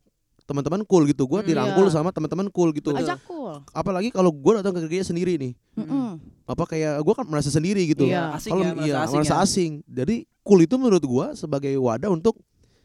teman-teman 0.42 0.82
cool 0.84 1.02
gitu. 1.04 1.24
Gua 1.24 1.40
Hmm, 1.40 1.48
dirangkul 1.48 1.86
iya. 1.86 1.94
sama 1.94 2.10
teman-teman 2.10 2.46
cool 2.48 2.70
gitu. 2.70 2.92
Ajak 2.92 3.18
cool. 3.26 3.62
Apalagi 3.70 4.08
kalau 4.08 4.30
gua 4.30 4.58
datang 4.58 4.72
ke 4.72 4.86
gereja 4.86 5.10
sendiri 5.10 5.34
nih. 5.36 5.52
Mm-mm. 5.74 6.18
Apa 6.44 6.66
kayak 6.66 7.02
gua 7.02 7.14
kan 7.18 7.26
merasa 7.26 7.48
sendiri 7.48 7.82
gitu. 7.84 8.06
Iya. 8.06 8.32
Asing 8.32 8.52
Kalau 8.52 8.62
ya, 8.62 8.72
merasa 8.72 8.86
iya 8.86 8.94
asing 9.00 9.16
merasa 9.18 9.34
ya. 9.34 9.42
asing. 9.42 9.70
Jadi 9.84 10.16
cool 10.42 10.60
itu 10.60 10.74
menurut 10.76 11.02
gua 11.02 11.26
sebagai 11.34 11.74
wadah 11.74 12.08
untuk 12.08 12.38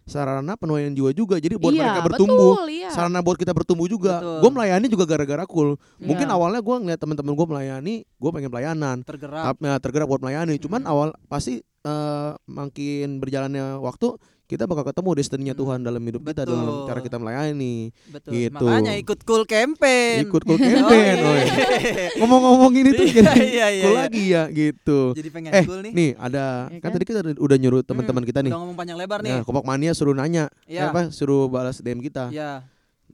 sarana 0.07 0.55
penuaian 0.55 0.89
jiwa 0.95 1.11
juga. 1.11 1.35
Jadi 1.37 1.59
buat 1.59 1.75
iya, 1.75 1.91
mereka 1.91 2.01
bertumbuh. 2.07 2.55
Betul, 2.63 2.67
iya. 2.71 2.89
Sarana 2.89 3.19
buat 3.19 3.35
kita 3.35 3.51
bertumbuh 3.51 3.85
juga. 3.85 4.23
Gue 4.39 4.49
melayani 4.49 4.87
juga 4.87 5.03
gara-gara 5.03 5.43
cool. 5.45 5.75
Mungkin 5.99 6.25
Iya. 6.25 6.33
awalnya 6.33 6.61
gua 6.63 6.79
ngeliat 6.79 6.99
teman-teman 7.03 7.35
gua 7.35 7.47
melayani, 7.51 8.07
gua 8.17 8.31
pengen 8.31 8.49
pelayanan. 8.49 9.03
Tergerak. 9.03 9.59
Ya, 9.59 9.75
tergerak 9.83 10.07
buat 10.07 10.23
melayani. 10.23 10.55
Cuman 10.57 10.81
Hmm. 10.87 10.91
awal 10.91 11.07
pasti 11.27 11.59
eh, 11.87 12.31
makin 12.51 13.23
berjalannya 13.23 13.79
waktu 13.79 14.19
kita 14.47 14.63
bakal 14.63 14.83
ketemu 14.85 15.09
destininya 15.13 15.51
Hmm. 15.51 15.61
Tuhan 15.61 15.79
dalam 15.81 15.99
hidup 15.99 16.23
kita 16.23 16.41
Betul. 16.41 16.55
dalam 16.55 16.75
cara 16.87 16.99
kita 17.01 17.17
melayani. 17.17 17.91
Betul. 18.07 18.31
gitu. 18.31 18.63
Makanya 18.63 18.93
ikut 18.95 19.19
cool 19.21 19.43
campaign. 19.43 20.23
Ikut 20.23 20.41
cool 20.41 20.55
Oh, 20.55 20.63
campaign. 20.63 21.13
iya. 21.13 21.27
woy. 21.27 21.43
Ngomong-ngomong 22.17 22.71
ini 22.73 22.89
tuh 22.91 23.05
Iya, 23.07 23.21
jadi 23.21 23.43
iya, 23.45 23.67
iya, 23.67 23.83
cool 23.83 23.91
iya. 23.91 24.01
lagi 24.01 24.23
ya 24.25 24.43
gitu. 24.47 24.99
Jadi 25.13 25.29
pengen 25.29 25.51
Eh, 25.51 25.63
cool 25.63 25.79
nih. 25.81 25.91
nih 25.91 26.11
ada 26.15 26.45
Iya 26.65 26.79
kan 26.79 26.81
kan? 26.81 26.95
tadi 26.95 27.05
kita 27.05 27.19
udah 27.35 27.57
nyuruh 27.57 27.81
teman-teman 27.81 28.15
Hmm, 28.17 28.29
kita 28.29 28.39
nih. 28.39 28.51
Udah 28.51 28.59
ngomong 28.63 28.77
panjang 28.77 28.97
lebar 28.97 29.19
nih. 29.19 29.31
Nah, 29.33 29.43
Kompak 29.43 29.65
Mania 29.65 29.91
suruh 29.91 30.15
nanya, 30.15 30.47
Iya. 30.63 30.89
apa 30.89 31.11
suruh 31.11 31.45
balas 31.47 31.77
DM 31.77 31.99
kita. 31.99 32.31
Iya. 32.31 32.63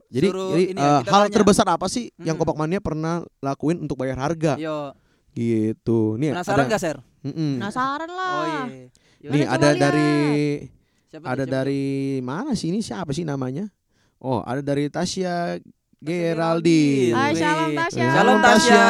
Jadi 0.06 0.26
Suruh 0.28 0.50
jadi 0.54 0.64
ini 0.68 0.78
ya, 0.78 1.02
kita 1.02 1.10
hal 1.10 1.22
tanya. 1.24 1.34
terbesar 1.34 1.66
apa 1.66 1.86
sih 1.88 2.14
yang 2.16 2.34
Hmm. 2.34 2.40
Kompak 2.40 2.56
Mania 2.56 2.78
pernah 2.78 3.14
lakuin 3.40 3.78
untuk 3.80 3.96
bayar 3.96 4.14
harga? 4.16 4.54
Yo. 4.54 4.94
Gitu. 5.32 6.14
Nih 6.14 6.30
Penasaran 6.30 6.62
ada 6.62 6.70
gak, 6.70 6.78
Ser? 6.78 6.96
Penasaran 7.20 8.06
lah. 8.06 8.30
Oh 8.30 8.44
iya. 8.46 8.62
Nih 9.24 9.42
ada 9.42 9.68
lihat. 9.72 9.92
Siapa 11.14 11.30
ada 11.30 11.46
siapa 11.46 11.54
dari 11.62 11.84
mana 12.26 12.58
sih 12.58 12.74
ini 12.74 12.82
siapa 12.82 13.14
sih 13.14 13.22
namanya? 13.22 13.70
Oh, 14.18 14.42
ada 14.42 14.58
dari 14.58 14.90
Tasya 14.90 15.62
Geraldine. 16.02 17.14
Hai, 17.14 17.38
shalom 17.38 17.70
Tasya. 17.70 18.06
Shalom, 18.10 18.38
Tasya. 18.42 18.84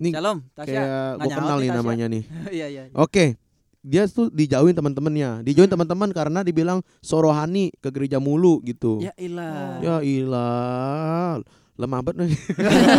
Nih? 0.00 0.12
Shalom, 0.16 0.38
Tasya. 0.56 0.72
kayak 0.72 0.88
Nggak 0.88 1.20
gue 1.20 1.36
kenal 1.36 1.58
nih, 1.58 1.68
Tasya. 1.68 1.78
namanya 1.84 2.06
nih. 2.08 2.22
Iya, 2.56 2.66
iya. 2.72 2.82
Oke. 2.96 3.36
Dia 3.84 4.08
tuh 4.08 4.32
dijauhin 4.32 4.72
teman-temannya. 4.72 5.44
Dijauhin 5.44 5.68
Hmm. 5.68 5.76
teman-teman 5.76 6.10
karena 6.16 6.40
dibilang 6.40 6.80
sorohani 6.98 7.76
ke 7.76 7.92
gereja 7.92 8.16
mulu 8.18 8.64
gitu. 8.64 9.04
Ya 9.04 9.12
ilah. 9.20 9.84
Ya 9.84 9.96
ilah. 10.00 11.44
Lemah 11.78 12.02
banget 12.02 12.26
nih. 12.26 12.32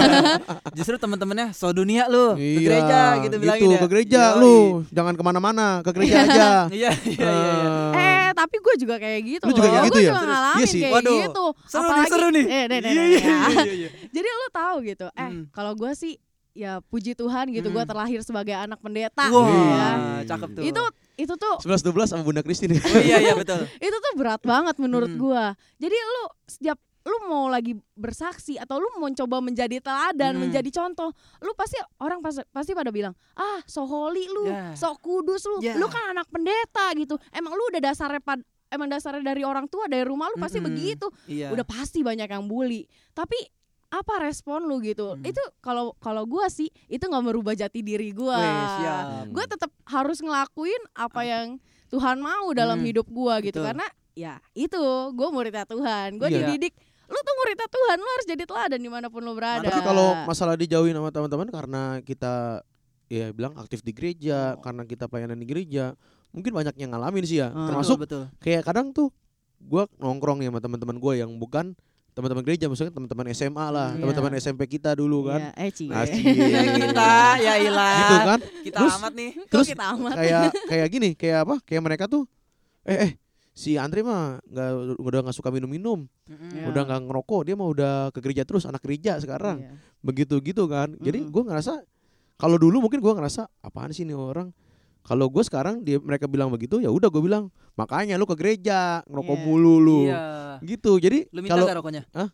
Justru 0.78 0.96
teman-temannya 0.96 1.52
so 1.52 1.68
dunia 1.70 2.08
lu 2.08 2.34
ke 2.34 2.40
Iya, 2.40 2.60
gereja 2.64 3.00
gitu, 3.22 3.36
bilangin 3.38 3.70
ya. 3.70 3.78
ke 3.78 3.88
gereja 3.88 4.22
Yoi. 4.32 4.40
lu. 4.40 4.58
Jangan 4.88 5.14
ke 5.14 5.22
mana-mana, 5.22 5.68
ke 5.80 5.92
gereja 5.92 6.18
aja. 6.26 6.50
Iya, 6.70 6.92
iya, 6.92 6.92
iya. 6.96 7.30
iya. 7.30 7.72
Eh, 7.94 8.08
Eh, 8.22 8.38
tapi 8.38 8.56
gue 8.56 8.76
juga 8.78 8.96
kayak 8.96 9.20
gitu 9.22 9.44
Lu 9.44 9.52
juga 9.52 9.60
loh. 9.60 9.74
kayak 9.74 9.84
gitu 9.84 9.92
Gue 9.92 10.00
ya? 10.00 10.06
juga 10.06 10.16
Serius? 10.16 10.30
ngalamin 10.32 10.56
Iya 10.56 10.68
sih. 10.70 10.80
kayak 10.80 10.94
Waduh. 10.96 11.18
gitu. 11.20 11.46
Seru 11.66 11.82
nih, 11.82 11.90
Apalagi, 11.90 12.10
seru 12.10 12.28
nih. 12.30 12.46
Eh, 12.46 12.64
deh, 12.64 12.78
deh, 12.80 12.90
Iya, 12.90 13.04
iya, 13.04 13.04
ya. 13.10 13.20
iya, 13.20 13.38
iya, 13.60 13.74
iya. 13.76 13.90
Jadi 14.08 14.28
lu 14.30 14.48
tahu 14.50 14.76
gitu. 14.86 15.08
Eh, 15.10 15.28
Hmm. 15.28 15.44
kalau 15.50 15.72
gue 15.74 15.92
sih 15.94 16.14
ya 16.52 16.72
puji 16.84 17.12
Tuhan 17.14 17.46
gitu 17.50 17.68
gue 17.68 17.80
Hmm. 17.80 17.90
terlahir 17.90 18.20
sebagai 18.22 18.54
anak 18.54 18.80
pendeta 18.80 19.26
Wah, 19.28 19.44
gitu 19.44 19.66
ya. 19.68 19.90
cakep 20.26 20.50
tuh. 20.52 20.64
Itu 20.64 20.84
itu 21.18 21.34
tuh 21.36 21.56
11 21.60 21.84
12 21.84 22.06
sama 22.08 22.22
Bunda 22.22 22.40
Christine. 22.40 22.78
Oh 22.78 23.02
iya 23.02 23.18
iya 23.20 23.34
betul. 23.34 23.66
itu 23.78 23.98
tuh 23.98 24.14
berat 24.14 24.40
banget 24.42 24.76
menurut 24.78 25.10
Hmm. 25.10 25.20
gua. 25.20 25.46
Jadi 25.76 25.96
lu 25.96 26.24
setiap 26.46 26.78
lu 27.02 27.18
mau 27.26 27.48
lagi 27.48 27.74
bersaksi 27.94 28.56
atau 28.56 28.78
lu 28.78 28.90
mau 28.96 29.08
coba 29.10 29.40
menjadi 29.40 29.80
teladan, 29.80 30.36
Hmm. 30.36 30.42
menjadi 30.46 30.70
contoh, 30.70 31.10
lu 31.40 31.52
pasti 31.54 31.80
orang 31.98 32.20
pasti, 32.20 32.44
pasti 32.50 32.72
pada 32.72 32.90
bilang, 32.90 33.16
"Ah, 33.34 33.64
so 33.64 33.84
holy 33.84 34.28
lu, 34.28 34.46
Ya. 34.46 34.76
so 34.76 34.92
kudus 34.96 35.44
lu. 35.44 35.60
Ya. 35.60 35.74
Lu 35.74 35.88
kan 35.88 36.12
anak 36.12 36.28
pendeta 36.28 36.92
gitu. 36.94 37.16
Emang 37.30 37.54
lu 37.54 37.64
udah 37.68 37.82
dasarnya 37.82 38.20
pad 38.20 38.40
emang 38.70 38.86
dasarnya 38.86 39.24
dari 39.24 39.42
orang 39.42 39.66
tua, 39.66 39.88
dari 39.88 40.04
rumah 40.04 40.30
lu 40.30 40.38
pasti 40.38 40.60
Mm-mm. 40.60 40.70
begitu. 40.70 41.08
Iya. 41.26 41.50
Udah 41.50 41.64
pasti 41.64 42.04
banyak 42.04 42.28
yang 42.28 42.46
bully. 42.46 42.86
Tapi 43.12 43.36
apa 43.90 44.22
respon 44.22 44.62
lu 44.64 44.78
gitu? 44.80 45.18
Hmm. 45.18 45.26
Itu 45.26 45.42
kalau 45.58 45.98
kalau 45.98 46.22
gua 46.24 46.46
sih 46.48 46.70
itu 46.86 47.02
nggak 47.02 47.26
merubah 47.26 47.58
jati 47.58 47.82
diri 47.82 48.14
gua. 48.14 48.38
Gue 49.26 49.46
tetap 49.48 49.74
harus 49.84 50.20
ngelakuin 50.20 50.78
apa 50.94 51.22
yang 51.22 51.58
Tuhan 51.90 52.20
mau 52.20 52.54
dalam 52.54 52.78
Hmm, 52.78 52.86
hidup 52.86 53.10
gua 53.10 53.42
gitu 53.42 53.58
betul. 53.58 53.66
karena 53.66 53.88
ya 54.14 54.38
itu 54.54 54.78
gue 55.10 55.28
muridnya 55.32 55.64
Tuhan 55.64 56.20
gue 56.20 56.28
Iya. 56.28 56.38
dididik 56.44 56.76
lu 57.10 57.18
tuh 57.20 57.34
muridnya 57.36 57.66
Tuhan 57.66 57.98
lu 57.98 58.10
harus 58.10 58.28
jadi 58.28 58.44
teladan 58.46 58.78
di 58.78 58.88
mana 58.88 59.10
pun 59.10 59.20
lu 59.20 59.34
berada 59.34 59.66
Tapi 59.66 59.82
kalau 59.82 60.14
masalah 60.24 60.54
dijauhin 60.54 60.94
sama 60.94 61.10
teman-teman 61.10 61.50
karena 61.50 61.82
kita 62.00 62.62
ya 63.06 63.34
bilang 63.34 63.58
aktif 63.58 63.82
di 63.82 63.90
gereja, 63.90 64.54
Oh. 64.54 64.62
karena 64.62 64.86
kita 64.86 65.10
pelayanan 65.10 65.34
di 65.34 65.44
gereja, 65.44 65.98
mungkin 66.30 66.54
banyak 66.54 66.78
yang 66.78 66.94
ngalamin 66.94 67.26
sih 67.26 67.42
ya. 67.42 67.50
Hmm. 67.50 67.66
Termasuk 67.68 67.98
betul, 68.00 68.30
betul. 68.30 68.38
kayak 68.38 68.62
kadang 68.62 68.94
tuh 68.94 69.10
gua 69.60 69.90
nongkrong 69.98 70.40
ya 70.40 70.48
sama 70.48 70.62
teman-teman 70.62 70.96
gua 70.96 71.18
yang 71.18 71.34
bukan 71.34 71.74
teman-teman 72.10 72.44
gereja, 72.44 72.68
maksudnya 72.68 72.92
teman-teman 72.92 73.26
SMA 73.32 73.66
lah, 73.70 73.90
Iya. 73.92 74.02
teman-teman 74.04 74.32
SMP 74.38 74.62
kita 74.68 74.94
dulu 74.94 75.26
kan. 75.26 75.40
Iya, 75.40 75.52
eh 75.58 75.70
cie. 75.72 75.90
Asik. 75.90 76.22
Ya 76.22 76.62
kita, 76.86 77.12
ya 77.40 77.54
ilah. 77.58 77.96
Gitu 77.98 78.16
kan. 78.22 78.40
Kita 78.62 78.78
Terus- 78.78 78.98
amat 79.00 79.14
nih. 79.18 79.32
Terus 79.50 79.68
kita 79.68 79.84
amat 79.98 80.14
kayak 80.14 80.42
kayak 80.68 80.88
gini, 80.90 81.10
kayak 81.16 81.40
apa? 81.44 81.56
Kayak 81.66 81.82
mereka 81.82 82.06
tuh 82.06 82.30
eh 82.86 83.10
eh 83.10 83.12
si 83.52 83.76
Andre 83.76 84.02
mah 84.02 84.40
nggak 84.42 84.70
udah 84.98 85.20
nggak 85.26 85.36
suka 85.36 85.50
minum-minum, 85.50 86.08
Mm-mm. 86.26 86.52
Ya. 86.56 86.66
udah 86.68 86.82
nggak 86.84 87.02
ngerokok, 87.06 87.42
dia 87.44 87.56
mah 87.56 87.68
udah 87.68 87.94
ke 88.10 88.20
gereja 88.20 88.44
terus 88.44 88.64
anak 88.64 88.80
gereja 88.80 89.20
sekarang. 89.20 89.60
Iya. 89.62 89.72
Begitu 90.00 90.36
gitu 90.42 90.64
kan. 90.66 90.96
Jadi 90.98 91.24
Mm-mm. 91.24 91.34
gue 91.34 91.44
ngerasa 91.44 91.84
kalau 92.36 92.56
dulu 92.56 92.80
mungkin 92.80 93.00
gue 93.00 93.14
ngerasa 93.14 93.46
apaan 93.60 93.92
sih 93.92 94.04
nih 94.04 94.16
orang. 94.16 94.50
Kalau 95.00 95.26
gue 95.26 95.42
sekarang 95.42 95.82
dia 95.82 95.98
mereka 95.98 96.28
bilang 96.28 96.52
begitu 96.52 96.78
ya 96.78 96.92
udah 96.92 97.08
gue 97.08 97.24
bilang 97.24 97.50
makanya 97.74 98.20
lu 98.20 98.28
ke 98.28 98.36
gereja 98.36 99.00
ngerokok 99.08 99.36
Iya. 99.36 99.44
mulu 99.44 99.76
lu. 99.80 100.00
Iya. 100.06 100.24
Gitu. 100.62 100.92
Jadi 101.00 101.20
kalau 101.48 101.66
rokoknya? 101.66 102.04
Hah? 102.12 102.28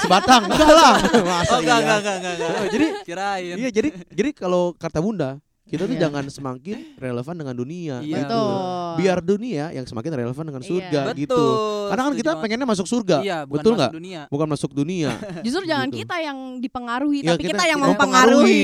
Sebatang 0.00 0.46
enggak 0.46 0.70
lah. 0.72 0.94
Masa 1.22 1.52
Oh 1.52 1.58
enggak 1.60 1.78
iya? 1.78 1.82
enggak 1.82 1.98
enggak 1.98 2.14
enggak. 2.16 2.34
enggak. 2.38 2.66
Jadi 2.72 2.86
Kirain. 3.04 3.56
Iya 3.58 3.68
jadi 3.70 3.88
jadi 4.10 4.30
kalau 4.32 4.72
kata 4.74 4.98
bunda 4.98 5.38
kita 5.66 5.82
tuh 5.84 5.92
Iya. 5.92 6.02
jangan 6.02 6.24
semakin 6.26 6.76
relevan 6.94 7.34
dengan 7.34 7.54
dunia 7.54 7.94
Iya. 7.98 8.22
gitu. 8.22 8.38
Betul. 8.38 8.94
Biar 8.96 9.18
dunia 9.18 9.64
yang 9.70 9.82
semakin 9.82 10.10
relevan 10.14 10.44
dengan 10.46 10.62
Iya. 10.62 10.68
surga 10.68 11.00
Betul. 11.04 11.18
gitu. 11.20 11.44
Karena 11.86 12.00
kan 12.00 12.06
setuju 12.06 12.16
kita 12.16 12.30
banget. 12.30 12.42
pengennya 12.42 12.66
masuk 12.66 12.86
surga. 12.86 13.16
Iya, 13.20 13.38
bukan 13.44 13.58
Betul 13.60 13.72
nggak? 13.74 13.90
Bukan 14.28 14.48
masuk 14.48 14.70
dunia. 14.72 15.10
Justru 15.46 15.62
jangan 15.64 15.88
Gitu. 15.88 15.98
kita 16.00 16.16
yang 16.18 16.38
dipengaruhi, 16.56 17.18
Iya, 17.20 17.30
tapi 17.32 17.42
kita- 17.42 17.50
kita, 17.52 17.64
yang 17.66 17.78
kita 17.78 17.88
mempengaruhi. 17.88 18.62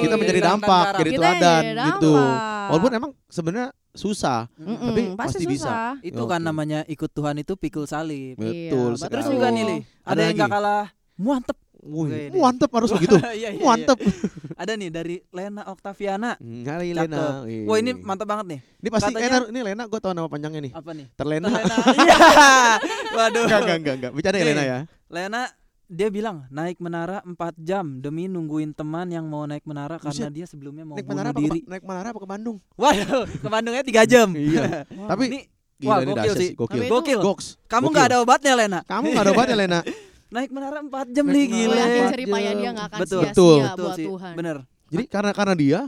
Kita 0.00 0.14
menjadi 0.16 0.40
dampak, 0.42 0.84
jadi 0.96 1.10
teladan 1.12 1.62
jadi 1.62 1.82
gitu. 1.88 2.12
Walaupun 2.70 2.90
emang 2.92 3.10
sebenarnya 3.26 3.68
susah. 3.90 4.46
Mm-mm, 4.54 4.78
tapi 4.86 5.02
pasti, 5.12 5.38
pasti 5.38 5.44
bisa. 5.46 5.66
susah. 5.66 5.90
Itu 6.00 6.22
Oke. 6.22 6.30
kan 6.30 6.40
namanya 6.40 6.86
ikut 6.86 7.10
Tuhan 7.10 7.36
itu 7.36 7.52
pikul 7.54 7.84
salib. 7.84 8.38
Iya, 8.38 8.70
Betul 8.70 8.88
betul. 8.94 9.08
Terus 9.08 9.26
juga 9.28 9.46
nih, 9.50 9.64
ada, 9.66 9.78
Ada 10.06 10.20
yang 10.24 10.36
gak 10.36 10.50
kalah 10.50 10.84
mantep. 11.16 11.58
Wih, 11.80 12.28
mantep 12.34 12.68
harus 12.70 12.92
begitu. 12.92 13.16
Iya, 13.20 13.32
iya, 13.32 13.50
iya. 13.52 13.64
Mantep. 13.64 13.96
Ada 14.54 14.76
nih 14.76 14.88
dari 14.88 15.16
Lena 15.28 15.64
Oktaviana. 15.66 16.36
Hmm, 16.36 16.60
Hari 16.60 16.92
Cakep. 16.92 17.08
Lena. 17.08 17.24
Wah 17.64 17.76
ini 17.76 17.90
mantap 17.96 18.28
banget 18.28 18.46
nih. 18.46 18.58
Ini 18.78 18.88
pasti 18.90 19.10
katanya- 19.10 19.40
eh, 19.40 19.50
ini 19.50 19.60
Lena 19.64 19.82
gue 19.84 19.98
tau 19.98 20.12
nama 20.12 20.28
panjangnya 20.28 20.60
nih. 20.60 20.72
Apa 20.72 20.90
nih? 20.92 21.06
Terlena. 21.14 21.48
Lena. 21.48 21.76
Iya. 21.98 22.16
Waduh. 23.16 23.42
Enggak 23.42 23.60
enggak 23.60 23.76
enggak 23.78 23.94
enggak. 23.96 24.12
Bicara 24.12 24.36
ya. 24.36 24.44
Lena 24.44 24.62
ya. 24.62 24.78
Lena 25.08 25.40
dia 25.90 26.06
bilang 26.06 26.46
naik 26.48 26.78
menara 26.78 27.18
4 27.20 27.34
jam 27.58 27.98
demi 27.98 28.28
nungguin 28.28 28.70
teman 28.70 29.08
yang 29.08 29.26
mau 29.26 29.42
naik 29.42 29.66
menara 29.66 29.98
karena 29.98 30.30
dia 30.30 30.46
sebelumnya 30.46 30.86
mau 30.86 30.94
Naik 30.94 31.02
bunuh 31.02 31.16
menara 31.16 31.28
apa 31.28 31.40
ke, 31.40 31.44
diri. 31.48 31.60
naik 31.66 31.82
menara 31.82 32.06
apa 32.06 32.20
ke 32.20 32.28
Bandung? 32.28 32.56
Waduh, 32.78 33.26
ke 33.26 33.48
Bandungnya 33.48 33.82
3 33.82 34.04
jam. 34.06 34.28
Iya. 34.30 34.86
Tapi 34.86 35.24
Ini 35.26 35.40
gila 35.80 35.90
wah, 35.90 35.98
ini 35.98 36.12
gokil 36.12 36.34
sih. 36.36 36.50
gokil. 36.54 36.80
Gokil. 36.86 37.18
Goks. 37.18 37.46
Kamu 37.66 37.90
nggak 37.90 38.06
ada 38.06 38.16
obatnya 38.20 38.52
Lena. 38.54 38.80
Kamu 38.86 39.10
gak 39.10 39.24
ada 39.24 39.32
obatnya 39.32 39.56
Lena. 39.56 39.80
Naik 40.30 40.50
menara 40.54 40.78
4 40.78 41.10
jam 41.10 41.26
Naik 41.26 41.34
nih 41.34 41.44
gile. 41.50 41.74
yakin 41.74 42.02
jam. 42.06 42.54
dia 42.54 42.70
gak 42.70 42.86
akan 42.86 42.98
Betul. 43.02 43.20
sia-sia 43.20 43.30
Betul. 43.34 43.58
Betul 43.60 43.82
buat 43.82 43.98
sih. 43.98 44.06
Tuhan. 44.06 44.32
Bener. 44.38 44.56
Jadi 44.90 45.04
karena 45.06 45.30
karena 45.34 45.54
dia 45.58 45.80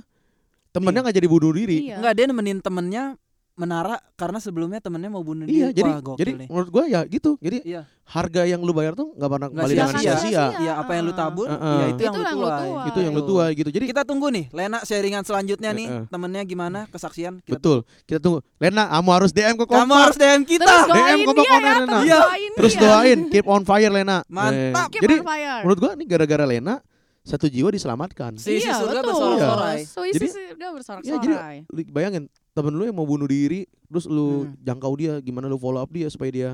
temennya 0.75 1.01
nggak 1.07 1.17
jadi 1.17 1.29
bunuh 1.31 1.53
diri. 1.55 1.79
Iya. 1.87 1.97
Enggak 2.03 2.13
dia 2.19 2.27
nemenin 2.27 2.59
temennya 2.59 3.05
menara 3.53 4.01
karena 4.17 4.41
sebelumnya 4.41 4.81
temennya 4.81 5.09
mau 5.09 5.21
bunuh 5.21 5.45
Iya, 5.45 5.69
diri. 5.69 5.77
jadi 5.77 5.91
Wah, 5.91 6.01
gokil 6.03 6.19
jadi 6.19 6.33
nih. 6.35 6.49
menurut 6.49 6.69
gua 6.69 6.85
ya 6.89 7.05
gitu. 7.05 7.37
Jadi 7.37 7.59
Iya. 7.63 7.85
harga 8.03 8.43
yang 8.45 8.61
lu 8.61 8.73
bayar 8.73 8.93
tuh 8.93 9.13
nggak 9.13 9.29
pernah 9.29 9.49
Nggak 9.49 9.61
kembali 9.61 9.75
dengan 9.77 9.95
sia-sia. 10.01 10.45
Iya, 10.57 10.73
apa 10.75 10.91
yang 10.93 11.05
lu 11.05 11.13
tabur, 11.13 11.47
Heeh. 11.47 11.61
ya 11.61 11.87
itu 11.87 12.03
yang 12.03 12.15
Itu 12.15 12.19
lu 12.19 12.25
yang 12.25 12.33
lu 12.33 12.41
tuai. 12.43 12.61
tuai. 12.65 12.89
Itu 12.89 12.99
yang 12.99 13.13
lu 13.13 13.23
tuai 13.23 13.51
gitu. 13.53 13.71
Jadi 13.71 13.85
Kita 13.85 14.03
tunggu 14.03 14.27
nih, 14.29 14.45
Lena 14.51 14.79
sharingan 14.81 15.23
selanjutnya 15.23 15.71
nih, 15.71 15.87
Heeh. 15.87 16.03
temennya 16.09 16.43
gimana 16.43 16.89
kesaksian. 16.89 17.45
Kita 17.45 17.53
betul. 17.55 17.79
Kita 18.03 18.19
tunggu. 18.19 18.41
Lena, 18.57 18.89
kamu 18.89 19.11
harus 19.13 19.31
DM 19.31 19.55
ke. 19.55 19.65
Kamu 19.69 19.93
harus 19.93 20.17
DM 20.17 20.43
kita. 20.43 20.65
Terus 20.65 20.87
DM 20.89 21.19
dia 21.19 21.29
on 21.29 21.37
ya, 21.37 21.59
Lena. 21.77 21.99
Iya. 22.03 22.19
doain 22.25 22.51
Terus 22.57 22.73
dia. 22.73 22.83
doain, 22.83 23.19
keep 23.29 23.47
on 23.47 23.63
fire 23.63 23.93
Lena. 23.93 24.17
Mantap. 24.27 24.89
Eh, 24.89 24.93
Keep 24.97 25.03
jadi 25.03 25.15
on 25.15 25.25
fire. 25.25 25.61
menurut 25.61 25.79
gua 25.79 25.93
nih 25.93 26.07
gara-gara 26.09 26.45
Lena 26.45 26.75
satu 27.23 27.47
jiwa 27.47 27.69
diselamatkan. 27.69 28.35
Si 28.35 28.59
si 28.59 28.65
iya, 28.65 28.75
surga 28.75 28.99
betul. 28.99 29.15
bersorak-sorai. 29.15 29.79
So, 29.85 30.03
isi 30.03 30.17
Jadi- 30.19 30.31
surga 30.33 30.67
bersorak-sorai. 30.73 31.07
Ya, 31.07 31.65
jadi 31.69 31.83
bayangin 31.87 32.25
temen 32.53 32.73
lu 32.73 32.85
yang 32.85 32.95
mau 32.95 33.05
bunuh 33.05 33.25
diri, 33.25 33.65
terus 33.87 34.05
lu 34.05 34.45
Hmm. 34.45 34.57
jangkau 34.59 34.93
dia, 34.95 35.17
gimana 35.19 35.47
lu 35.47 35.57
follow 35.57 35.79
up 35.79 35.89
dia 35.89 36.07
supaya 36.07 36.29
dia 36.29 36.49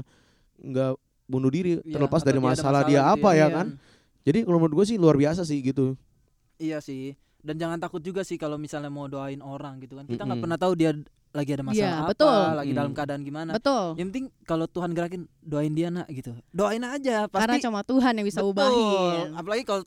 nggak 0.56 0.94
bunuh 1.24 1.48
diri, 1.48 1.78
Iya, 1.78 1.92
terlepas 1.92 2.22
dari 2.22 2.36
dia 2.36 2.46
masalah 2.46 2.82
dia 2.82 3.00
gitu 3.00 3.12
apa 3.12 3.30
ya 3.32 3.38
Iya. 3.42 3.46
kan. 3.52 3.66
Jadi 4.22 4.38
kalau 4.42 4.58
menurut 4.58 4.74
gue 4.76 4.86
sih 4.86 4.96
luar 4.96 5.14
biasa 5.14 5.42
sih 5.42 5.58
gitu. 5.60 5.94
Iya 6.56 6.78
sih. 6.78 7.14
Dan 7.38 7.54
jangan 7.56 7.78
takut 7.78 7.98
juga 7.98 8.22
sih 8.22 8.34
kalau 8.34 8.56
misalnya 8.56 8.88
mau 8.88 9.06
doain 9.06 9.38
orang 9.38 9.78
gitu 9.78 9.94
kan. 9.94 10.04
Kita 10.04 10.22
nggak 10.22 10.34
Mm-mm. 10.34 10.44
pernah 10.44 10.58
tahu 10.58 10.72
dia 10.74 10.90
lagi 11.30 11.50
ada 11.50 11.62
masalah 11.62 11.78
Iya, 11.78 11.98
apa, 11.98 12.10
betul. 12.10 12.40
lagi 12.56 12.72
Mm. 12.72 12.78
dalam 12.78 12.92
keadaan 12.92 13.22
gimana. 13.22 13.50
Betul. 13.52 13.84
Yang 13.94 14.06
penting 14.08 14.26
kalau 14.42 14.66
Tuhan 14.66 14.90
gerakin 14.90 15.22
doain 15.40 15.72
dia 15.72 15.88
nak 15.88 16.06
gitu. 16.08 16.32
Doain 16.50 16.82
aja 16.82 17.26
Karena 17.26 17.54
pasti 17.54 17.64
cuma 17.64 17.80
Tuhan 17.82 18.12
yang 18.14 18.26
bisa 18.26 18.40
Betul. 18.40 18.52
ubahin. 18.52 19.28
Apalagi 19.34 19.62
kalau 19.62 19.82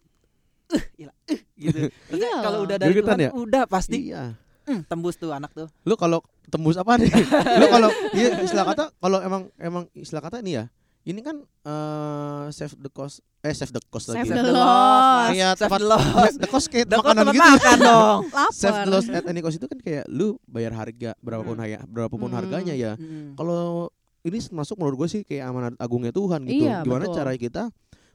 uh, 0.70 0.84
gila, 0.96 1.12
uh, 1.12 1.40
gitu. 1.56 1.80
Iya. 2.16 2.34
kalau 2.40 2.60
udah 2.64 2.78
dari 2.78 2.94
Tuhan 2.96 3.20
ya? 3.20 3.30
udah 3.32 3.64
pasti 3.66 3.98
Iya. 4.08 4.24
Hmm, 4.64 4.82
tembus 4.86 5.16
tuh 5.16 5.30
anak 5.30 5.52
tuh. 5.52 5.68
Lu 5.82 5.96
kalau 5.96 6.20
tembus 6.48 6.76
apa 6.76 6.96
nih? 6.96 7.10
lu 7.60 7.66
kalau 7.68 7.90
iya 8.12 8.40
istilah 8.40 8.66
kata 8.66 8.92
kalau 8.94 9.20
emang 9.20 9.48
emang 9.56 9.84
istilah 9.94 10.20
kata 10.20 10.40
ini 10.40 10.56
ya. 10.56 10.66
Ini 11.02 11.18
kan 11.20 11.42
eh 11.66 12.46
save 12.50 12.78
the 12.78 12.86
cost 12.88 13.26
eh 13.42 13.50
save 13.50 13.70
the 13.70 13.82
cost 13.84 14.06
Save 14.08 14.22
lagi. 14.22 14.30
the 14.32 14.38
the 14.40 14.54
loss. 14.54 15.28
Kayak 15.28 15.54
Save 15.56 15.72
the 15.74 15.88
loss. 15.88 16.34
the 16.38 16.48
cost 16.48 16.68
kayak 16.68 16.86
kok 16.88 16.98
makanan 17.00 17.24
tempat 17.24 17.34
gitu. 17.34 17.50
makan 17.50 17.78
dong. 17.90 18.20
Save 18.52 18.78
the 18.80 18.92
loss 18.92 19.06
at 19.10 19.26
any 19.26 19.40
cost 19.40 19.58
itu 19.58 19.66
kan 19.66 19.80
kayak 19.80 20.06
lu 20.06 20.38
bayar 20.46 20.72
harga 20.72 21.18
berapapun 21.20 21.56
Hmm. 21.56 21.64
harga 21.64 21.78
berapapun 21.86 22.30
Hmm. 22.30 22.38
harganya 22.38 22.74
ya. 22.74 22.94
Mm. 22.96 23.34
Kalau 23.34 23.90
ini 24.22 24.38
masuk 24.48 24.78
menurut 24.78 25.02
gue 25.02 25.10
sih 25.10 25.22
kayak 25.24 25.50
amanat 25.50 25.74
agungnya 25.76 26.14
Tuhan 26.14 26.46
gitu. 26.46 26.70
Iya, 26.70 26.86
Gimana 26.86 27.04
betul. 27.04 27.18
cara 27.18 27.32
kita 27.34 27.64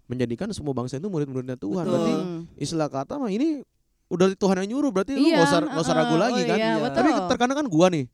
menjadikan 0.06 0.46
semua 0.50 0.70
bangsa 0.70 0.94
itu 0.96 1.10
murid-muridnya 1.10 1.58
Tuhan. 1.58 1.82
Betul. 1.82 1.90
Berarti 1.92 2.12
Hmm. 2.14 2.40
istilah 2.54 2.86
kata 2.86 3.18
mah 3.18 3.26
ini 3.26 3.66
udah 4.06 4.26
Tuhan 4.38 4.56
yang 4.62 4.68
nyuruh 4.78 4.90
berarti 4.94 5.18
lu 5.18 5.26
Iya, 5.26 5.42
nggak 5.42 5.48
usah 5.50 5.60
nggak 5.66 5.84
usah 5.84 5.94
ragu 5.98 6.14
uh-uh, 6.14 6.22
lagi 6.22 6.40
oh 6.40 6.46
kan. 6.46 6.58
Iya, 6.58 6.66
Iya. 6.66 6.76
betul. 6.78 6.96
Tapi 6.96 7.10
terkadang 7.30 7.56
kan 7.58 7.66
gua 7.66 7.86
nih. 7.90 8.04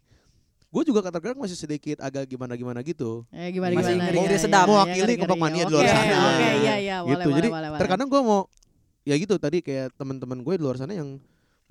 Gua 0.73 0.83
juga 0.89 1.01
kadang 1.05 1.37
masih 1.37 1.59
sedikit 1.61 2.01
agak 2.01 2.25
gimana-gimana 2.25 2.81
gitu. 2.81 3.29
Eh, 3.29 3.53
gimana 3.53 3.77
Masih 3.77 3.93
gimana. 3.93 4.09
ngeri-ngeri 4.09 4.37
iya, 4.37 4.41
sedap. 4.41 4.65
iya, 4.65 4.73
Mewakili 4.73 5.13
kompak 5.21 5.37
mania 5.37 5.65
di 5.69 5.73
luar 5.73 5.85
sana. 5.85 6.17
Oke, 6.33 6.49
iya 6.65 6.75
iya, 6.81 6.97
boleh 7.05 7.13
gitu. 7.13 7.29
boleh 7.29 7.37
Jadi 7.37 7.49
boleh. 7.53 7.69
boleh. 7.69 7.81
terkadang 7.85 8.09
gua 8.09 8.21
mau 8.25 8.41
ya 9.03 9.15
gitu 9.19 9.35
tadi 9.37 9.59
kayak 9.61 9.99
teman-teman 9.99 10.47
gue 10.47 10.55
di 10.57 10.63
luar 10.63 10.79
sana 10.79 10.95
yang 10.95 11.19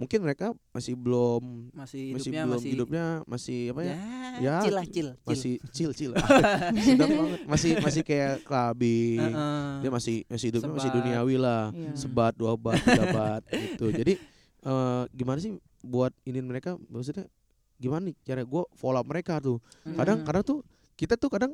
mungkin 0.01 0.19
mereka 0.19 0.45
masih 0.69 0.97
belum 0.97 1.69
Masih 1.71 2.11
masih 2.11 2.29
hidupnya 2.33 2.41
belum 2.41 2.53
masih 2.57 2.69
hidupnya 2.73 3.05
masih 3.23 3.59
apa 3.69 3.81
ya? 3.81 3.87
ya, 3.87 3.95
Ya, 4.41 4.55
chill 4.59 4.73
lah, 4.73 4.85
chill, 4.85 5.09
chill. 5.13 5.29
Masih 5.29 5.53
chill 5.69 5.91
chill. 5.93 6.11
Sedap 6.89 7.07
banget. 7.07 7.39
Masih 7.45 7.71
masih 7.77 8.01
kayak 8.01 8.41
klabi. 8.41 9.21
Heeh. 9.21 9.69
Dia 9.79 9.89
masih 9.89 10.15
masih 10.25 10.45
hidupnya 10.49 10.73
masih 10.73 10.89
duniawi 10.89 11.35
lah. 11.37 11.63
Iya. 11.69 11.91
Sebat, 11.93 12.33
dua 12.33 12.57
bat, 12.57 12.81
tiga 12.81 13.05
bat 13.11 13.41
gitu. 13.53 13.93
Jadi 13.93 14.13
eh 14.61 15.03
gimana 15.11 15.37
sih 15.37 15.53
buat 15.81 16.09
ini 16.23 16.41
mereka 16.41 16.77
maksudnya 16.87 17.29
gimana 17.77 18.09
nih 18.09 18.15
cara 18.21 18.41
gue 18.41 18.63
follow 18.73 18.97
up 18.97 19.05
mereka 19.05 19.37
tuh. 19.37 19.61
Kadang 19.85 20.21
Mm. 20.21 20.25
kadang 20.25 20.43
tuh 20.43 20.59
kita 20.93 21.17
tuh 21.17 21.29
kadang 21.29 21.53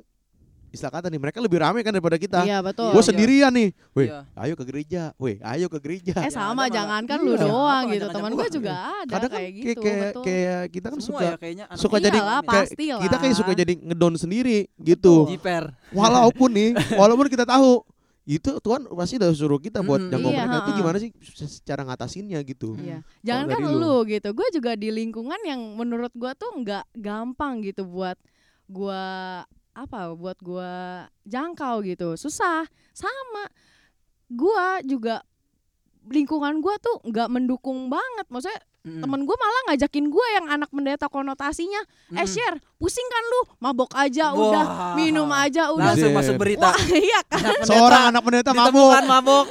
istilah 0.69 0.91
kata 0.91 1.07
nih 1.07 1.17
mereka 1.17 1.39
lebih 1.39 1.57
rame 1.57 1.79
kan 1.79 1.89
daripada 1.89 2.15
kita. 2.15 2.43
Iya, 2.43 2.59
betul. 2.59 2.91
Gue 2.91 2.99
Iya. 2.99 3.07
sendirian 3.07 3.51
nih. 3.51 3.69
Weh, 3.91 4.07
Iya. 4.07 4.19
ayo 4.37 4.53
ke 4.53 4.63
gereja. 4.63 5.01
Weh, 5.15 5.35
ayo 5.39 5.65
ke 5.67 5.79
gereja. 5.79 6.13
Eh 6.17 6.27
Ya, 6.27 6.31
sama 6.33 6.65
ada 6.65 6.75
jangan 6.75 7.01
kan 7.03 7.19
lu 7.19 7.33
Iya. 7.33 7.43
doang 7.43 7.83
Apa, 7.83 7.93
gitu. 7.93 8.05
Teman 8.09 8.31
gua. 8.31 8.37
gue 8.37 8.49
juga 8.51 8.73
ada 8.75 9.07
Kadang 9.07 9.29
kan 9.29 9.29
kayak 9.33 9.47
kayak 9.47 9.53
gitu, 9.65 9.81
kayak, 9.81 10.01
betul. 10.03 10.23
kayak 10.23 10.61
kita 10.69 10.87
kan 10.87 10.99
Semua 10.99 11.07
suka 11.09 11.23
ya 11.23 11.35
kayaknya 11.37 11.65
anak 11.67 11.79
suka 11.79 11.97
jadi 11.97 12.19
kayak- 12.19 13.01
kita 13.01 13.15
kayak 13.17 13.35
suka 13.35 13.51
jadi 13.53 13.73
ngedon 13.77 14.13
sendiri 14.15 14.57
gitu. 14.77 15.15
Jiper. 15.27 15.63
Walaupun 15.89 16.49
nih, 16.49 16.69
walaupun 16.99 17.27
kita 17.27 17.43
tahu 17.43 17.81
itu 18.23 18.59
Tuhan 18.59 18.91
pasti 18.91 19.15
udah 19.15 19.31
suruh 19.31 19.55
kita 19.55 19.79
buat 19.79 20.03
Mm, 20.03 20.11
jangkau 20.11 20.29
iya, 20.29 20.43
mereka 20.43 20.57
itu 20.59 20.71
gimana 20.75 20.97
sih 20.99 21.09
cara 21.63 21.81
ngatasinnya 21.81 22.43
gitu. 22.43 22.75
Iya. 22.75 22.99
Jangan 23.23 23.45
kan 23.47 23.59
lu. 23.63 23.79
lu. 23.79 23.95
gitu. 24.05 24.35
Gue 24.35 24.47
juga 24.51 24.75
di 24.75 24.91
lingkungan 24.91 25.39
yang 25.41 25.63
menurut 25.73 26.11
gua 26.11 26.35
tuh 26.35 26.51
nggak 26.53 26.91
gampang 26.93 27.63
gitu 27.63 27.87
buat 27.87 28.19
gua 28.67 28.99
apa 29.77 30.09
buat 30.11 30.41
gua 30.41 31.05
jangkau 31.23 31.85
gitu. 31.85 32.17
Susah. 32.17 32.65
Sama. 32.91 33.45
Gua 34.27 34.81
juga 34.81 35.21
lingkungan 36.03 36.57
gua 36.59 36.75
tuh 36.77 36.97
nggak 37.03 37.29
mendukung 37.29 37.87
banget. 37.87 38.25
Maksudnya 38.27 38.57
Mm. 38.87 39.03
temen 39.03 39.21
gua 39.27 39.35
malah 39.35 39.61
ngajakin 39.67 40.07
gua 40.07 40.23
yang 40.31 40.47
anak 40.47 40.71
pendeta 40.71 41.11
konotasinya, 41.11 41.83
eh 42.09 42.23
Mm. 42.23 42.29
share, 42.29 42.55
pusing 42.79 43.03
kan 43.03 43.23
lu, 43.27 43.41
mabok 43.59 43.91
aja 43.91 44.31
Wah. 44.31 44.39
udah, 44.39 44.65
minum 44.95 45.27
aja 45.27 45.75
udah. 45.75 45.91
Langsung 45.91 46.15
Buset. 46.15 46.19
masuk 46.23 46.35
berita. 46.39 46.71
Wah, 46.71 46.79
iya 47.03 47.19
kan. 47.27 47.67
Seorang 47.67 48.15
anak 48.15 48.21
pendeta 48.23 48.55
mabuk. 48.55 48.71
Ditemukan 48.87 49.03
mabuk. 49.05 49.45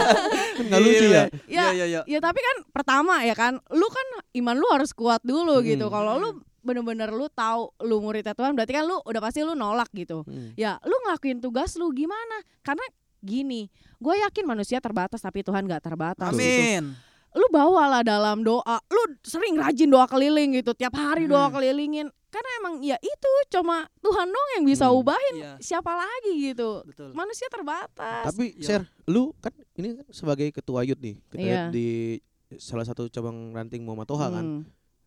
Nggak 0.68 0.80
lucu 0.82 1.06
ya? 1.08 1.24
Ya, 1.24 1.24
Iya, 1.48 1.64
iya, 1.72 1.84
iya. 1.88 2.00
Ya 2.04 2.18
tapi 2.20 2.36
kan 2.38 2.56
pertama 2.68 3.24
ya 3.24 3.32
kan, 3.32 3.56
lu 3.72 3.86
kan 3.88 4.06
iman 4.34 4.56
lu 4.60 4.68
harus 4.68 4.92
kuat 4.92 5.24
dulu 5.24 5.56
Hmm. 5.56 5.64
gitu. 5.64 5.86
Kalau 5.88 6.20
lu 6.20 6.28
bener-bener 6.66 7.08
lu 7.08 7.30
tahu 7.30 7.70
lu 7.80 8.02
muridnya 8.02 8.34
Tuhan, 8.34 8.52
berarti 8.52 8.74
kan 8.74 8.84
lu 8.84 8.98
udah 9.00 9.20
pasti 9.22 9.40
lu 9.40 9.54
nolak 9.54 9.86
gitu. 9.94 10.26
Hmm. 10.26 10.50
Ya, 10.54 10.82
lu 10.82 10.92
ngelakuin 11.06 11.38
tugas 11.38 11.78
lu 11.78 11.94
gimana? 11.94 12.42
Karena 12.60 12.82
gini, 13.18 13.70
gue 13.96 14.14
yakin 14.20 14.44
manusia 14.44 14.78
terbatas 14.78 15.18
tapi 15.18 15.40
Tuhan 15.40 15.64
gak 15.64 15.82
terbatas. 15.82 16.34
gitu. 16.34 16.42
Amin. 16.42 16.98
Lu 17.32 17.46
bawalah 17.48 18.00
dalam 18.00 18.40
doa, 18.40 18.80
lu 18.86 19.02
sering 19.20 19.54
rajin 19.54 19.86
doa 19.86 20.04
keliling 20.04 20.56
gitu, 20.56 20.72
tiap 20.72 20.92
hari 20.92 21.24
doa 21.24 21.46
Hmm. 21.46 21.54
kelilingin. 21.54 22.08
Karena 22.26 22.50
emang 22.60 22.74
ya 22.80 22.96
itu 22.96 23.30
cuma 23.50 23.88
Tuhan 23.98 24.26
dong 24.26 24.48
yang 24.56 24.64
bisa 24.64 24.88
Hmm. 24.88 24.98
ubahin. 24.98 25.34
Iya, 25.36 25.52
Siapa 25.58 25.88
lagi 25.90 26.32
gitu? 26.44 26.80
betul. 26.82 27.12
Manusia 27.12 27.48
terbatas. 27.48 28.24
Tapi 28.26 28.56
Iya. 28.56 28.64
share, 28.80 28.84
lu 29.06 29.32
kan 29.36 29.52
ini 29.74 29.96
kan 29.96 30.06
sebagai 30.10 30.48
ketua 30.50 30.80
youth 30.82 30.98
nih, 30.98 31.16
kita 31.26 31.40
Iya. 31.40 31.62
di 31.68 32.20
salah 32.56 32.84
satu 32.84 33.04
cabang 33.06 33.52
ranting 33.52 33.80
Muhammad 33.80 34.06
Toha 34.06 34.26
kan. 34.30 34.44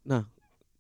Hmm. 0.05 0.26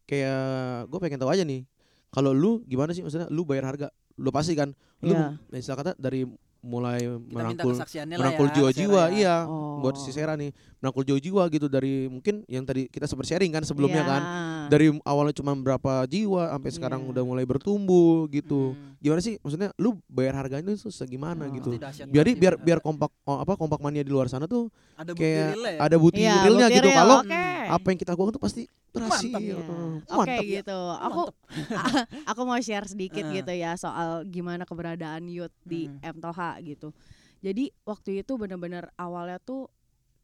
Kayak 0.09 0.41
gue 0.89 0.97
pengen 0.99 1.19
tahu 1.19 1.29
aja 1.29 1.43
nih, 1.43 1.69
kalau 2.09 2.33
lu 2.33 2.65
gimana 2.65 2.89
sih 2.89 2.99
maksudnya 2.99 3.29
lu 3.29 3.45
bayar 3.45 3.69
harga 3.69 3.87
lu 4.17 4.29
pasti 4.29 4.51
kan 4.51 4.73
lu 4.99 5.13
Iya. 5.13 5.37
istilah 5.53 5.77
kata 5.77 5.91
dari 5.95 6.25
mulai 6.59 6.99
Kita 6.99 7.31
merangkul 7.31 7.71
merangkul 8.11 8.47
ya, 8.47 8.51
jiwa-jiwa 8.51 9.03
ya. 9.05 9.15
iya 9.15 9.35
Oh. 9.45 9.79
buat 9.79 9.95
si 9.95 10.11
Sera 10.11 10.35
nih 10.35 10.51
merangkul 10.75 11.05
jiwa-jiwa 11.05 11.47
gitu 11.47 11.71
dari 11.71 12.09
mungkin 12.09 12.43
yang 12.45 12.67
tadi 12.67 12.89
kita 12.89 13.07
sempat 13.07 13.23
sharing 13.23 13.47
kan 13.49 13.63
sebelumnya 13.63 14.01
Iya. 14.01 14.09
kan 14.09 14.21
dari 14.69 14.87
awalnya 15.01 15.33
cuma 15.33 15.51
berapa 15.53 15.91
jiwa 16.05 16.49
sampai 16.49 16.71
sekarang 16.71 17.01
Iya. 17.01 17.09
udah 17.11 17.23
mulai 17.25 17.43
bertumbuh 17.43 18.25
gitu 18.27 18.71
Hmm. 18.71 18.95
gimana 18.97 19.19
sih 19.19 19.35
maksudnya 19.37 19.73
lu 19.75 19.97
bayar 20.05 20.37
harganya 20.37 20.69
itu 20.69 20.87
segimana 20.87 21.45
Oh. 21.45 21.51
gitu 21.51 21.69
dahsyat 21.73 22.07
biar 22.07 22.53
biar 22.55 22.79
kompak 22.79 23.09
oh, 23.23 23.37
apa 23.37 23.55
kompak 23.55 23.79
mania 23.79 23.99
di 23.99 24.09
luar 24.09 24.25
sana 24.25 24.45
tuh 24.45 24.69
ada 24.93 25.11
kayak 25.11 25.55
ya. 25.55 25.79
ada 25.79 25.95
bukti 25.95 26.21
Iya, 26.21 26.33
realnya 26.43 26.67
bukti 26.67 26.77
gitu 26.77 26.87
real, 26.87 26.97
kalau 26.97 27.17
oke. 27.21 27.43
apa 27.69 27.85
yang 27.87 27.97
kita 27.97 28.09
lakukan 28.13 28.31
tuh 28.31 28.43
pasti 28.43 28.61
berhasil 28.89 29.29
Mantap. 29.29 29.41
Iya. 29.41 29.55
Oke 29.55 30.15
mantap 30.15 30.43
ya. 30.43 30.53
gitu. 30.55 30.79
Aku 30.99 31.21
aku 32.31 32.41
mau 32.43 32.59
share 32.59 32.85
sedikit 32.85 33.25
gitu 33.27 33.51
ya 33.51 33.73
soal 33.75 34.23
gimana 34.25 34.63
keberadaan 34.63 35.25
youth 35.25 35.53
di 35.61 35.87
Hmm. 35.87 36.01
M 36.03 36.17
Toha 36.17 36.57
gitu. 36.59 36.93
Jadi 37.39 37.71
waktu 37.83 38.19
itu 38.19 38.35
bener-bener 38.35 38.91
awalnya 38.95 39.39
tuh 39.39 39.71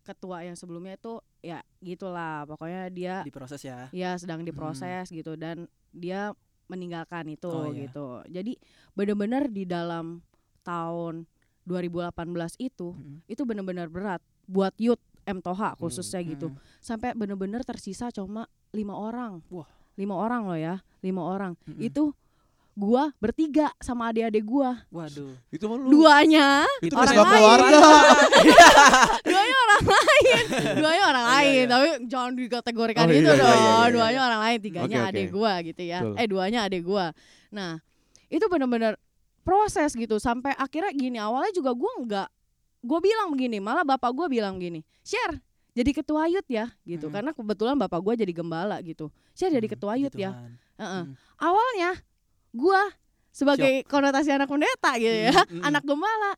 ketua 0.05 0.37
yang 0.41 0.53
sebelumnya 0.53 0.93
itu 0.93 1.17
ya 1.41 1.59
gitulah 1.79 2.45
pokoknya 2.45 2.87
dia 2.87 3.15
diproses 3.21 3.59
ya. 3.59 3.89
ya 3.89 4.13
sedang 4.15 4.41
diproses 4.41 5.09
gitu 5.09 5.33
dan 5.33 5.65
dia 5.89 6.29
meninggalkan 6.65 7.25
itu 7.27 7.45
Oh, 7.45 7.69
iya. 7.69 7.85
gitu. 7.85 8.07
Jadi 8.27 8.53
bener-bener 8.93 9.45
di 9.45 9.65
dalam 9.65 10.21
tahun 10.61 11.25
2018 11.63 12.13
itu 12.59 12.93
Mm. 12.93 13.17
itu 13.25 13.41
bener-bener 13.41 13.85
berat 13.85 14.21
buat 14.45 14.73
youth 14.77 15.01
M 15.25 15.41
Toha 15.41 15.73
khususnya 15.75 16.21
gitu 16.21 16.47
Hmm. 16.47 16.57
sampai 16.79 17.13
bener-bener 17.13 17.61
tersisa 17.61 18.09
cuma 18.09 18.45
lima 18.69 18.93
orang 18.93 19.41
Wah. 19.49 19.65
lima 19.95 20.13
orang 20.13 20.45
loh 20.45 20.53
ya 20.55 20.75
lima 21.01 21.25
orang 21.25 21.57
Mm-mm. 21.65 21.81
itu 21.81 22.13
gua 22.71 23.09
bertiga 23.17 23.73
sama 23.79 24.09
adik-adik 24.09 24.43
gua 24.43 24.85
Waduh. 24.87 25.33
itu 25.49 25.63
mah 25.63 25.77
lu 25.79 25.89
duanya 25.95 26.69
itu 26.77 26.93
orang 26.93 27.09
lain. 27.09 27.25
keluarga 27.25 27.81
duanya 29.25 29.54
orang 29.77 29.99
lain 30.01 30.43
duanya 30.79 31.03
orang 31.05 31.25
Iya, 31.25 31.33
lain 31.33 31.51
iya. 31.55 31.65
tapi 31.67 31.85
jangan 32.05 32.31
dikategorikan 32.33 33.03
Oh, 33.03 33.11
itu 33.11 33.19
iya, 33.19 33.27
iya, 33.27 33.35
dong 33.35 33.47
iya, 33.47 33.59
iya, 33.59 33.75
iya. 33.77 33.91
duanya 33.91 34.21
orang 34.23 34.41
lain 34.41 34.57
tiganya 34.59 34.97
oke. 34.99 35.09
adik 35.09 35.27
gua 35.29 35.53
gitu 35.61 35.81
ya 35.81 35.99
Betul. 36.01 36.15
eh 36.15 36.27
duanya 36.27 36.59
adik 36.63 36.83
gua 36.83 37.05
nah 37.49 37.71
itu 38.27 38.45
bener-bener 38.45 38.93
proses 39.41 39.91
gitu 39.91 40.15
sampai 40.17 40.51
akhirnya 40.53 40.91
gini 40.91 41.17
awalnya 41.17 41.51
juga 41.51 41.71
gua 41.71 41.91
nggak 41.97 42.27
gue 42.81 42.99
bilang 42.99 43.27
begini 43.29 43.57
malah 43.57 43.81
bapak 43.81 44.09
gua 44.09 44.25
bilang 44.25 44.55
gini 44.55 44.81
share 45.01 45.37
jadi 45.71 45.91
ketua 45.91 46.25
youth 46.25 46.47
ya 46.47 46.69
gitu 46.81 47.07
Mm. 47.07 47.13
karena 47.13 47.31
kebetulan 47.31 47.75
bapak 47.75 47.99
gua 47.99 48.13
jadi 48.13 48.31
gembala 48.31 48.77
gitu 48.79 49.09
share 49.31 49.49
jadi 49.49 49.63
Hmm, 49.63 49.73
ketua 49.73 49.93
youth 49.95 50.11
gitu 50.11 50.21
ya 50.21 50.31
kan. 50.31 50.51
Heeh. 50.75 51.03
Hmm. 51.03 51.13
awalnya 51.35 51.91
gua 52.51 52.81
sebagai 53.29 53.83
konotasi 53.85 54.31
anak 54.31 54.47
pendeta 54.47 54.91
gitu 54.95 55.17
ya 55.25 55.33
Mm, 55.35 55.41
mm, 55.41 55.55
mm. 55.55 55.63
anak 55.63 55.83
gembala 55.83 56.31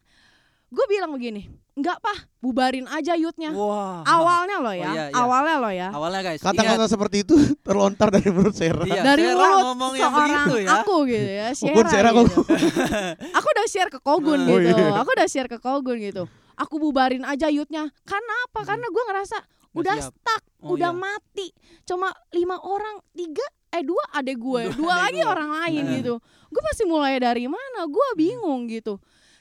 gue 0.68 0.86
bilang 0.86 1.12
begini 1.12 1.48
nggak 1.74 1.98
pah 1.98 2.20
bubarin 2.38 2.84
aja 2.88 3.14
youthnya 3.14 3.54
Wah. 3.54 4.02
awalnya 4.04 4.58
loh 4.58 4.74
ya 4.74 4.84
Oh, 4.84 4.94
iya, 4.94 5.04
iya. 5.06 5.16
awalnya 5.16 5.56
loh 5.58 5.70
ya 5.72 5.88
Awalnya 5.90 6.22
guys. 6.24 6.42
kata-kata 6.42 6.86
seperti 6.86 7.22
itu 7.22 7.36
terlontar 7.66 8.10
dari 8.10 8.28
mulut 8.28 8.52
Sera 8.52 8.82
Iya, 8.82 9.06
dari 9.06 9.24
mulut 9.24 9.62
ngomong 9.64 9.92
seorang 9.94 10.30
begitu 10.44 10.56
ya. 10.60 10.70
aku 10.76 10.96
gitu 11.06 11.30
ya 11.30 11.48
Sierra 11.54 11.88
Sierra 11.88 12.10
gitu. 12.12 12.40
aku 13.38 13.48
udah 13.48 13.66
share 13.66 13.90
ke 13.90 14.00
Kogun 14.00 14.42
Oh, 14.44 14.58
gitu 14.58 14.82
iya. 14.82 14.98
aku 14.98 15.10
udah 15.14 15.28
share 15.28 15.48
ke 15.48 15.58
Kogun 15.58 15.98
gitu 16.00 16.24
aku 16.56 16.76
bubarin 16.78 17.22
aja 17.24 17.48
youthnya 17.48 17.88
karena 18.04 18.34
apa 18.44 18.60
Hmm. 18.60 18.68
karena 18.68 18.88
gue 18.88 19.04
ngerasa 19.06 19.38
udah 19.74 19.96
siap. 19.96 20.10
stuck 20.12 20.44
Oh, 20.60 20.74
udah 20.74 20.90
iya. 20.90 20.98
mati 20.98 21.48
cuma 21.84 22.10
lima 22.32 22.58
orang 22.58 22.98
tiga 23.14 23.46
eh 23.70 23.86
dua 23.86 24.02
adek 24.12 24.36
gue 24.36 24.62
Dua 24.68 24.76
dua 24.76 24.90
adek 24.90 25.04
lagi 25.06 25.20
gue. 25.20 25.30
orang 25.30 25.50
lain 25.56 25.84
Nah. 25.84 25.94
gitu 25.96 26.14
gue 26.50 26.62
pasti 26.66 26.84
mulai 26.84 27.16
dari 27.18 27.46
mana 27.46 27.86
gue 27.86 28.08
Hmm. 28.10 28.18
bingung 28.18 28.66
gitu 28.66 28.98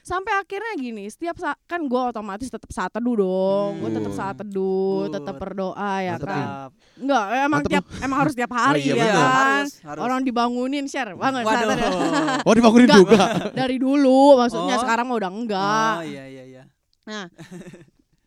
sampai 0.07 0.31
akhirnya 0.33 0.73
gini 0.73 1.03
setiap 1.05 1.35
saat 1.35 1.59
kan 1.65 1.83
gue 1.83 2.01
otomatis 2.01 2.47
tetap 2.47 2.71
saat 2.71 2.87
teduh 2.89 3.19
dong 3.19 3.71
gue 3.77 3.91
tetap 3.91 4.07
Hmm. 4.07 4.15
saat 4.15 4.35
teduh 4.37 5.11
tetap 5.11 5.35
berdoa 5.35 5.75
ya 5.99 6.15
Mantep 6.15 6.23
kan 6.25 6.39
Tetap. 6.39 6.69
enggak 6.97 7.23
emang 7.27 7.51
Mantep. 7.51 7.69
tiap 7.69 7.85
emang 7.99 8.17
harus 8.17 8.33
tiap 8.33 8.51
hari 8.53 8.81
iya, 8.81 8.87
ya 8.87 8.95
bener. 8.97 9.11
kan 9.11 9.27
harus, 9.59 9.71
harus. 9.81 10.01
orang 10.01 10.19
dibangunin 10.23 10.85
share 10.85 11.11
banget 11.13 11.43
Waduh. 11.43 11.51
saat 11.53 11.67
ada- 11.69 11.91
oh 12.47 12.53
dibangunin 12.53 12.87
Enggak. 12.87 13.01
juga 13.03 13.23
dari 13.59 13.75
dulu 13.77 14.19
maksudnya 14.37 14.75
Oh. 14.75 14.81
sekarang 14.81 15.07
udah 15.09 15.27
enggak 15.29 15.93
Oh 15.93 16.05
iya 16.05 16.23
iya 16.25 16.43
iya. 16.47 16.63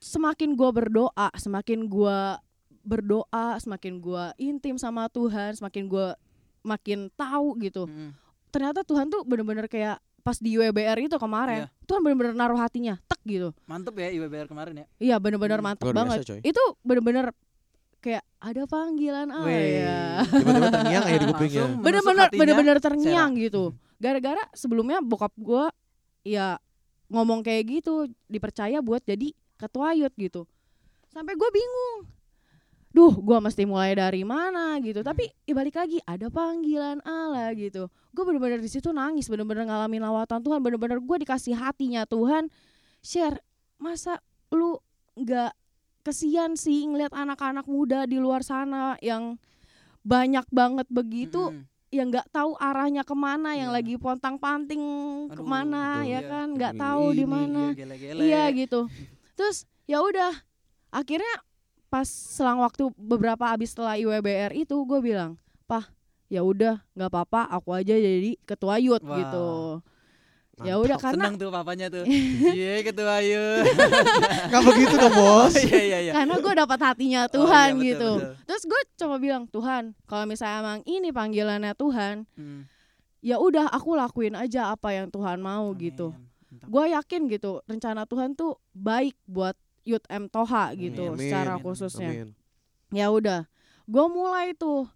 semakin 0.03 0.53
gua 0.53 0.70
berdoa 0.70 1.28
semakin 1.35 1.81
gua 1.87 2.41
berdoa 2.83 3.57
semakin 3.57 3.99
gua 3.99 4.33
intim 4.37 4.76
sama 4.76 5.09
Tuhan 5.09 5.53
semakin 5.55 5.85
gua 5.87 6.16
makin 6.61 7.09
tahu 7.11 7.57
gitu 7.59 7.85
Mm. 7.85 8.12
ternyata 8.49 8.81
Tuhan 8.83 9.09
tuh 9.09 9.22
bener-bener 9.22 9.64
kayak 9.64 9.97
pas 10.21 10.37
di 10.37 10.55
WBR 10.55 10.99
itu 11.01 11.16
kemarin 11.16 11.64
Iya. 11.64 11.85
Tuhan 11.85 12.01
bener-bener 12.01 12.33
naruh 12.33 12.57
hatinya 12.57 13.01
tek 13.03 13.18
gitu 13.23 13.51
Mantep 13.64 13.95
ya 13.95 14.09
IWBR 14.11 14.47
kemarin 14.47 14.75
ya. 14.75 14.87
iya 14.99 15.16
bener-bener 15.16 15.57
Hmm, 15.57 15.66
mantep 15.66 15.83
luar 15.83 15.95
biasa, 15.95 16.05
banget 16.07 16.18
coy. 16.25 16.41
itu 16.43 16.62
bener-bener 16.81 17.27
kayak 17.99 18.25
ada 18.39 18.62
panggilan 18.64 19.29
Wih. 19.43 19.53
ayah 19.53 20.25
tiba-tiba 20.31 20.68
terngiang 20.71 21.05
ya 21.05 21.16
di 21.16 21.27
kupingnya 21.27 21.61
Langsung 21.61 21.83
bener-bener 22.33 22.77
terngiang 22.79 23.31
gitu 23.37 23.62
gara-gara 23.97 24.43
sebelumnya 24.53 24.99
bokap 25.01 25.33
gua 25.37 25.68
ya 26.21 26.57
ngomong 27.07 27.41
kayak 27.41 27.81
gitu 27.81 28.09
dipercaya 28.25 28.79
buat 28.79 29.01
jadi 29.01 29.31
ketua 29.57 29.93
youth 29.93 30.14
gitu 30.14 30.49
sampai 31.09 31.35
gue 31.35 31.51
bingung 31.51 32.07
duh 32.91 33.14
gua 33.16 33.38
mesti 33.38 33.62
mulai 33.64 33.95
dari 33.95 34.22
mana 34.22 34.74
gitu. 34.82 35.01
Tapi 35.01 35.30
ya 35.47 35.55
balik 35.55 35.78
lagi 35.78 36.03
ada 36.03 36.26
panggilan 36.26 36.99
Allah 37.03 37.55
gitu. 37.55 37.86
Gue 38.11 38.22
bener-bener 38.26 38.59
di 38.59 38.66
situ 38.66 38.91
nangis 38.91 39.30
bener-bener 39.30 39.62
ngalamin 39.62 40.03
lawatan 40.03 40.43
Tuhan 40.43 40.59
bener-bener 40.59 40.99
gue 40.99 41.16
dikasih 41.22 41.55
hatinya 41.55 42.03
Tuhan. 42.05 42.51
Share 43.01 43.38
masa 43.78 44.18
lu 44.51 44.76
nggak 45.14 45.55
kesian 46.03 46.59
sih 46.59 46.82
ngeliat 46.84 47.14
anak-anak 47.14 47.70
muda 47.70 48.05
di 48.05 48.18
luar 48.18 48.43
sana 48.43 48.99
yang 48.99 49.38
banyak 50.01 50.49
banget 50.49 50.88
begitu 50.88 51.53
Mm-mm. 51.53 51.68
yang 51.93 52.09
nggak 52.09 52.26
tahu 52.32 52.57
arahnya 52.57 53.05
ke 53.05 53.12
mana 53.12 53.53
yang 53.53 53.70
Iya. 53.70 53.76
lagi 53.78 53.95
pontang-panting 54.01 54.80
Aduh, 55.28 55.36
ke 55.36 55.43
mana 55.45 56.03
ya 56.03 56.18
Iya. 56.18 56.20
kan? 56.26 56.47
Nggak 56.57 56.74
tahu 56.74 57.05
di 57.12 57.24
mana. 57.28 57.62
Iya, 57.76 58.16
iya 58.18 58.43
gitu. 58.51 58.88
Terus 59.38 59.68
ya 59.86 60.01
udah 60.01 60.32
akhirnya 60.91 61.34
pas 61.91 62.07
selang 62.07 62.59
waktu 62.59 62.86
beberapa 62.95 63.51
abis 63.51 63.74
setelah 63.74 63.95
IWBR 63.95 64.55
itu 64.57 64.74
gue 64.80 65.01
bilang 65.03 65.34
pah 65.66 65.91
ya 66.26 66.41
udah 66.41 66.78
nggak 66.93 67.11
apa-apa 67.11 67.51
aku 67.51 67.74
aja 67.74 67.93
jadi 67.93 68.38
ketua 68.41 68.78
youth 68.78 69.03
Wah. 69.03 69.18
gitu 69.18 69.49
ya 70.61 70.76
udah 70.76 70.95
karena 70.95 71.24
Senang 71.24 71.36
tuh 71.36 71.49
papanya 71.49 71.88
tuh. 71.88 72.05
Iya 72.53 72.84
ketua 72.84 73.18
ayu. 73.18 73.64
nggak 74.49 74.62
begitu 74.62 74.95
dong 74.95 75.14
bos 75.14 75.57
Iya 75.57 75.80
iya 75.80 75.99
iya. 76.01 76.12
karena 76.12 76.34
gue 76.36 76.53
dapat 76.55 76.78
hatinya 76.78 77.20
Oh, 77.24 77.32
Tuhan 77.34 77.68
iya, 77.70 77.74
betul, 77.74 77.82
gitu 77.82 78.11
betul. 78.14 78.32
terus 78.45 78.62
gue 78.64 78.80
coba 78.97 79.16
bilang 79.16 79.45
Tuhan 79.47 79.82
kalau 80.05 80.24
misalnya 80.24 80.57
emang 80.61 80.78
ini 80.84 81.09
panggilannya 81.11 81.72
Tuhan 81.74 82.14
Hmm. 82.32 82.68
ya 83.18 83.36
udah 83.36 83.66
aku 83.68 83.97
lakuin 83.97 84.32
aja 84.34 84.68
apa 84.68 84.93
yang 84.93 85.09
Tuhan 85.09 85.41
mau 85.41 85.72
gitu 85.74 86.12
Amin. 86.12 86.28
Mantap. 86.53 86.68
gue 86.68 86.84
yakin 86.93 87.20
gitu 87.30 87.53
rencana 87.64 88.03
Tuhan 88.05 88.30
tuh 88.34 88.53
baik 88.70 89.16
buat 89.24 89.57
Youth 89.91 90.07
M 90.07 90.26
Toha 90.26 90.70
gitu 90.72 91.11
Amin. 91.11 91.18
secara 91.20 91.53
Amin. 91.55 91.62
khususnya 91.62 92.11
Amin. 92.11 92.28
ya 92.91 93.07
udah 93.09 93.41
gue 93.84 94.05
mulai 94.09 94.55
tuh 94.55 94.86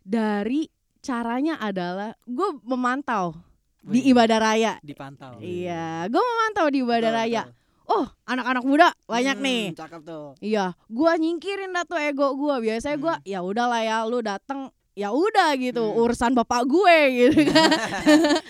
dari 0.00 0.66
caranya 1.00 1.56
adalah 1.56 2.14
gue 2.20 2.48
memantau 2.62 3.38
di 3.80 4.02
Wih, 4.02 4.10
ibadah 4.12 4.38
raya 4.40 4.72
dipantau. 4.80 5.38
iya 5.38 6.06
gue 6.06 6.18
memantau 6.18 6.66
di 6.66 6.82
ibadah 6.82 7.06
Betul, 7.06 7.20
raya 7.20 7.42
betul. 7.44 7.54
oh 7.88 8.06
anak-anak 8.24 8.64
muda 8.64 8.88
banyak 9.04 9.36
Hmm, 9.36 9.46
nih 9.46 9.62
Cakep 9.72 10.02
tuh. 10.02 10.26
iya 10.40 10.74
gue 10.84 11.12
nyingkirin 11.16 11.70
dah 11.70 11.84
tuh 11.84 11.94
ego 11.96 12.34
gue 12.34 12.54
biasanya 12.60 12.96
gue 12.96 13.14
Hmm. 13.16 13.26
ya 13.28 13.38
udahlah 13.40 13.80
ya 13.80 14.02
lu 14.02 14.18
dateng 14.20 14.66
ya 14.92 15.12
udah 15.12 15.54
gitu 15.54 15.84
Hmm. 15.84 16.00
urusan 16.00 16.34
bapak 16.34 16.66
gue 16.66 16.96
gitu 17.12 17.40
kan 17.52 17.70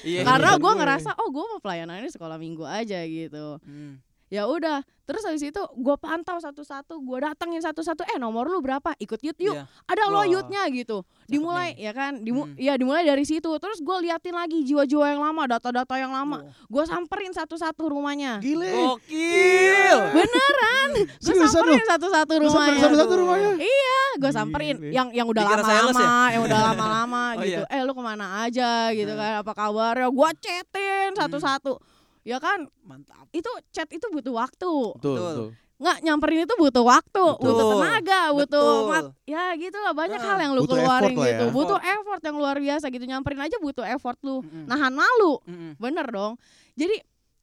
Iya. 0.03 0.25
karena 0.25 0.51
gue 0.55 0.63
gue. 0.63 0.73
ngerasa 0.75 1.11
oh 1.15 1.29
gue 1.29 1.45
mau 1.45 1.59
pelayanannya 1.59 2.09
sekolah 2.09 2.37
minggu 2.37 2.65
aja 2.65 3.03
gitu 3.03 3.61
Hmm. 3.61 4.01
Ya 4.27 4.43
udah 4.45 4.83
terus 5.03 5.23
habis 5.23 5.39
itu 5.41 5.63
gue 5.73 5.97
pantau 5.97 6.35
satu-satu 6.37 6.99
gue 6.99 7.19
datengin 7.21 7.63
satu-satu 7.63 8.03
eh 8.05 8.19
nomor 8.19 8.45
lu 8.45 8.59
berapa? 8.59 8.91
Ikut 8.97 9.23
yut 9.23 9.39
yuk 9.39 9.55
Iya. 9.55 9.65
ada 9.87 10.03
lo 10.09 10.23
yutnya 10.23 10.67
gitu. 10.69 11.07
Dimulai 11.25 11.73
nih. 11.73 11.87
ya 11.87 11.93
kan? 11.93 12.13
Dimu 12.19 12.43
Hmm. 12.43 12.59
ya 12.59 12.75
dimulai 12.75 13.03
dari 13.03 13.23
situ. 13.23 13.47
Terus 13.47 13.79
gue 13.79 13.97
liatin 14.03 14.35
lagi 14.35 14.63
jiwa-jiwa 14.63 15.07
yang 15.09 15.23
lama 15.23 15.47
data-data 15.47 15.95
yang 15.95 16.11
lama. 16.11 16.43
Oh. 16.43 16.51
gue 16.69 16.85
samperin 16.85 17.31
satu-satu 17.31 17.87
rumahnya. 17.87 18.43
Gile. 18.43 18.67
Gokil. 18.67 19.99
beneran. 20.13 20.91
Gue 21.17 21.35
samperin 21.47 21.85
satu-satu 21.87 22.33
rumahnya. 22.43 22.81
satu-satu 22.83 23.15
rumahnya? 23.17 23.51
Iya 23.57 23.99
gue 24.17 24.31
samperin. 24.33 24.77
Gile. 24.77 24.91
yang 24.91 25.09
yang 25.13 25.27
udah 25.27 25.43
lama-lama 25.45 26.11
yang 26.29 26.43
udah 26.43 26.61
lama-lama 26.67 27.23
Oh, 27.37 27.43
gitu. 27.43 27.63
iya. 27.63 27.71
eh 27.71 27.81
lu 27.81 27.93
ke 27.93 28.03
mana 28.03 28.27
aja? 28.43 28.91
gitu 28.91 29.13
Hmm. 29.13 29.21
kan 29.21 29.33
apa 29.39 29.53
kabarnya? 29.55 30.11
Gue 30.11 30.31
chatin 30.37 31.15
satu-satu 31.15 31.79
ya 32.27 32.43
kan 32.43 32.67
Mantap. 32.83 33.31
itu 33.31 33.47
chat 33.71 33.87
itu 33.89 34.03
butuh 34.11 34.35
waktu 34.35 34.73
betul 34.99 35.15
Betul. 35.15 35.15
betul 35.23 35.49
nggak 35.77 35.99
nyamperin 36.01 36.49
itu 36.49 36.57
butuh 36.57 36.81
waktu, 36.83 37.21
Betul. 37.37 37.45
butuh 37.53 37.65
tenaga, 37.77 38.23
butuh 38.33 38.49
Betul. 38.49 38.89
mat- 38.89 39.13
ya 39.29 39.53
gitu 39.61 39.77
lah 39.77 39.93
banyak 39.93 40.17
Ah, 40.17 40.25
hal 40.25 40.39
yang 40.41 40.53
lu 40.57 40.65
butuh 40.65 40.73
keluarin 40.73 41.13
gitu, 41.13 41.45
ya. 41.45 41.53
butuh 41.53 41.77
effort 41.85 42.23
yang 42.25 42.37
luar 42.41 42.57
biasa 42.57 42.89
gitu 42.89 43.05
nyamperin 43.05 43.45
aja 43.45 43.57
butuh 43.61 43.85
effort 43.85 44.17
lu, 44.25 44.41
Mm-mm. 44.41 44.65
nahan 44.65 44.97
malu, 44.97 45.37
Mm-mm. 45.45 45.77
bener 45.77 46.09
dong. 46.09 46.41
Jadi 46.73 46.97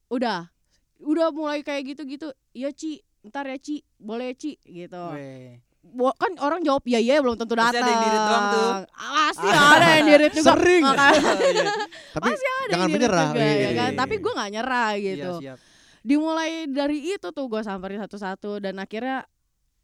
udah, 0.09 0.49
udah 0.97 1.29
mulai 1.29 1.61
kayak 1.61 1.93
gitu-gitu, 1.93 2.33
iya 2.51 2.73
Ci, 2.73 3.05
ntar 3.21 3.45
ya 3.45 3.61
Ci, 3.61 3.85
boleh 3.95 4.33
Ci 4.33 4.57
gitu. 4.65 5.03
Weh. 5.13 5.61
Kan 5.93 6.31
orang 6.39 6.63
jawab 6.63 6.81
iya 6.87 6.97
iya 6.97 7.19
belum 7.19 7.35
tentu 7.35 7.53
datang. 7.53 7.83
ada 7.83 7.89
yang 7.91 8.01
dirit 8.01 8.23
doang 8.23 8.45
tuh. 8.49 8.69
Pasti 8.95 9.47
ada 9.47 9.87
yang 9.93 10.05
dirit 10.07 10.31
juga. 10.33 10.47
Sering. 10.55 10.83
Makanya 10.83 11.73
Tapi 12.15 12.23
Pasti 12.23 12.45
ada 12.45 12.63
jangan 12.65 12.81
yang 12.81 12.91
menyerah. 12.91 13.27
juga, 13.29 13.43
ya 13.43 13.53
Wih. 13.53 13.75
kan? 13.75 13.91
Tapi 13.93 14.13
gue 14.17 14.31
nggak 14.33 14.51
nyerah 14.51 14.89
gitu. 14.97 15.31
Iya, 15.37 15.43
siap. 15.53 15.57
Dimulai 16.03 16.49
dari 16.67 16.97
itu 17.09 17.27
tuh 17.29 17.45
gue 17.45 17.61
samperin 17.61 17.99
satu-satu 17.99 18.59
dan 18.59 18.75
akhirnya 18.75 19.23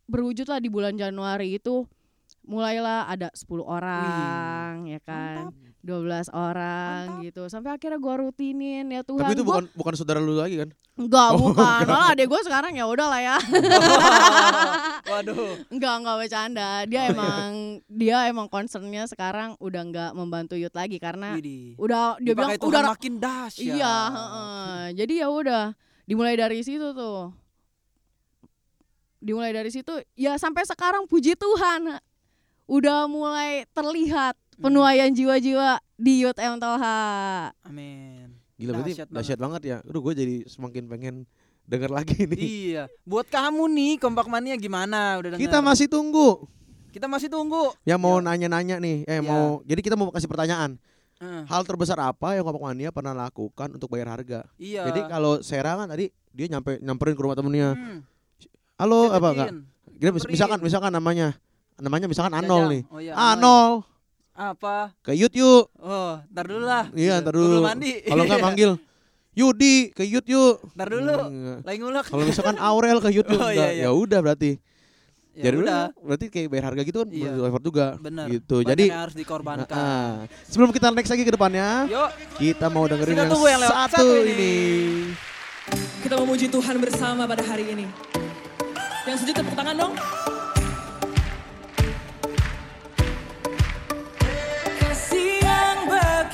berwujud 0.10 0.50
lah 0.50 0.58
di 0.58 0.68
bulan 0.68 0.98
Januari 0.98 1.56
itu 1.56 1.86
mulailah 2.42 3.06
ada 3.06 3.30
10 3.30 3.46
orang 3.62 4.90
ya 4.90 5.00
kan 5.00 5.54
12 5.80 5.96
orang 6.30 7.24
gitu 7.24 7.48
sampai 7.48 7.72
akhirnya 7.72 7.96
gue 7.96 8.16
rutinin 8.20 8.86
ya 8.86 9.02
Tuhan 9.02 9.22
Tapi 9.22 9.34
itu 9.34 9.42
Gua- 9.42 9.58
bukan 9.58 9.66
bukan 9.74 9.94
saudara 9.94 10.20
lu 10.20 10.36
lagi 10.36 10.58
kan? 10.58 10.70
enggak 10.94 11.30
Oh, 11.32 11.40
bukan 11.48 11.84
malah 11.86 12.12
adek 12.12 12.28
gue 12.28 12.42
sekarang 12.44 12.74
ya 12.74 12.84
udah 12.84 13.08
lah 13.08 13.22
ya 13.22 13.38
Waduh. 15.10 15.56
enggak 15.70 15.94
enggak 15.98 16.16
bercanda 16.18 16.70
dia 16.84 17.00
Oh, 17.00 17.02
iya. 17.02 17.10
emang 17.10 17.50
dia 17.88 18.18
emang 18.28 18.48
concernnya 18.48 19.04
sekarang 19.06 19.56
udah 19.58 19.82
enggak 19.82 20.12
membantu 20.12 20.54
youth 20.54 20.74
lagi 20.74 20.98
karena 20.98 21.34
Widih. 21.34 21.74
udah 21.76 22.20
dia 22.20 22.34
bilang 22.34 22.52
Dipakai 22.52 22.60
Tuhan 22.60 22.74
udah 22.76 22.92
makin 22.92 23.14
dahsyat. 23.18 23.64
Iya, 23.74 23.96
heeh. 24.10 24.78
jadi 24.96 25.14
ya 25.18 25.28
udah 25.30 25.64
dimulai 26.04 26.36
dari 26.36 26.60
situ 26.60 26.92
tuh. 26.92 27.32
Dimulai 29.18 29.52
dari 29.52 29.68
situ 29.68 29.90
ya 30.14 30.36
sampai 30.36 30.64
sekarang 30.64 31.04
puji 31.06 31.36
Tuhan 31.36 32.00
udah 32.66 33.00
mulai 33.06 33.64
terlihat. 33.70 34.36
Penuaian 34.60 35.10
jiwa-jiwa 35.10 35.70
di 35.96 36.14
Youth 36.22 36.38
M 36.38 36.56
Toha. 36.58 37.00
Amin. 37.64 38.36
Gila 38.56 38.76
berarti 38.76 38.92
Dahsyat 38.94 39.08
dahsyat 39.10 39.40
banget 39.40 39.62
ya. 39.66 39.78
Aduh 39.82 40.02
gue 40.02 40.14
jadi 40.14 40.36
semakin 40.46 40.84
pengen 40.86 41.16
denger 41.64 41.90
lagi 41.90 42.28
nih. 42.28 42.40
Iya. 42.40 42.84
Buat 43.04 43.28
kamu 43.28 43.64
nih 43.70 43.92
kompak 43.98 44.28
mania 44.28 44.56
gimana? 44.56 45.18
Udah 45.18 45.36
Kita 45.36 45.60
denger? 45.60 45.66
masih 45.66 45.88
tunggu. 45.88 46.44
kita 46.90 47.06
masih 47.06 47.30
tunggu. 47.30 47.70
Yang 47.86 48.00
mau 48.02 48.18
Ya. 48.18 48.26
nanya-nanya 48.26 48.76
nih, 48.78 49.06
eh 49.06 49.18
Ya. 49.18 49.22
mau 49.22 49.62
jadi 49.62 49.78
kita 49.80 49.94
mau 49.94 50.10
kasih 50.10 50.26
pertanyaan. 50.26 50.74
Eh, 51.20 51.44
Hal 51.46 51.62
terbesar 51.62 52.00
apa 52.00 52.34
yang 52.34 52.42
Kompak 52.42 52.64
Mania 52.66 52.90
pernah 52.90 53.14
lakukan 53.14 53.70
untuk 53.70 53.88
bayar 53.88 54.10
harga? 54.10 54.48
iya. 54.58 54.90
Jadi 54.90 55.06
kalau 55.06 55.38
Sera 55.40 55.76
kan 55.76 55.86
tadi 55.86 56.10
dia 56.32 56.48
nyampe 56.50 56.80
nyamperin 56.80 57.14
ke 57.14 57.22
rumah 57.22 57.36
temennya. 57.36 57.76
Hmm, 57.76 58.00
Halo 58.76 59.12
apa 59.12 59.28
enggak? 59.30 59.50
Nyamperin. 60.00 60.32
misalkan 60.32 60.60
misalkan 60.60 60.90
namanya 60.90 61.38
namanya 61.78 62.08
misalkan. 62.08 62.34
Anol 62.34 62.64
nih. 62.68 62.82
Oh, 62.90 62.98
iya, 62.98 63.14
Anol 63.14 63.86
Apa? 64.40 64.96
ke 65.04 65.12
Yut 65.12 65.36
yuk. 65.36 65.68
Oh, 65.76 66.16
ntar 66.32 66.48
dulu 66.48 66.64
lah. 66.64 66.88
Iya, 66.96 67.20
ntar 67.20 67.36
dulu. 67.36 67.60
belum 67.60 67.68
mandi. 67.68 67.92
Kalau 68.08 68.24
enggak 68.24 68.40
manggil 68.40 68.72
Yudi 69.40 69.92
ke 69.92 70.08
Yut 70.08 70.24
yuk. 70.26 70.64
Ntar 70.74 70.88
dulu. 70.90 71.16
Enggak. 71.28 71.58
Lagi 71.68 71.78
ngulek. 71.78 72.06
Kalau 72.08 72.24
misalkan 72.24 72.56
Aurel 72.56 73.00
ke 73.00 73.12
Yut 73.12 73.28
yuk. 73.28 73.36
Oh, 73.44 73.52
iya, 73.52 73.68
iya. 73.76 73.84
Ya 73.84 73.90
udah 73.92 74.20
berarti. 74.24 74.56
Ya 75.36 75.52
Jadi 75.52 75.56
udah. 75.62 75.84
berarti 75.96 76.26
kayak 76.28 76.48
bayar 76.50 76.66
harga 76.68 76.82
gitu 76.84 76.98
kan 77.00 77.10
Iya. 77.12 77.32
effort 77.38 77.64
juga. 77.64 77.86
Bener. 78.00 78.26
Gitu. 78.28 78.56
Banyak 78.60 78.70
Jadi 78.70 78.86
harus 78.90 79.16
dikorbankan. 79.16 79.76
Ah, 79.76 80.12
sebelum 80.44 80.72
kita 80.72 80.88
next 80.90 81.08
lagi 81.08 81.24
ke 81.24 81.32
depannya, 81.32 81.88
Yuk. 81.88 82.10
kita 82.40 82.68
mau 82.68 82.88
dengerin 82.88 83.16
Kita 83.16 83.24
yang, 83.24 83.32
yang 83.32 83.60
lewat 83.60 83.76
satu, 83.88 83.96
satu 84.00 84.08
ini. 84.20 84.32
ini. 84.34 84.54
Kita 86.00 86.16
memuji 86.16 86.48
Tuhan 86.48 86.76
bersama 86.80 87.24
pada 87.24 87.44
hari 87.44 87.72
ini. 87.72 87.86
Yang 89.04 89.16
setuju 89.20 89.34
tepuk 89.38 89.54
tangan 89.54 89.76
dong. 89.78 89.94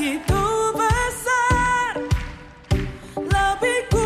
Begitu 0.05 0.45
besar 0.77 1.97
Lebih 3.17 3.79
kuat 3.89 4.04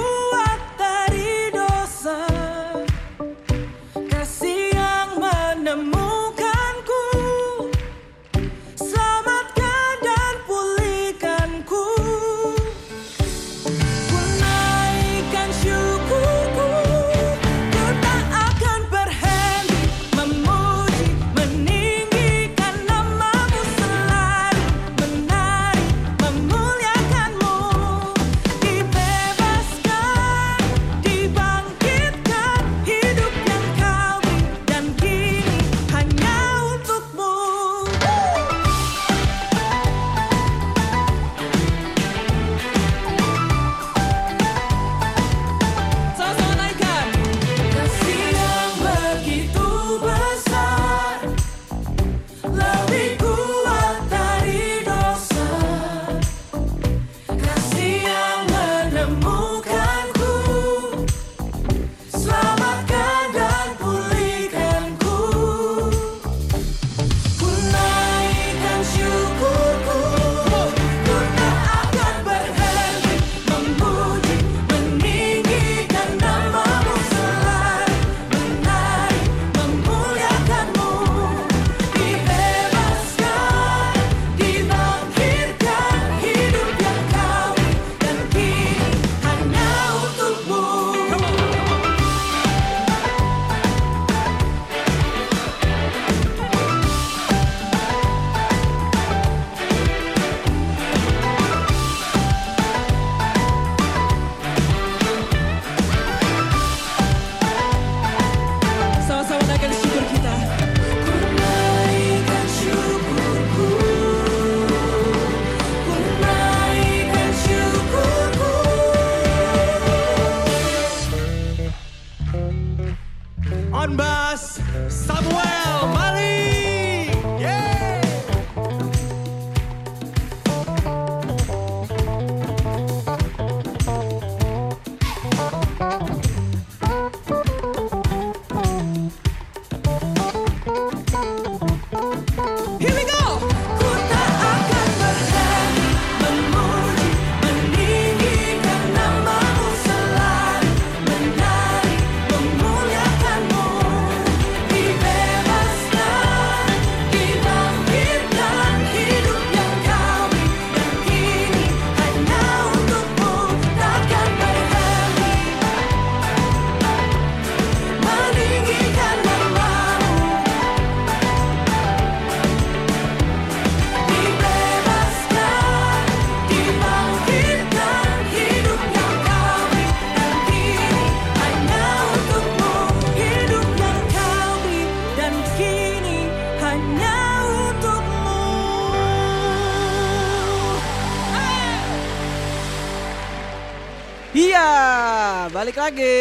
lagi. 195.89 196.17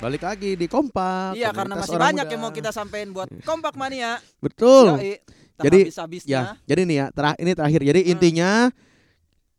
Balik 0.00 0.22
lagi 0.24 0.50
di 0.56 0.66
Kompak. 0.66 1.36
Iya, 1.36 1.52
karena 1.52 1.74
masih 1.76 1.98
banyak 2.00 2.24
muda. 2.24 2.32
yang 2.32 2.40
mau 2.40 2.52
kita 2.52 2.70
sampein 2.72 3.12
buat 3.12 3.28
kompak 3.44 3.76
mania. 3.76 4.16
Betul. 4.40 4.96
Yoi, 4.96 5.20
Jadi, 5.60 5.78
habis-habisnya. 5.84 6.32
Ya, 6.32 6.42
jadi 6.64 6.80
nih 6.88 6.96
ya, 6.96 7.06
terah 7.12 7.34
ini 7.36 7.52
terakhir. 7.52 7.80
Jadi 7.84 8.00
Hmm. 8.02 8.12
intinya 8.16 8.50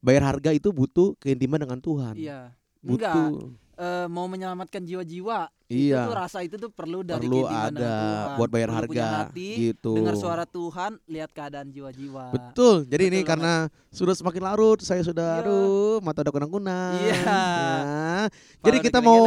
bayar 0.02 0.24
harga 0.26 0.52
itu 0.52 0.74
butuh 0.74 1.14
keintiman 1.22 1.62
dengan 1.62 1.80
Tuhan. 1.80 2.18
Iya. 2.18 2.50
Butuh. 2.82 3.30
Enggak, 3.30 3.78
eh, 3.78 4.06
mau 4.10 4.26
menyelamatkan 4.26 4.82
jiwa-jiwa. 4.84 5.48
Iya. 5.74 6.02
Itu 6.04 6.14
rasa 6.14 6.38
itu 6.40 6.56
tuh 6.56 6.70
perlu 6.70 7.02
dari 7.02 7.24
Perlu 7.24 7.44
ada 7.44 7.74
Tuhan. 7.74 8.36
buat 8.36 8.50
bayar 8.50 8.70
Perlu 8.70 8.80
harga 8.86 9.06
hati, 9.26 9.50
gitu. 9.68 9.94
Dengar 9.94 10.16
suara 10.16 10.46
Tuhan, 10.46 11.02
lihat 11.06 11.30
keadaan 11.30 11.68
jiwa-jiwa. 11.68 12.30
Betul. 12.30 12.86
Jadi 12.86 13.04
ini 13.08 13.20
Betul 13.20 13.30
karena 13.30 13.54
sudah 13.90 14.14
semakin 14.14 14.42
larut, 14.44 14.80
saya 14.80 15.02
sudah 15.02 15.30
Iya. 15.36 15.44
aduh 15.44 15.98
mata 16.00 16.22
udah 16.22 16.32
kunang-kunang. 16.32 16.94
Iya. 17.00 17.18
Ya. 17.18 18.30
Jadi 18.62 18.78
kita 18.82 19.00
mau 19.00 19.20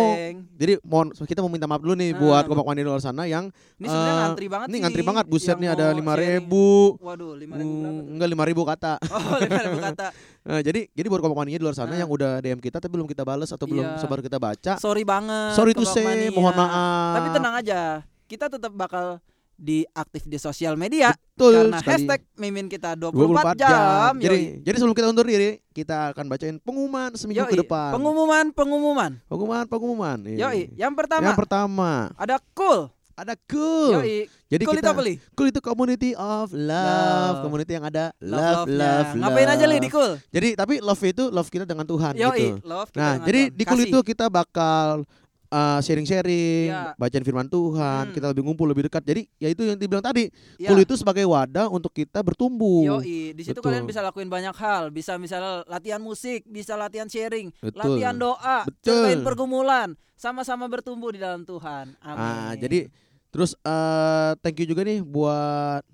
jadi 0.52 0.78
mohon 0.80 1.10
kita 1.12 1.38
mau 1.38 1.48
minta 1.48 1.66
maaf 1.66 1.78
dulu 1.78 1.92
nih 1.92 2.08
Nah, 2.08 2.18
buat 2.18 2.42
bu- 2.42 2.48
kompak 2.50 2.64
mandi 2.64 2.80
di 2.80 2.86
luar 2.86 2.98
sana 2.98 3.26
yang 3.26 3.50
Ini 3.74 3.84
sebenarnya 3.84 4.08
eh, 4.08 4.20
ngantri 4.22 4.46
banget 4.46 4.66
Ini 4.66 4.76
ngantri 4.78 5.02
banget 5.02 5.24
buset 5.26 5.56
nih 5.56 5.70
ada 5.70 5.86
lima 5.90 6.14
ribu. 6.14 6.96
Waduh, 6.98 7.34
lima 7.34 7.54
ribu 7.54 7.74
berapa 7.76 7.92
tuh? 7.98 8.12
enggak 8.12 8.28
lima 8.30 8.44
ribu 8.44 8.62
kata. 8.64 8.92
Oh, 9.06 9.36
lima 9.38 9.60
ribu 9.60 9.78
kata. 9.82 10.06
Eh, 10.46 10.62
jadi 10.62 10.86
jadi 10.88 11.06
buat 11.06 11.18
kompak 11.18 11.34
mandinya 11.36 11.58
di 11.58 11.64
luar 11.64 11.74
sana 11.74 11.90
Nah. 11.90 11.98
yang 11.98 12.08
udah 12.08 12.38
DM 12.38 12.58
kita 12.58 12.78
tapi 12.78 12.94
belum 12.94 13.04
kita 13.04 13.20
balas 13.20 13.50
atau 13.50 13.66
belum 13.66 13.82
Iya. 13.84 13.98
sebar 13.98 14.22
kita 14.22 14.38
baca. 14.38 14.78
Sorry 14.78 15.02
banget. 15.02 15.52
Sorry 15.52 15.72
to 15.72 15.82
say, 15.82 16.06
Mania. 16.06 16.30
mohon 16.30 16.54
maaf. 16.54 17.14
Tapi 17.14 17.28
tenang 17.34 17.54
aja, 17.56 17.80
kita 18.24 18.46
tetap 18.46 18.70
bakal 18.70 19.18
di 19.52 19.82
aktif 19.90 20.22
di 20.22 20.36
sosial 20.36 20.76
media 20.76 21.16
Betul 21.32 21.66
karena 21.66 21.80
sekali. 21.80 21.92
hashtag 21.98 22.20
mimin 22.36 22.68
kita 22.68 22.92
24, 22.92 23.56
24 23.56 23.56
jam. 23.56 23.66
jam. 23.66 24.12
Jadi 24.20 24.36
Yoi. 24.38 24.62
jadi 24.62 24.76
sebelum 24.76 24.94
kita 24.94 25.06
undur 25.08 25.24
diri, 25.24 25.50
kita 25.72 26.12
akan 26.12 26.24
bacain 26.28 26.56
pengumuman 26.60 27.10
seminggu 27.16 27.42
Yoi. 27.42 27.50
ke 27.50 27.58
depan. 27.58 27.90
Pengumuman, 27.90 28.44
pengumuman. 28.52 29.10
pengumuman, 29.26 29.64
pengumuman. 29.64 30.18
Iya. 30.22 30.46
Yoi, 30.46 30.60
yang 30.76 30.92
pertama 30.92 31.26
Yang 31.26 31.40
pertama, 31.40 31.90
ada 32.14 32.36
cool. 32.52 32.92
Ada 33.16 33.32
cool. 33.48 33.96
Yoi, 33.96 34.28
Jadi 34.46 34.62
cool 34.62 34.76
kita 34.76 34.84
itu 34.84 34.92
apa 34.92 35.02
Li? 35.02 35.14
cool 35.32 35.48
itu 35.48 35.58
community 35.58 36.10
of 36.12 36.52
love, 36.52 36.68
Love. 36.68 37.38
community 37.42 37.72
yang 37.72 37.84
ada 37.84 38.12
love, 38.18 38.68
Love-love-nya. 38.68 38.76
love, 38.76 39.08
love. 39.08 39.18
Ngapain 39.18 39.48
aja 39.50 39.64
Li 39.64 39.78
di 39.80 39.88
cool? 39.88 40.12
Jadi 40.28 40.48
tapi 40.52 40.74
love 40.78 41.00
itu 41.02 41.24
love 41.26 41.48
kita 41.48 41.64
dengan 41.64 41.82
Tuhan 41.82 42.12
Yoi, 42.14 42.36
gitu. 42.36 42.50
love 42.62 42.88
kita 42.88 43.00
Nah, 43.00 43.14
jadi 43.24 43.40
Tuhan. 43.48 43.56
di 43.56 43.64
cool 43.64 43.80
Kasih. 43.80 43.90
itu 43.90 43.98
kita 44.04 44.26
bakal 44.28 45.08
uh, 45.46 45.78
sharing-sharing, 45.80 46.68
Iya. 46.68 46.92
bacain 46.94 47.22
firman 47.22 47.46
Tuhan, 47.46 48.02
Hmm. 48.02 48.12
kita 48.12 48.26
lebih 48.28 48.42
ngumpul 48.42 48.66
lebih 48.66 48.84
dekat. 48.84 49.00
Jadi 49.00 49.30
ya 49.36 49.48
itu 49.48 49.62
yang 49.62 49.74
dibilang 49.74 50.02
tadi, 50.02 50.28
Ya. 50.56 50.68
cool 50.68 50.82
itu 50.82 50.92
sebagai 50.92 51.24
wadah 51.24 51.66
untuk 51.68 51.90
kita 51.90 52.20
bertumbuh. 52.20 53.00
Yoi, 53.00 53.32
di 53.32 53.42
situ 53.42 53.56
Betul. 53.56 53.72
kalian 53.72 53.86
bisa 53.86 54.02
lakuin 54.02 54.26
banyak 54.26 54.52
hal. 54.52 54.90
Bisa 54.90 55.16
misalnya 55.16 55.64
latihan 55.64 55.98
musik, 55.98 56.44
bisa 56.44 56.74
latihan 56.74 57.06
sharing, 57.06 57.48
Betul. 57.56 57.96
latihan 57.96 58.12
doa, 58.12 58.66
Betul. 58.66 59.22
pergumulan, 59.22 59.88
sama-sama 60.12 60.66
bertumbuh 60.66 61.08
di 61.08 61.18
dalam 61.18 61.42
Tuhan. 61.42 61.94
Amin. 61.96 62.18
Ah, 62.18 62.52
jadi 62.52 62.90
terus 63.36 63.52
eh 63.60 64.32
thank 64.40 64.56
you 64.56 64.66
juga 64.66 64.80
nih 64.80 65.04
buat 65.04 65.84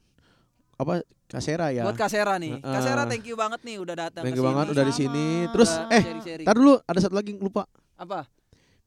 apa 0.78 1.02
Kasera 1.26 1.72
ya. 1.72 1.82
buat 1.88 1.96
Kasera 1.96 2.36
nih. 2.36 2.60
Heeh. 2.60 2.74
Kasera 2.76 3.02
thank 3.08 3.24
you 3.26 3.34
banget 3.34 3.64
nih 3.66 3.80
udah 3.80 3.96
datang 3.96 4.22
Thank 4.22 4.36
you 4.36 4.44
banget 4.44 4.66
udah 4.70 4.84
di 4.84 4.94
sini. 4.94 5.26
Terus 5.50 5.70
Udah 5.74 5.90
eh. 5.90 6.44
Tar 6.44 6.54
dulu 6.54 6.76
ada 6.76 6.98
satu 7.00 7.16
lagi 7.16 7.32
lupa. 7.34 7.64
apa? 7.96 8.28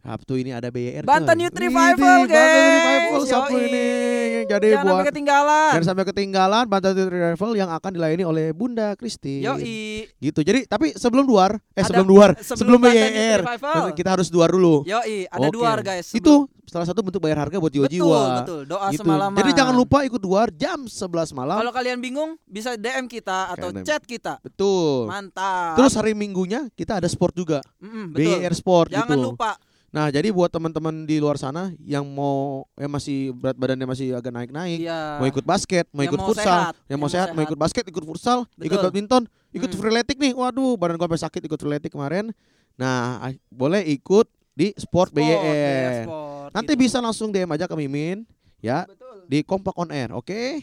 Sabtu 0.05 0.37
ini 0.37 0.53
ada 0.53 0.69
BYR. 0.69 1.01
Banten 1.01 1.33
coy. 1.33 1.43
Youth 1.43 1.57
Revival, 1.57 1.81
Widih, 1.89 2.05
Banten 2.05 2.29
guys. 2.29 2.77
Revival 2.85 3.21
Sabtu 3.25 3.55
ini. 3.57 3.85
Jadi 4.45 4.67
Jangan 4.69 4.85
buat 4.85 4.93
sampai 4.93 5.09
ketinggalan. 5.09 5.71
Jangan 5.73 5.87
sampai 5.87 6.05
ketinggalan 6.05 6.63
Banten 6.69 6.91
Youth 6.93 7.09
Revival 7.09 7.51
yang 7.55 7.69
akan 7.71 7.91
dilayani 7.91 8.23
oleh 8.23 8.45
Bunda 8.51 8.93
Kristi. 8.93 9.41
Yoi. 9.41 10.05
Gitu. 10.15 10.39
Jadi 10.39 10.69
tapi 10.69 10.93
sebelum 10.93 11.25
duar, 11.25 11.57
eh 11.73 11.81
Ada- 11.81 11.89
sebelum 11.89 12.05
duar, 12.05 12.29
sebelum 12.37 12.53
sebelum, 12.55 12.79
Banten 12.79 13.01
BYR, 13.01 13.39
Revival. 13.41 13.83
kita 13.91 14.09
harus 14.11 14.27
duar 14.29 14.49
dulu. 14.49 14.85
Yoi, 14.85 15.25
ada 15.25 15.41
Oke. 15.41 15.51
duar 15.51 15.77
guys. 15.81 16.05
sebelum- 16.05 16.21
Itu 16.21 16.33
salah 16.65 16.85
satu 16.85 17.01
bentuk 17.01 17.17
bayar 17.19 17.41
harga 17.41 17.57
buat 17.57 17.69
jiwa-jiwa. 17.69 18.05
Betul, 18.05 18.29
betul. 18.37 18.61
Doa 18.67 18.87
Gitu. 18.89 19.01
semalaman. 19.01 19.37
Jadi 19.37 19.51
jangan 19.53 19.73
lupa 19.73 19.97
ikut 20.01 20.17
duar 20.19 20.47
jam 20.51 20.85
11 20.85 21.29
malam. 21.31 21.57
Kalau 21.57 21.73
kalian 21.73 21.97
bingung 21.97 22.37
bisa 22.45 22.73
DM 22.75 23.05
kita 23.07 23.49
atau 23.51 23.73
DM. 23.73 23.81
chat 23.81 24.01
kita. 24.01 24.37
Betul. 24.39 25.09
Mantap. 25.09 25.73
Terus 25.75 25.93
hari 25.93 26.13
Minggunya 26.13 26.69
kita 26.71 26.97
ada 26.97 27.05
sport 27.05 27.33
juga. 27.33 27.65
Mm-mm, 27.77 28.13
betul. 28.13 28.37
BYR 28.37 28.53
Sport 28.53 28.87
Jangan 28.91 29.09
gitu. 29.11 29.25
lupa. 29.33 29.57
Nah, 29.95 30.11
jadi 30.11 30.27
buat 30.27 30.51
teman-teman 30.51 31.07
di 31.07 31.23
luar 31.23 31.39
sana 31.39 31.71
yang 31.79 32.03
mau 32.03 32.67
yang 32.75 32.91
masih 32.91 33.31
berat 33.31 33.55
badannya 33.55 33.87
masih 33.87 34.11
agak 34.11 34.27
naik-naik, 34.27 34.83
Iya. 34.83 35.23
mau 35.23 35.27
ikut 35.31 35.47
basket, 35.47 35.87
mau 35.95 36.03
Yang 36.03 36.11
ikut 36.11 36.19
mau 36.19 36.27
futsal, 36.27 36.43
sehat, 36.43 36.73
yang 36.75 36.83
yang 36.91 36.99
mau 36.99 37.07
mau 37.07 37.13
sehat, 37.15 37.27
mau 37.27 37.35
sehat. 37.39 37.47
ikut 37.47 37.59
basket, 37.63 37.83
ikut 37.87 38.03
futsal, 38.03 38.39
ikut 38.59 38.75
Betul. 38.75 38.83
badminton, 38.91 39.23
ikut 39.55 39.69
Hmm. 39.71 39.79
freeletik 39.79 40.17
nih. 40.19 40.35
Waduh, 40.35 40.75
badan 40.75 40.99
gua 40.99 41.07
sampai 41.07 41.21
sakit 41.23 41.41
ikut 41.47 41.55
freeletik 41.55 41.95
kemarin. 41.95 42.35
Nah, 42.75 43.23
ah, 43.23 43.31
boleh 43.47 43.87
ikut 43.87 44.27
di 44.51 44.75
Sport, 44.75 45.15
Sport, 45.15 45.15
BYR. 45.15 46.03
Sport, 46.03 46.49
Nanti 46.51 46.73
gitu. 46.75 46.81
bisa 46.83 46.97
langsung 46.99 47.31
DM 47.31 47.47
aja 47.47 47.63
ke 47.63 47.75
Mimin 47.79 48.27
ya 48.59 48.83
Betul. 48.83 49.23
di 49.31 49.47
Kompak 49.47 49.79
on 49.79 49.95
Air, 49.95 50.11
oke? 50.11 50.59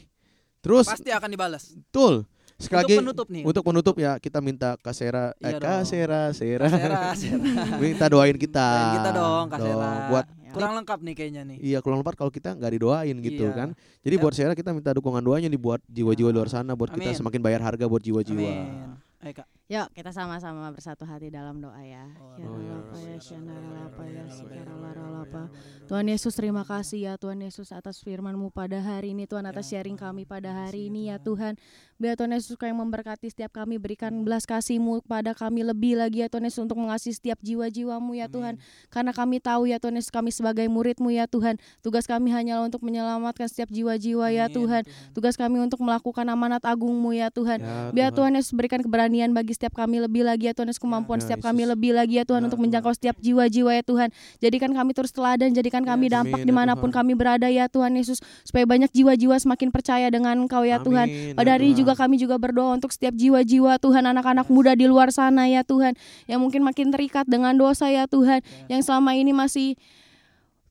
Terus 0.60 0.92
Pasti 0.92 1.08
akan 1.08 1.32
dibalas. 1.32 1.72
betul. 1.72 2.28
Sekali 2.62 2.78
Untuk 2.78 2.86
lagi 2.86 3.02
penutup 3.02 3.26
nih. 3.26 3.42
untuk 3.42 3.62
penutup 3.66 3.94
ya 3.98 4.12
kita 4.16 4.38
minta 4.38 4.78
Kasera 4.78 5.34
eh 5.36 5.50
Iya 5.50 5.58
dong. 5.58 5.66
Kasera, 5.82 6.20
Sera. 6.30 6.66
Kasera, 6.70 7.36
minta 7.82 8.06
doain 8.06 8.38
kita. 8.38 8.62
Doain 8.64 8.94
kita 8.96 9.10
dong, 9.12 9.44
Kasera. 9.50 9.90
Buat 10.08 10.26
Kurang 10.52 10.76
lengkap 10.76 11.00
nih 11.00 11.14
kayaknya 11.16 11.42
nih. 11.48 11.58
Iya 11.64 11.78
kurang 11.80 12.04
lepas 12.04 12.12
kalau 12.12 12.28
kita 12.28 12.52
nggak 12.52 12.76
didoain 12.76 13.16
gitu 13.18 13.48
Iya. 13.48 13.56
kan. 13.56 13.68
Jadi 14.04 14.14
Yap. 14.14 14.22
buat 14.22 14.32
saya 14.32 14.52
kita 14.52 14.70
minta 14.70 14.92
dukungan 14.92 15.24
doanya 15.24 15.48
nih 15.48 15.56
buat 15.56 15.80
jiwa-jiwa 15.88 16.28
luar 16.28 16.46
sana 16.46 16.76
buat 16.76 16.92
kita 16.92 17.08
Amin. 17.08 17.16
semakin 17.16 17.40
bayar 17.40 17.64
harga 17.64 17.88
buat 17.88 18.04
jiwa-jiwa. 18.04 18.36
Amin. 18.44 18.92
Ayo 19.22 19.32
Kak. 19.32 19.48
Yuk 19.66 19.88
kita 19.96 20.12
sama-sama 20.12 20.68
bersatu 20.68 21.08
hati 21.08 21.32
dalam 21.32 21.56
doa 21.56 21.80
ya. 21.80 22.04
Ya 22.36 22.44
Oh, 22.44 22.60
ya. 22.60 22.76
Ya 22.84 24.28
ya. 24.52 25.42
Tuhan 25.88 26.04
Yesus 26.04 26.34
terima 26.34 26.62
kasih 26.62 27.06
ya 27.06 27.14
Tuhan 27.16 27.40
Yesus 27.40 27.70
atas 27.70 28.00
firman-Mu 28.00 28.50
pada 28.50 28.76
hari 28.76 29.12
ini 29.12 29.24
Tuhan 29.24 29.44
atas 29.44 29.68
sharing 29.68 29.96
kami 29.96 30.24
pada 30.24 30.52
hari 30.52 30.88
ini 30.88 31.08
ya 31.08 31.16
Tuhan. 31.16 31.56
Biar 32.02 32.18
Tuhan 32.18 32.34
Yesus 32.34 32.58
yang 32.58 32.82
memberkati 32.82 33.30
setiap 33.30 33.54
kami 33.54 33.78
berikan 33.78 34.26
belas 34.26 34.42
kasih-Mu 34.42 35.06
pada 35.06 35.38
kami 35.38 35.62
lebih 35.62 35.94
lagi 35.94 36.18
ya 36.18 36.26
Tuhan 36.26 36.42
Yesus 36.42 36.66
untuk 36.66 36.82
mengasihi 36.82 37.14
setiap 37.14 37.38
jiwa-jiwamu 37.46 38.18
ya 38.18 38.26
Tuhan. 38.26 38.58
Karena 38.90 39.14
kami 39.14 39.38
tahu 39.38 39.70
ya 39.70 39.78
Tuhan 39.78 39.94
Yesus 39.94 40.10
kami 40.10 40.34
sebagai 40.34 40.66
murid-Mu 40.66 41.14
ya 41.14 41.30
Tuhan. 41.30 41.62
Tugas 41.78 42.10
kami 42.10 42.34
hanyalah 42.34 42.66
untuk 42.66 42.82
menyelamatkan 42.82 43.46
setiap 43.46 43.70
jiwa-jiwa 43.70 44.34
ya 44.34 44.50
Amin, 44.50 44.56
Tuhan. 44.58 44.82
Tugas 45.14 45.38
kami 45.38 45.62
untuk 45.62 45.78
melakukan 45.78 46.26
amanat 46.26 46.66
agung-Mu 46.66 47.14
ya 47.14 47.30
Tuhan. 47.30 47.62
Ya, 47.62 47.94
Biar 47.94 48.10
Tuhan 48.10 48.34
Yesus 48.34 48.50
berikan 48.50 48.82
keberanian 48.82 49.30
bagi 49.30 49.54
setiap 49.54 49.78
kami 49.78 50.02
lebih 50.02 50.26
lagi 50.26 50.50
ya 50.50 50.58
Tuhan 50.58 50.74
Yesus 50.74 50.82
kemampuan 50.82 51.22
Ya, 51.22 51.30
setiap 51.30 51.38
Yesus. 51.38 51.54
kami 51.54 51.62
lebih 51.70 51.94
lagi 51.94 52.18
ya 52.18 52.26
Tuhan 52.26 52.42
Ya, 52.42 52.46
untuk 52.50 52.58
menjangkau 52.58 52.98
setiap 52.98 53.14
jiwa-jiwa 53.22 53.78
ya 53.78 53.82
Tuhan 53.86 54.08
jadikan 54.42 54.74
kami 54.74 54.90
terus 54.90 55.14
teladan 55.14 55.54
jadikan 55.54 55.86
kami 55.86 56.10
dampak 56.10 56.34
Amin, 56.34 56.42
ya 56.42 56.50
di 56.50 56.54
mana 56.58 56.74
pun 56.74 56.90
Tuhan. 56.90 56.98
kami 57.06 57.12
berada 57.14 57.46
ya 57.46 57.70
Tuhan 57.70 57.94
Yesus 57.94 58.18
supaya 58.42 58.66
banyak 58.66 58.90
jiwa-jiwa 58.90 59.38
semakin 59.38 59.70
percaya 59.70 60.10
dengan 60.10 60.34
Engkau 60.42 60.66
ya 60.66 60.82
Tuhan 60.82 61.06
Amin, 61.06 61.38
pada 61.38 61.46
ya 61.46 61.54
hari 61.54 61.70
ini 61.70 61.78
Tuhan. 61.78 61.91
Juga 61.92 62.08
kami 62.08 62.16
juga 62.16 62.40
berdoa 62.40 62.80
untuk 62.80 62.88
setiap 62.88 63.12
jiwa-jiwa 63.12 63.76
Tuhan 63.76 64.08
anak-anak 64.08 64.48
muda 64.48 64.72
di 64.72 64.88
luar 64.88 65.12
sana 65.12 65.44
ya 65.44 65.60
Tuhan. 65.60 65.92
Yang 66.24 66.40
mungkin 66.40 66.64
makin 66.64 66.88
terikat 66.88 67.28
dengan 67.28 67.52
dosa 67.60 67.92
ya 67.92 68.08
Tuhan. 68.08 68.40
Yang 68.72 68.88
selama 68.88 69.12
ini 69.12 69.36
masih 69.36 69.76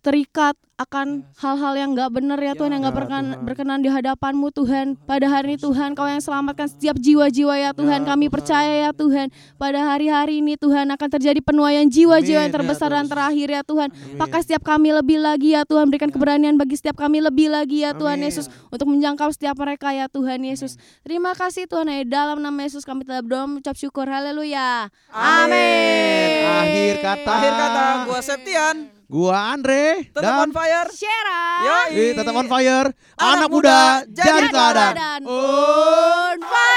terikat 0.02 0.58
akan 0.82 1.22
hal-hal 1.38 1.78
yang 1.78 1.90
nggak 1.94 2.10
benar 2.10 2.42
ya 2.42 2.58
Tuhan 2.58 2.74
yang 2.74 2.82
nggak 2.82 2.96
Ya, 2.98 3.00
berkenan, 3.06 3.26
Tuhan. 3.30 3.46
berkenan 3.46 3.80
di 3.86 3.90
hadapanmu 3.94 4.50
Tuhan. 4.50 4.86
Pada 5.06 5.30
hari 5.30 5.54
ini 5.54 5.58
Tuhan 5.62 5.94
Kau 5.94 6.10
yang 6.10 6.18
selamatkan 6.18 6.74
setiap 6.74 6.98
jiwa-jiwa 6.98 7.54
ya 7.54 7.70
Tuhan. 7.70 8.02
Kami 8.02 8.26
percaya 8.34 8.90
ya 8.90 8.92
Tuhan. 8.92 9.30
Pada 9.62 9.78
hari-hari 9.94 10.42
ini 10.42 10.58
Tuhan 10.58 10.90
akan 10.90 11.06
terjadi 11.06 11.38
penuaian 11.46 11.86
jiwa-jiwa 11.86 12.42
yang 12.42 12.50
Amin, 12.50 12.58
ya 12.58 12.58
terbesar 12.66 12.90
dan 12.90 13.06
terakhir 13.06 13.48
ya 13.54 13.62
Tuhan. 13.62 13.94
Pakai 14.18 14.42
setiap 14.42 14.66
kami 14.66 14.90
lebih 14.90 15.22
lagi 15.22 15.54
ya 15.54 15.62
Tuhan. 15.70 15.86
Berikan 15.86 16.10
keberanian 16.10 16.58
bagi 16.58 16.74
setiap 16.74 16.98
kami 16.98 17.22
lebih 17.22 17.54
lagi 17.54 17.86
ya 17.86 17.94
Tuhan 17.94 18.18
Amin. 18.18 18.34
Yesus 18.34 18.50
untuk 18.74 18.90
menjangkau 18.90 19.30
setiap 19.38 19.54
mereka 19.62 19.94
ya 19.94 20.10
Tuhan 20.10 20.42
Yesus. 20.42 20.82
Terima 21.06 21.38
kasih 21.38 21.70
Tuhan 21.70 21.86
ya. 21.86 22.02
Dalam 22.10 22.42
nama 22.42 22.58
Yesus 22.66 22.82
kami 22.90 23.06
telah 23.06 23.22
berdoa 23.22 23.46
mengucap 23.46 23.78
syukur. 23.78 24.10
Haleluya. 24.10 24.90
Amin. 25.14 26.42
Akhir 26.50 27.06
kata. 27.06 27.30
Akhir 27.30 27.54
kata 27.54 27.84
gua 28.10 28.20
Septian. 28.26 28.91
Gua 29.12 29.60
Andre 29.60 30.08
Tetap 30.08 30.24
dan 30.24 30.40
on 30.48 30.52
fire. 30.56 30.88
Share 30.96 31.28
Yoi. 31.68 32.16
Tetap 32.16 32.32
on 32.32 32.48
fire. 32.48 32.88
Anak 33.20 33.44
Anak, 33.44 33.50
muda, 33.52 34.08
muda, 34.08 34.08
jadi 34.08 34.48
teladan. 34.48 35.22
On 35.28 36.38
fire 36.40 36.71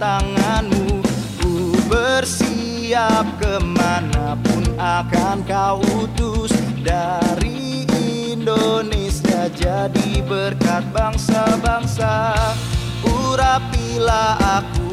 tanganmu 0.00 1.04
Ku 1.44 1.76
bersiap 1.92 3.28
ke 3.36 3.60
mana 3.60 4.32
pun 4.40 4.64
akan 4.80 5.44
kau 5.44 5.84
utus. 6.00 6.48
Dari 6.80 7.84
Indonesia 8.32 9.52
jadi 9.52 10.24
berkat 10.24 10.88
bangsa-bangsa 10.96 12.32
Urapilah 13.04 14.40
aku. 14.40 14.88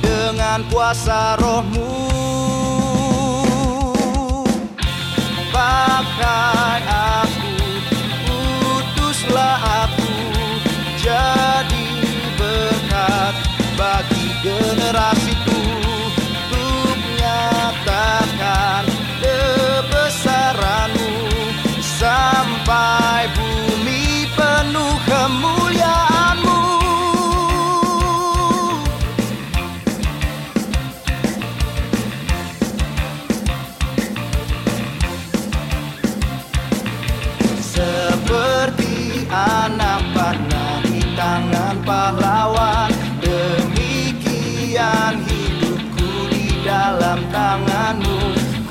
Dengan 0.00 0.64
kuasa 0.72 1.36
rohmu 1.36 1.92
Pakai 5.52 6.80
aku 6.88 7.52
Utuslah 8.72 9.60
aku. 9.84 10.01
bagi 13.76 14.32
generasi 14.42 15.41
tanganmu 47.52 48.18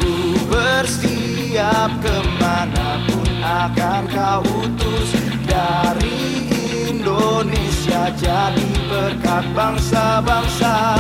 Ku 0.01 0.13
bersiap 0.49 1.91
ke 2.01 2.15
mana 2.41 2.97
pun 3.05 3.29
akan 3.41 4.03
kau 4.09 4.41
utus. 4.41 5.09
Dari 5.45 6.49
Indonesia 6.89 8.09
jadi 8.17 8.69
berkat 8.89 9.45
bangsa-bangsa 9.53 10.97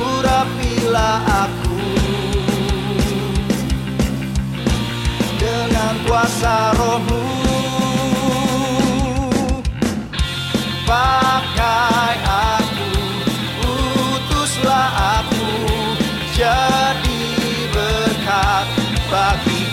Urapilah 0.00 1.20
aku. 1.44 1.76
Dengan 5.36 5.94
kuasa 6.08 6.72
rohmu 6.72 7.20
Pakai 10.88 12.23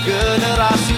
Generasi. 0.06 0.90